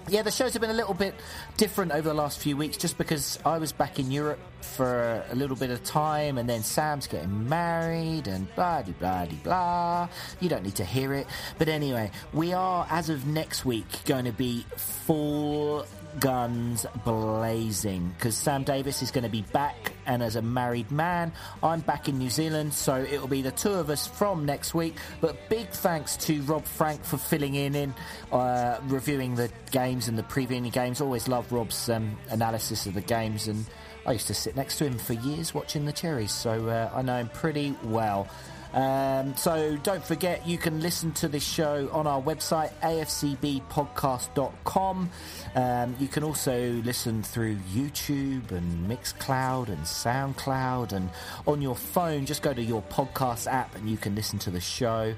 yeah, 0.08 0.22
the 0.22 0.32
shows 0.32 0.54
have 0.54 0.62
been 0.62 0.72
a 0.72 0.74
little 0.74 0.94
bit 0.94 1.14
different 1.58 1.92
over 1.92 2.08
the 2.08 2.14
last 2.14 2.40
few 2.40 2.56
weeks 2.56 2.78
just 2.78 2.98
because 2.98 3.40
I 3.46 3.58
was 3.58 3.72
back 3.72 4.00
in 4.00 4.12
Europe 4.12 4.40
for 4.62 5.24
a 5.30 5.36
little 5.36 5.56
bit 5.56 5.70
of 5.70 5.84
time 5.84 6.38
and 6.38 6.48
then 6.48 6.64
Sam's 6.64 7.08
getting 7.08 7.48
married 7.48 8.28
and 8.28 8.54
blah 8.56 8.84
blah 8.84 9.26
blah 9.26 9.38
blah. 9.44 10.10
You 10.40 10.50
don't 10.50 10.64
need 10.64 10.76
to 10.76 10.86
hear 10.86 11.14
it. 11.14 11.28
But 11.58 11.68
anyway, 11.68 12.12
we 12.34 12.54
are, 12.54 12.88
as 12.90 13.10
of 13.10 13.26
next 13.26 13.66
week, 13.66 13.86
going 14.06 14.26
to 14.26 14.32
be 14.32 14.66
full 14.76 15.86
guns 16.20 16.86
blazing 17.04 18.14
because 18.18 18.36
Sam 18.36 18.64
Davis 18.64 19.02
is 19.02 19.12
going 19.12 19.24
to 19.24 19.30
be 19.30 19.44
back, 19.54 19.94
and 20.06 20.24
as 20.24 20.36
a 20.36 20.42
married 20.42 20.92
man, 20.92 21.32
I'm 21.62 21.82
back 21.82 22.10
in 22.10 22.18
New 22.18 22.30
Zealand, 22.30 22.74
so 22.74 22.98
it'll 22.98 23.28
be 23.28 23.42
the 23.42 23.52
two 23.52 23.72
of 23.72 23.90
us 23.90 24.08
from 24.08 24.46
next 24.46 24.74
week. 24.74 24.96
But 25.22 25.50
big 25.50 25.70
thanks 25.70 26.18
to 26.18 26.42
Rob 26.44 26.66
Frank 26.66 27.04
for 27.04 27.18
filling 27.18 27.56
in, 27.56 27.76
in 27.76 27.94
uh, 28.32 28.80
reviewing 28.86 29.36
the 29.36 29.52
games 29.72 30.08
and 30.08 30.18
the 30.18 30.24
previewing 30.24 30.72
games. 30.72 31.02
Always 31.02 31.28
love 31.28 31.52
Rob's 31.52 31.90
um, 31.90 32.18
analysis 32.30 32.86
of 32.86 32.94
the 32.94 33.02
games, 33.02 33.48
and 33.48 33.66
I 34.06 34.14
used 34.14 34.28
to 34.28 34.34
sit 34.34 34.56
next 34.56 34.78
to 34.78 34.86
him 34.86 34.98
for 34.98 35.14
years 35.14 35.54
watching 35.54 35.86
the 35.86 35.94
Cherries, 35.94 36.32
so 36.32 36.68
uh, 36.68 36.90
I 36.94 37.02
know 37.02 37.18
him 37.18 37.30
pretty 37.30 37.76
well. 37.84 38.28
Um, 38.74 39.36
so 39.36 39.76
don't 39.78 40.04
forget, 40.04 40.46
you 40.48 40.58
can 40.58 40.82
listen 40.82 41.12
to 41.14 41.28
this 41.28 41.44
show 41.44 41.90
on 41.92 42.08
our 42.08 42.22
website, 42.22 42.72
afcbpodcast.com. 42.82 45.10
Um, 45.56 45.96
you 46.00 46.08
can 46.08 46.24
also 46.24 46.72
listen 46.84 47.24
through 47.24 47.56
YouTube 47.74 48.52
and 48.52 48.90
Mixcloud 48.90 49.68
and 49.70 49.80
SoundCloud. 49.80 50.94
And 50.94 51.10
on 51.46 51.62
your 51.62 51.76
phone, 51.76 52.26
just 52.26 52.42
go 52.42 52.54
to 52.54 52.62
your 52.62 52.82
podcast 52.84 53.52
app 53.52 53.76
and 53.76 53.90
you 53.90 53.98
can 53.98 54.16
listen 54.16 54.40
to 54.40 54.50
the 54.52 54.62
show. 54.62 55.14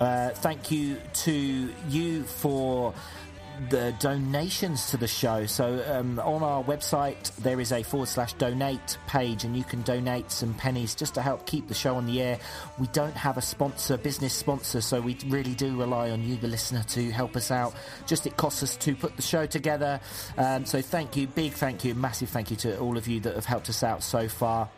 Uh, 0.00 0.30
thank 0.30 0.70
you 0.70 0.96
to 1.12 1.68
you 1.88 2.22
for 2.22 2.94
the 3.68 3.94
donations 3.98 4.90
to 4.90 4.96
the 4.96 5.06
show. 5.06 5.46
So 5.46 5.84
um, 5.88 6.18
on 6.20 6.42
our 6.42 6.62
website, 6.64 7.34
there 7.36 7.60
is 7.60 7.72
a 7.72 7.82
forward 7.82 8.08
slash 8.08 8.32
donate 8.34 8.96
page, 9.06 9.44
and 9.44 9.56
you 9.56 9.64
can 9.64 9.82
donate 9.82 10.30
some 10.30 10.54
pennies 10.54 10.94
just 10.94 11.14
to 11.14 11.22
help 11.22 11.46
keep 11.46 11.68
the 11.68 11.74
show 11.74 11.96
on 11.96 12.06
the 12.06 12.22
air. 12.22 12.38
We 12.78 12.86
don't 12.88 13.14
have 13.14 13.36
a 13.36 13.42
sponsor, 13.42 13.96
business 13.96 14.32
sponsor, 14.32 14.80
so 14.80 15.00
we 15.00 15.16
really 15.26 15.54
do 15.54 15.78
rely 15.78 16.10
on 16.10 16.22
you, 16.22 16.36
the 16.36 16.48
listener, 16.48 16.82
to 16.88 17.10
help 17.10 17.36
us 17.36 17.50
out. 17.50 17.74
Just 18.06 18.26
it 18.26 18.36
costs 18.36 18.62
us 18.62 18.76
to 18.76 18.94
put 18.94 19.16
the 19.16 19.22
show 19.22 19.46
together. 19.46 20.00
Um, 20.38 20.64
so 20.64 20.80
thank 20.80 21.16
you, 21.16 21.26
big 21.26 21.52
thank 21.52 21.84
you, 21.84 21.94
massive 21.94 22.30
thank 22.30 22.50
you 22.50 22.56
to 22.58 22.78
all 22.78 22.96
of 22.96 23.06
you 23.06 23.20
that 23.20 23.34
have 23.34 23.46
helped 23.46 23.68
us 23.68 23.82
out 23.82 24.02
so 24.02 24.28
far. 24.28 24.68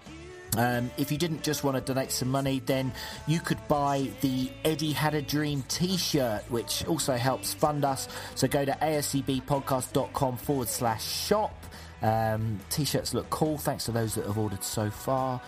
Um, 0.57 0.91
if 0.99 1.11
you 1.11 1.19
didn't 1.19 1.43
just 1.43 1.65
want 1.65 1.77
to 1.77 1.81
donate 1.81 2.11
some 2.11 2.29
money, 2.29 2.61
then 2.67 2.93
you 3.27 3.41
could 3.41 3.59
buy 3.69 4.11
the 4.21 4.51
Eddie 4.65 4.93
Had 4.93 5.15
a 5.15 5.23
Dream 5.23 5.65
t 5.69 5.97
shirt, 5.97 6.43
which 6.51 6.85
also 6.87 7.17
helps 7.17 7.55
fund 7.55 7.85
us. 7.85 8.09
So 8.35 8.49
go 8.49 8.65
to 8.65 8.73
afcbpodcast.com 8.73 10.37
forward 10.37 10.69
slash 10.69 11.05
shop. 11.05 11.55
Um, 12.03 12.59
t 12.69 12.85
shirts 12.85 13.15
look 13.15 13.31
cool. 13.31 13.57
Thanks 13.59 13.85
to 13.87 13.93
those 13.93 14.15
that 14.17 14.27
have 14.27 14.37
ordered 14.37 14.65
so 14.65 14.91
far. 14.91 15.41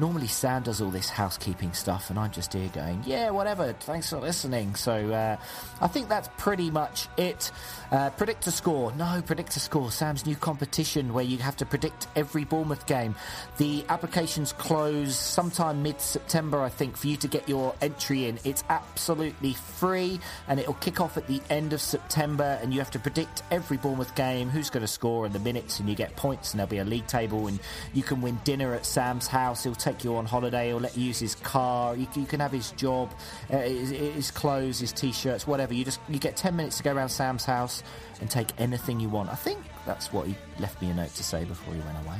Normally, 0.00 0.28
Sam 0.28 0.62
does 0.62 0.80
all 0.80 0.90
this 0.90 1.10
housekeeping 1.10 1.74
stuff, 1.74 2.08
and 2.08 2.18
I'm 2.18 2.30
just 2.30 2.54
here 2.54 2.70
going, 2.70 3.02
yeah, 3.04 3.28
whatever, 3.28 3.74
thanks 3.74 4.08
for 4.08 4.16
listening. 4.16 4.74
So 4.74 5.12
uh, 5.12 5.36
I 5.82 5.88
think 5.88 6.08
that's 6.08 6.30
pretty 6.38 6.70
much 6.70 7.06
it. 7.18 7.50
Uh, 7.92 8.08
predict 8.08 8.46
a 8.46 8.50
score. 8.50 8.94
No, 8.94 9.20
predict 9.20 9.56
a 9.56 9.60
score. 9.60 9.90
Sam's 9.90 10.24
new 10.24 10.36
competition 10.36 11.12
where 11.12 11.24
you 11.24 11.36
have 11.38 11.54
to 11.58 11.66
predict 11.66 12.06
every 12.16 12.44
Bournemouth 12.44 12.86
game. 12.86 13.14
The 13.58 13.84
applications 13.90 14.54
close 14.54 15.16
sometime 15.16 15.82
mid 15.82 16.00
September, 16.00 16.62
I 16.62 16.70
think, 16.70 16.96
for 16.96 17.06
you 17.06 17.18
to 17.18 17.28
get 17.28 17.46
your 17.46 17.74
entry 17.82 18.24
in. 18.24 18.38
It's 18.42 18.64
absolutely 18.70 19.52
free, 19.52 20.18
and 20.48 20.58
it'll 20.58 20.74
kick 20.74 21.02
off 21.02 21.18
at 21.18 21.26
the 21.26 21.42
end 21.50 21.74
of 21.74 21.80
September, 21.82 22.58
and 22.62 22.72
you 22.72 22.78
have 22.78 22.90
to 22.92 22.98
predict 22.98 23.42
every 23.50 23.76
Bournemouth 23.76 24.14
game, 24.14 24.48
who's 24.48 24.70
going 24.70 24.80
to 24.80 24.88
score, 24.88 25.26
and 25.26 25.34
the 25.34 25.40
minutes, 25.40 25.78
and 25.78 25.90
you 25.90 25.94
get 25.94 26.16
points, 26.16 26.52
and 26.52 26.58
there'll 26.58 26.70
be 26.70 26.78
a 26.78 26.84
league 26.84 27.06
table, 27.06 27.48
and 27.48 27.60
you 27.92 28.02
can 28.02 28.22
win 28.22 28.40
dinner 28.44 28.72
at 28.72 28.86
Sam's 28.86 29.26
house. 29.26 29.64
He'll 29.64 29.74
take 29.74 29.89
you 30.04 30.16
on 30.16 30.26
holiday. 30.26 30.68
He'll 30.68 30.78
let 30.78 30.96
you 30.96 31.04
use 31.04 31.18
his 31.18 31.34
car. 31.34 31.96
You, 31.96 32.06
you 32.14 32.26
can 32.26 32.40
have 32.40 32.52
his 32.52 32.70
job, 32.72 33.12
uh, 33.50 33.58
his, 33.58 33.90
his, 33.90 34.30
clothes, 34.30 34.78
his 34.78 34.92
t-shirts, 34.92 35.46
whatever. 35.46 35.74
You 35.74 35.84
just 35.84 36.00
you 36.08 36.18
get 36.18 36.36
ten 36.36 36.56
minutes 36.56 36.76
to 36.78 36.82
go 36.82 36.94
around 36.94 37.08
Sam's 37.08 37.44
house 37.44 37.82
and 38.20 38.30
take 38.30 38.48
anything 38.58 39.00
you 39.00 39.08
want. 39.08 39.30
I 39.30 39.34
think 39.34 39.58
that's 39.86 40.12
what 40.12 40.26
he 40.26 40.36
left 40.58 40.80
me 40.80 40.90
a 40.90 40.94
note 40.94 41.14
to 41.14 41.24
say 41.24 41.44
before 41.44 41.74
he 41.74 41.80
went 41.80 41.98
away. 42.06 42.18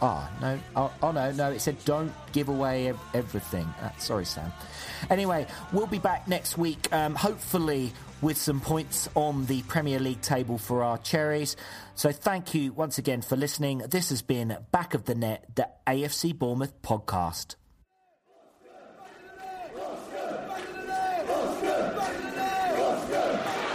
Ah, 0.00 0.28
oh, 0.28 0.40
no. 0.40 0.60
Oh, 0.74 0.92
oh, 1.02 1.12
no, 1.12 1.30
no. 1.30 1.50
It 1.52 1.60
said 1.60 1.76
don't 1.84 2.12
give 2.32 2.48
away 2.48 2.92
everything. 3.14 3.66
Uh, 3.80 3.90
sorry, 3.98 4.24
Sam. 4.24 4.52
Anyway, 5.10 5.46
we'll 5.72 5.86
be 5.86 6.00
back 6.00 6.26
next 6.26 6.58
week, 6.58 6.92
um, 6.92 7.14
hopefully 7.14 7.92
with 8.22 8.38
some 8.38 8.60
points 8.60 9.08
on 9.14 9.44
the 9.46 9.60
Premier 9.62 9.98
League 9.98 10.22
table 10.22 10.56
for 10.56 10.82
our 10.82 10.96
Cherries. 10.96 11.56
So 11.94 12.12
thank 12.12 12.54
you 12.54 12.72
once 12.72 12.96
again 12.96 13.20
for 13.20 13.36
listening. 13.36 13.78
This 13.90 14.08
has 14.08 14.22
been 14.22 14.56
Back 14.70 14.94
of 14.94 15.04
the 15.04 15.14
Net, 15.14 15.44
the 15.54 15.68
AFC 15.86 16.38
Bournemouth 16.38 16.80
podcast. 16.80 17.56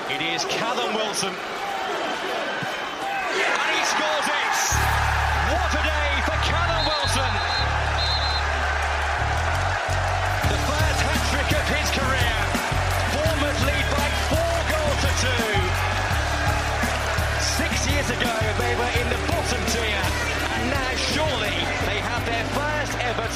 It 0.10 0.22
is 0.22 0.46
Callum 0.46 0.96
Wilson. 0.96 1.57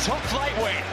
Ever 0.02 0.12
top-flight 0.12 0.58
win. 0.64 0.84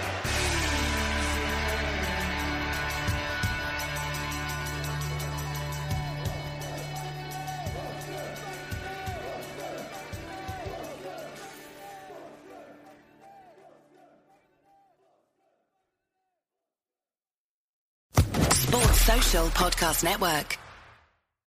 Social 19.08 19.46
Podcast 19.48 20.04
Network. 20.04 20.67